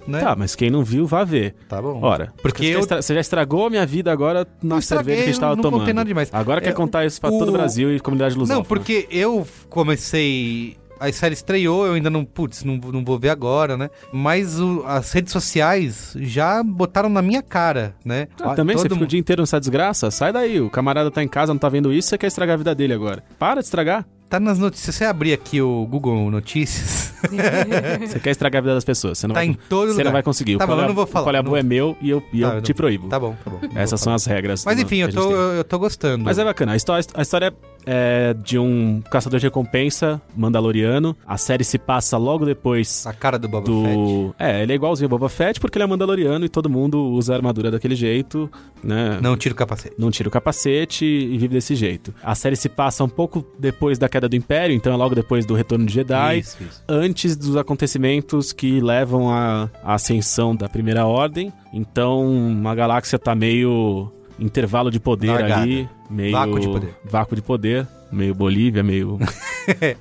[0.07, 0.21] né?
[0.21, 1.55] Tá, mas quem não viu, vá ver.
[1.69, 2.01] Tá bom.
[2.03, 4.79] Ora, Porque você, já eu- estra- você já estragou a minha vida agora na Não
[4.79, 5.81] estraguei, cerveja que a gente tava eu não tomando.
[5.81, 6.29] contei nada demais.
[6.33, 8.59] Agora quer É, contar isso pra o- todo o Brasil e comunidade lusófona.
[8.59, 10.77] Não, porque eu comecei.
[11.01, 12.25] A série estreou, eu ainda não.
[12.25, 13.89] Putz, não, não vou ver agora, né?
[14.13, 18.27] Mas o- as redes sociais já botaram na minha cara, né?
[18.43, 20.11] Ah, também você todo fica o mundo- dia inteiro nessa desgraça?
[20.11, 22.57] Sai daí, o camarada tá em casa, não tá vendo isso, você quer estragar a
[22.57, 23.23] vida dele agora.
[23.39, 24.05] Para de estragar.
[24.29, 24.95] Tá nas notícias.
[24.95, 27.09] Se você abrir aqui o Google Notícias,
[28.07, 29.19] Você quer estragar a vida das pessoas.
[29.19, 30.05] Você não, Tá vai, em todo você lugar.
[30.05, 30.57] não vai conseguir.
[30.57, 32.11] Tá o bom, é eu não vou falar, O qual é não é meu e
[32.11, 33.09] eu, e Tá, eu eu te não- proíbo.
[33.09, 33.59] Tá bom, tá bom.
[33.73, 34.17] Não Essas são falar.
[34.17, 34.65] as regras.
[34.65, 36.25] Mas enfim, eu tô, eu tô gostando.
[36.25, 36.73] Mas é bacana.
[36.73, 37.53] A história, a história
[37.87, 41.17] é de um caçador de recompensa mandaloriano.
[41.27, 43.95] A série se passa logo depois A cara do Boba Fett.
[43.95, 44.35] do.
[44.39, 47.33] É, ele é igualzinho ao Boba Fett porque ele é mandaloriano e todo mundo usa
[47.33, 48.49] a armadura daquele jeito,
[48.83, 49.19] né?
[49.21, 49.95] Não tira o capacete.
[49.99, 52.15] Não tira o capacete e vive desse jeito.
[52.23, 55.47] A série se passa um pouco depois da queda do Império, então é logo depois
[55.47, 56.41] do retorno de Jedi.
[56.41, 56.83] Isso, isso.
[56.89, 61.53] Antes dos acontecimentos que levam à ascensão da Primeira Ordem.
[61.73, 65.63] Então a galáxia tá meio intervalo de poder Largada.
[65.63, 65.89] ali.
[66.11, 66.95] Meio Vácuo de poder.
[67.05, 67.87] Vácuo de poder.
[68.11, 69.19] Meio Bolívia, meio.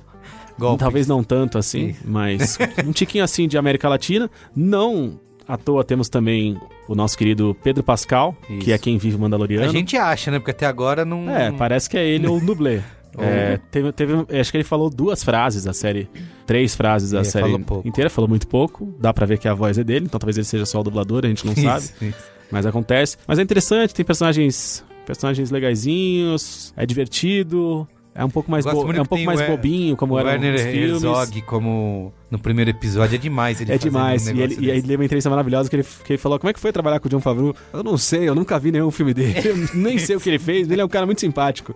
[0.58, 0.80] Golpe.
[0.80, 2.00] Talvez não tanto assim, Isso.
[2.04, 4.28] mas um tiquinho assim de América Latina.
[4.56, 6.58] Não à toa temos também
[6.88, 8.58] o nosso querido Pedro Pascal, Isso.
[8.58, 9.68] que é quem vive o Mandaloriano.
[9.68, 10.38] A gente acha, né?
[10.38, 11.30] Porque até agora não.
[11.30, 12.80] É, parece que é ele ou o dublê.
[13.16, 16.08] É, teve, teve- acho que ele falou duas frases da série,
[16.46, 18.94] três frases da Ele série falou inteira, falou muito pouco.
[19.00, 21.24] Dá pra ver que a voz é dele, então talvez ele seja só o dublador,
[21.24, 22.30] a gente não sabe, Isso, isso.
[22.50, 23.16] mas acontece.
[23.26, 29.00] Mas é interessante, tem personagens, personagens legaisinhos, é divertido, é um pouco mais, bo- é
[29.00, 30.90] um pouco mais bobinho, como o era Werner nos filmes.
[31.04, 33.60] Herzog, como no primeiro episódio, é demais.
[33.60, 34.26] Ele É demais.
[34.28, 36.38] um e, ele, e aí ele deu uma entrevista maravilhosa que ele, que ele falou:
[36.38, 37.54] Como é que foi trabalhar com o John Favreau?
[37.72, 39.34] Eu não sei, eu nunca vi nenhum filme dele.
[39.44, 40.70] Eu nem sei o que ele fez.
[40.70, 41.72] Ele é um cara muito simpático.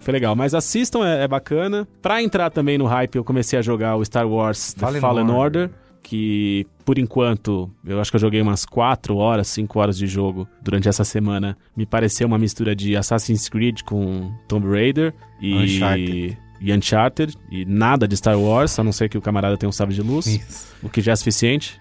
[0.00, 0.36] Foi legal.
[0.36, 1.88] Mas assistam, é, é bacana.
[2.02, 5.24] Pra entrar também no hype, eu comecei a jogar o Star Wars The Fallen Fallen,
[5.24, 5.36] Order.
[5.36, 5.70] Order.
[6.08, 10.46] Que, por enquanto, eu acho que eu joguei umas 4 horas, 5 horas de jogo
[10.62, 11.58] durante essa semana.
[11.76, 16.38] Me pareceu uma mistura de Assassin's Creed com Tomb Raider e Uncharted.
[16.60, 17.34] e Uncharted.
[17.50, 20.00] E nada de Star Wars, a não ser que o camarada tenha um sabre de
[20.00, 20.76] luz Isso.
[20.80, 21.76] o que já é suficiente.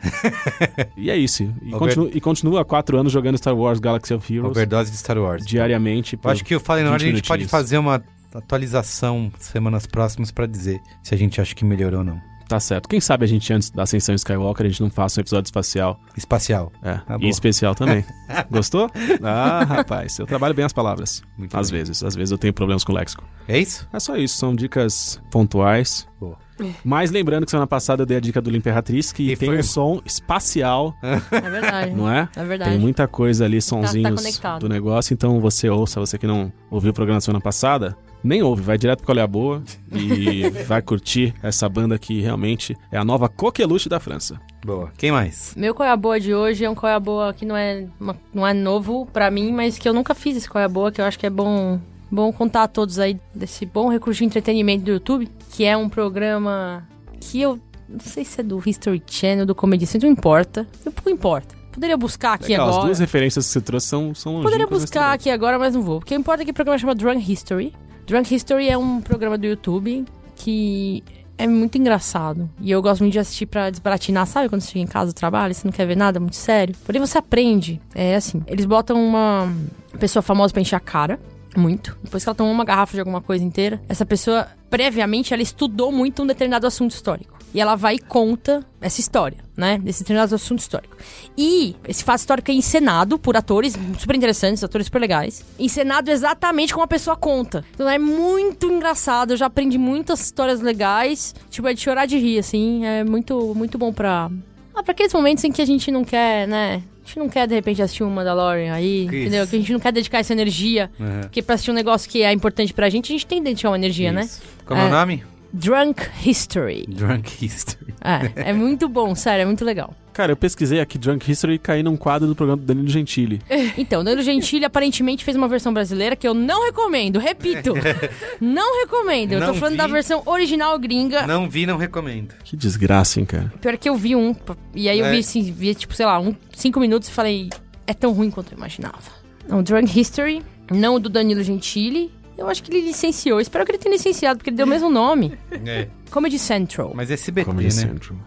[0.97, 1.43] e é isso.
[1.61, 4.89] E, Over- continua, e continua há quatro anos jogando Star Wars Galaxy of Heroes Overdose
[4.89, 5.45] de Star Wars.
[5.45, 6.17] diariamente.
[6.23, 8.03] Eu acho que o Fallen 20 Order a gente pode fazer uma
[8.33, 12.34] atualização semanas próximas pra dizer se a gente acha que melhorou ou não.
[12.47, 12.87] Tá certo.
[12.87, 15.99] Quem sabe a gente, antes da Ascensão Skywalker, a gente não faça um episódio espacial.
[16.15, 16.71] Espacial.
[16.83, 16.95] É.
[16.97, 18.05] Tá e especial também.
[18.51, 18.89] Gostou?
[19.23, 21.23] Ah, rapaz, eu trabalho bem as palavras.
[21.37, 21.79] Muito às bem.
[21.79, 22.03] vezes.
[22.03, 23.23] Às vezes eu tenho problemas com o léxico.
[23.47, 23.87] É isso?
[23.91, 26.07] É só isso, são dicas pontuais.
[26.19, 26.37] Boa.
[26.85, 29.59] Mas lembrando que semana passada eu dei a dica do Imperatriz, que E tem foi-
[29.59, 31.91] um som espacial, É verdade.
[31.91, 32.29] não é?
[32.35, 32.71] É verdade.
[32.71, 34.61] Tem muita coisa ali, sonzinhos conectado.
[34.61, 38.61] do negócio, então você ouça, você que não ouviu o programa semana passada, nem ouve,
[38.61, 42.97] vai direto pro Qual é a Boa e vai curtir essa banda que realmente é
[42.97, 44.39] a nova coqueluche da França.
[44.65, 44.91] Boa.
[44.97, 45.53] Quem mais?
[45.55, 47.55] Meu Qual é a Boa de hoje é um Qual é a Boa que não
[47.55, 50.65] é, uma- não é novo pra mim, mas que eu nunca fiz esse Qual é
[50.65, 51.79] a Boa, que eu acho que é bom,
[52.11, 55.87] bom contar a todos aí desse bom recurso de entretenimento do YouTube, que é um
[55.87, 56.83] programa
[57.19, 60.67] que eu não sei se é do History Channel, do Comedy Central, não importa.
[60.85, 61.55] Um pouco importa.
[61.71, 62.85] Poderia buscar aqui Legal, as agora.
[62.87, 64.41] duas referências que você trouxe são, são.
[64.41, 65.99] Poderia buscar aqui agora, mas não vou.
[65.99, 67.73] Porque o que importa é que o programa chama Drunk History.
[68.05, 70.05] Drunk History é um programa do YouTube
[70.35, 71.03] que
[71.37, 72.49] é muito engraçado.
[72.61, 74.27] E eu gosto muito de assistir pra desbaratinar.
[74.27, 76.75] Sabe quando você chega em casa do trabalho você não quer ver nada muito sério?
[76.85, 77.81] Porém, você aprende.
[77.93, 79.51] É assim, eles botam uma
[79.99, 81.19] pessoa famosa pra encher a cara.
[81.57, 81.97] Muito.
[82.03, 85.91] Depois que ela tomou uma garrafa de alguma coisa inteira, essa pessoa, previamente, ela estudou
[85.91, 87.39] muito um determinado assunto histórico.
[87.53, 89.77] E ela vai e conta essa história, né?
[89.77, 90.97] Desse determinado assunto histórico.
[91.37, 95.43] E esse fato histórico é encenado por atores super interessantes, atores super legais.
[95.57, 97.63] Encenado exatamente como a pessoa conta.
[97.73, 99.31] Então é muito engraçado.
[99.31, 101.33] Eu já aprendi muitas histórias legais.
[101.49, 102.85] Tipo, é de chorar de rir, assim.
[102.85, 104.29] É muito, muito bom pra.
[104.75, 106.83] Ah, pra aqueles momentos em que a gente não quer, né?
[107.01, 109.15] A gente não quer, de repente, assistir um Mandalorian aí, Isso.
[109.15, 109.47] entendeu?
[109.47, 110.91] Que a gente não quer dedicar essa energia.
[110.99, 111.21] Uhum.
[111.21, 113.69] Porque pra assistir um negócio que é importante pra gente, a gente tem que dedicar
[113.69, 114.21] uma energia, né?
[114.21, 114.41] Isso.
[114.65, 114.91] Como é o É.
[114.91, 115.23] nome?
[115.53, 116.85] Drunk History.
[116.87, 117.93] Drunk History.
[118.01, 119.93] É, é muito bom, sério, é muito legal.
[120.13, 123.41] Cara, eu pesquisei aqui Drunk History e caí num quadro do programa do Danilo Gentili.
[123.77, 127.73] Então, Danilo Gentili aparentemente fez uma versão brasileira que eu não recomendo, repito.
[128.39, 129.33] não recomendo.
[129.33, 129.93] Eu tô Não falando da vi.
[129.93, 131.27] versão original gringa.
[131.27, 132.33] Não vi, não recomendo.
[132.43, 133.51] Que desgraça, hein, cara.
[133.59, 134.33] Pior que eu vi um,
[134.73, 135.11] e aí eu É.
[135.11, 137.49] vi assim, vi tipo, sei lá, um, cinco minutos e falei,
[137.85, 139.11] é tão ruim quanto eu imaginava.
[139.49, 140.41] Não, Drunk History,
[140.71, 142.11] não o do Danilo Gentili.
[142.37, 143.39] Eu acho que ele licenciou.
[143.39, 145.33] Espero que ele tenha licenciado, porque ele deu o mesmo nome.
[145.65, 145.87] É.
[146.11, 146.91] Comedy Central.
[146.93, 147.71] Mas é SBT, Comedy né?
[147.71, 148.17] Central.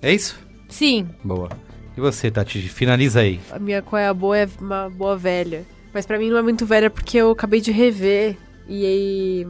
[0.00, 0.38] É isso?
[0.68, 1.08] Sim.
[1.22, 1.48] Boa.
[1.96, 2.60] E você, Tati?
[2.62, 3.40] Finaliza aí.
[3.50, 5.64] A minha qual é a boa é uma boa velha.
[5.92, 8.36] Mas pra mim não é muito velha porque eu acabei de rever
[8.68, 9.46] e aí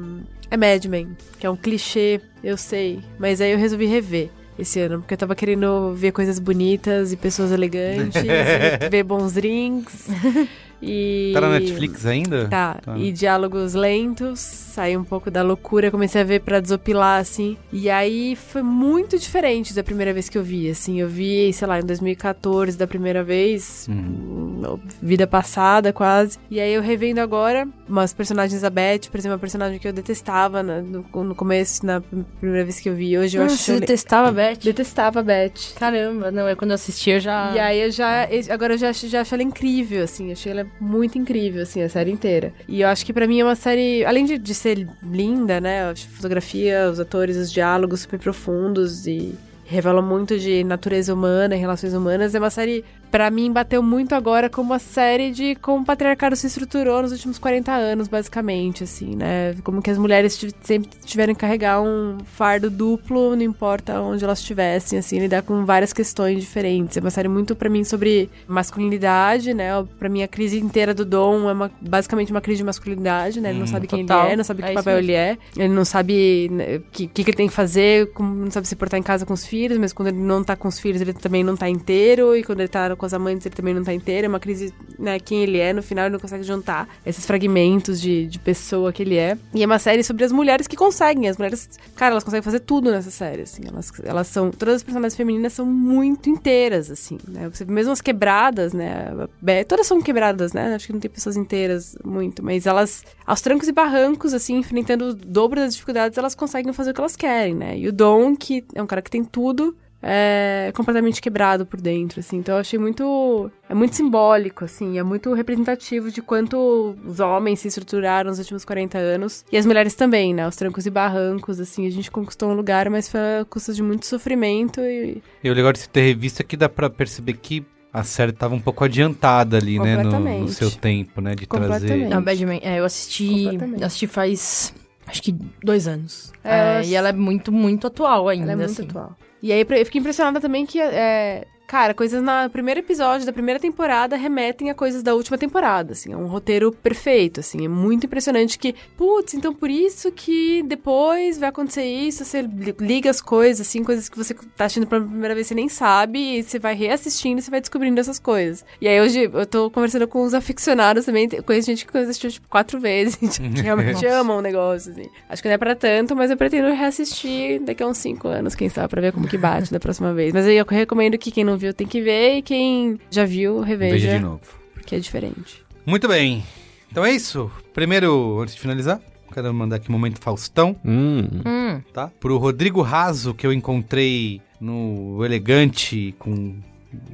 [0.50, 4.78] é Mad Men, que é um clichê, eu sei, mas aí eu resolvi rever esse
[4.80, 8.22] ano, porque eu tava querendo ver coisas bonitas e pessoas elegantes,
[8.90, 10.06] ver bons drinks.
[10.86, 11.30] E...
[11.32, 12.48] Tá na Netflix ainda?
[12.48, 12.78] Tá.
[12.82, 12.96] Tá.
[12.98, 17.56] E diálogos lentos, saí um pouco da loucura, comecei a ver pra desopilar, assim.
[17.72, 21.00] E aí foi muito diferente da primeira vez que eu vi, assim.
[21.00, 26.38] Eu vi, sei lá, em 2014 da primeira vez, hum, vida passada quase.
[26.50, 29.92] E aí eu revendo agora umas personagens da Beth, por exemplo, uma personagem que eu
[29.92, 32.00] detestava na- no, no começo, na
[32.40, 33.16] primeira vez que eu vi.
[33.16, 33.62] Hoje eu Nossa, acho.
[33.64, 34.58] você detestava a Beth?
[34.62, 35.74] Detestava a Beth.
[35.76, 37.52] Caramba, não, é quando eu assisti eu já...
[37.54, 38.28] E aí eu já.
[38.50, 40.32] Agora eu já, já acho ela incrível, assim.
[40.32, 42.52] Achei ela muito incrível, assim, a série inteira.
[42.68, 44.04] E eu acho que pra mim é uma série.
[44.04, 45.90] Além de, de ser linda, né?
[45.90, 49.34] A fotografia, os atores, os diálogos super profundos e.
[49.66, 52.34] Revela muito de natureza humana relações humanas.
[52.34, 52.84] É uma série,
[53.14, 57.12] pra mim, bateu muito agora como uma série de como o patriarcado se estruturou nos
[57.12, 59.54] últimos 40 anos, basicamente, assim, né?
[59.62, 64.40] Como que as mulheres sempre tiveram que carregar um fardo duplo, não importa onde elas
[64.40, 66.96] estivessem, assim, lidar com várias questões diferentes.
[66.96, 69.68] É uma série muito, pra mim, sobre masculinidade, né?
[69.96, 73.50] Pra mim, a crise inteira do Dom é uma- basicamente uma crise de masculinidade, né?
[73.50, 74.24] Ele não sabe quem total.
[74.24, 75.10] ele é, não sabe É que papel mesmo.
[75.10, 75.38] ele é.
[75.56, 78.66] Ele não sabe né, o que, que, que ele tem que fazer, como- não sabe
[78.66, 81.00] se portar em casa com os filhos, mas quando ele não tá com os filhos,
[81.00, 83.84] ele também não tá inteiro, e quando ele tá com as amantes, ele também não
[83.84, 84.24] tá inteiro.
[84.24, 88.00] É uma crise, né, quem ele é, no final ele não consegue juntar esses fragmentos
[88.00, 89.36] de, de pessoa que ele é.
[89.52, 91.28] E é uma série sobre as mulheres que conseguem.
[91.28, 93.62] As mulheres, cara, elas conseguem fazer tudo nessa série, assim.
[93.66, 97.48] Elas, elas são, todas as personagens femininas são muito inteiras, assim, né?
[97.50, 99.08] Você, mesmo as quebradas, né?
[99.40, 100.74] Be- Todas são quebradas, né?
[100.74, 105.08] Acho que não tem pessoas inteiras muito, mas elas, aos trancos e barrancos, assim, enfrentando
[105.10, 107.78] o dobro das dificuldades, elas conseguem fazer o que elas querem, né?
[107.78, 109.76] E o Dom, que é um cara que tem tudo,
[110.06, 112.36] é completamente quebrado por dentro, assim.
[112.36, 113.50] Então eu achei muito.
[113.68, 114.98] É muito simbólico, assim.
[114.98, 119.44] É muito representativo de quanto os homens se estruturaram nos últimos 40 anos.
[119.50, 120.46] E as mulheres também, né?
[120.46, 121.86] Os trancos e barrancos, assim.
[121.86, 125.22] A gente conquistou um lugar, mas foi a custa de muito sofrimento e.
[125.42, 128.32] E o legal de se ter revisto é que dá pra perceber que a série
[128.32, 130.02] tava um pouco adiantada ali, né?
[130.02, 131.34] No, no seu tempo, né?
[131.34, 132.08] De trazer.
[132.08, 133.46] Não, Badman, é, eu assisti.
[133.78, 134.74] Eu assisti faz.
[135.06, 135.32] Acho que
[135.62, 136.32] dois anos.
[136.42, 138.52] É, É, E ela é muito, muito atual ainda.
[138.52, 138.82] Ela é muito assim.
[138.82, 139.16] atual.
[139.44, 143.58] E aí eu fiquei impressionada também que, é, cara, coisas no primeiro episódio da primeira
[143.58, 146.12] temporada remetem a coisas da última temporada, assim.
[146.12, 147.64] É um roteiro perfeito, assim.
[147.64, 152.74] É muito impressionante que, putz, então por isso que depois vai acontecer isso, você li-
[152.80, 156.38] liga as coisas, assim, coisas que você tá assistindo pela primeira vez você nem sabe,
[156.38, 158.64] e você vai reassistindo e você vai descobrindo essas coisas.
[158.80, 162.48] E aí hoje eu tô conversando com os aficionados também, conheço gente que assistiu, tipo,
[162.48, 165.08] quatro vezes, que realmente amam o negócio, assim.
[165.28, 168.54] Acho que não é pra tanto, mas eu pretendo reassistir daqui a uns cinco anos,
[168.54, 170.32] quem sabe, pra ver como que bate da próxima vez.
[170.32, 173.60] Mas aí eu recomendo que quem não viu tem que ver, e quem já viu,
[173.60, 174.40] reveja, Veja de novo.
[174.74, 175.64] porque é diferente.
[175.86, 176.42] Muito bem.
[176.90, 177.50] Então é isso.
[177.72, 179.00] Primeiro, antes de finalizar,
[179.32, 181.22] quero mandar aqui um momento Faustão, Hum.
[181.44, 182.10] Hum, tá?
[182.20, 186.54] Pro Rodrigo Raso, que eu encontrei no Elegante, com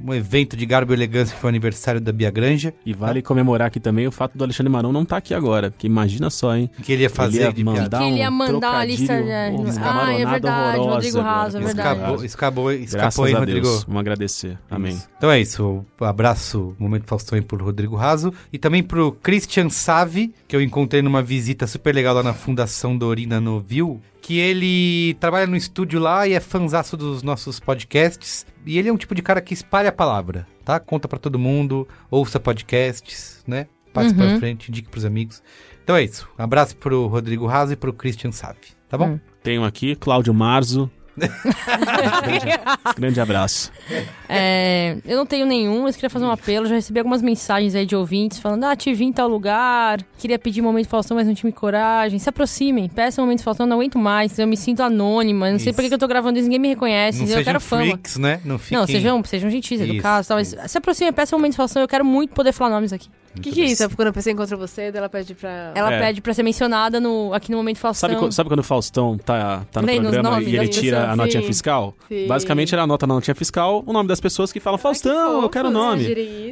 [0.04, 3.22] um evento de garbo e elegância que foi o aniversário da Bia Granja, E vale
[3.22, 6.56] comemorar aqui também o fato do Alexandre Maron não tá aqui agora, porque imagina só,
[6.56, 6.70] hein?
[6.82, 7.98] que ele ia fazer Ele ia de mandar piada.
[7.98, 9.30] que ele ia um mandar uma lista de.
[9.80, 11.98] ah, é verdade, Rodrigo Raso, é verdade.
[12.00, 13.66] Escapou, escapou, escapou aí, Rodrigo.
[13.66, 13.84] Deus.
[13.84, 14.58] Vamos agradecer.
[14.70, 14.92] Amém.
[14.92, 15.08] Isso.
[15.16, 15.84] Então é isso.
[16.00, 18.32] Um abraço, Momento Faustão aí pro Rodrigo Raso.
[18.52, 22.96] E também pro Christian Savi, que eu encontrei numa visita super legal lá na Fundação
[22.96, 24.00] Dorina Novil.
[24.22, 28.44] Que ele trabalha no estúdio lá e é fanzaço dos nossos podcasts.
[28.66, 30.78] E ele é um tipo de cara que espalha a palavra, tá?
[30.78, 33.66] Conta pra todo mundo, ouça podcasts, né?
[33.92, 34.38] Passe pra Uhum.
[34.38, 35.42] frente, indique pros amigos.
[35.82, 36.28] Então é isso.
[36.38, 38.58] Um abraço pro Rodrigo Raso e pro Christian Savi,
[38.88, 39.08] tá bom?
[39.14, 39.20] Hum.
[39.42, 40.90] Tenho aqui Cláudio Marzo.
[42.96, 43.70] grande, abraço.
[44.28, 46.66] É, eu não tenho nenhum, mas queria fazer um apelo.
[46.66, 50.38] Já recebi algumas mensagens aí de ouvintes falando: Ah, te vi em tal lugar, queria
[50.38, 52.18] pedir momento Faustão, mas não tive coragem.
[52.18, 54.38] Se aproximem, peçam momento Faustão, não aguento mais.
[54.38, 55.76] Eu me sinto anônima, não sei Isso.
[55.76, 57.24] por que eu tô gravando isso, ninguém me reconhece.
[57.24, 57.84] Não eu quero fama.
[57.84, 58.40] freaks, né?
[58.44, 58.78] Não fiquem...
[58.78, 62.34] Não, sejam, sejam gentis, educados, tal, mas se aproximem, peçam momento Faustão, eu quero muito
[62.34, 63.08] poder falar nomes aqui.
[63.36, 63.84] O que, que é isso?
[63.84, 65.72] É quando a pessoa encontra você, ela pede pra...
[65.74, 66.00] Ela É.
[66.00, 68.10] pede pra ser mencionada no, aqui no momento Faustão.
[68.10, 71.16] Sabe, sabe quando o Faustão tá, tá no Lê programa nomes e ele tira a
[71.16, 71.46] notinha sim.
[71.46, 71.94] fiscal?
[72.08, 72.26] Sim.
[72.26, 75.68] Basicamente ele anota na notinha fiscal o nome das pessoas que falam Faustão, eu quero
[75.68, 76.04] o nome.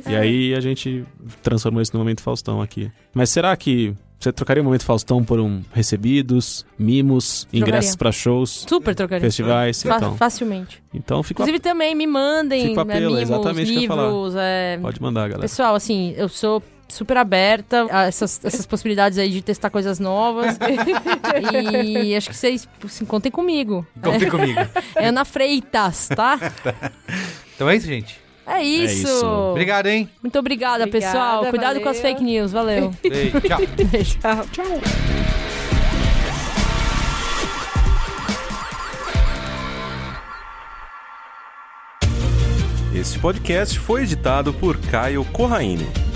[0.07, 1.05] E aí a gente
[1.43, 2.91] transformou isso no momento Faustão aqui.
[3.13, 8.67] Mas será que você trocaria o momento Faustão por um recebidos, mimos, ingressos pra shows,
[8.69, 9.21] Super trocaria.
[9.25, 9.83] festivais?
[9.83, 10.83] Fa- Então, Facilmente.
[10.93, 15.01] então fica, Inclusive também me mandem Fica o né, apelo, mimos, exatamente livros, é, pode
[15.01, 15.41] mandar, galera.
[15.43, 20.57] Pessoal, assim, eu sou super aberta a essas, essas possibilidades aí de testar coisas novas.
[21.95, 23.87] e acho que vocês assim, contem comigo.
[24.03, 24.59] Contem comigo.
[24.97, 26.39] É Ana Freitas, tá?
[27.55, 28.21] Então é isso, gente.
[28.49, 29.07] É isso.
[29.07, 29.27] isso.
[29.27, 30.09] Obrigado, hein?
[30.23, 31.47] Muito obrigada, Obrigada, pessoal.
[31.47, 31.83] Cuidado valeu.
[31.83, 32.53] com as fake news.
[32.53, 32.95] Valeu.
[33.03, 33.61] Beijo, tchau.
[33.91, 34.19] Beijo.
[34.19, 34.81] Tchau.
[42.95, 46.08] Este podcast foi editado por Caio Corraine.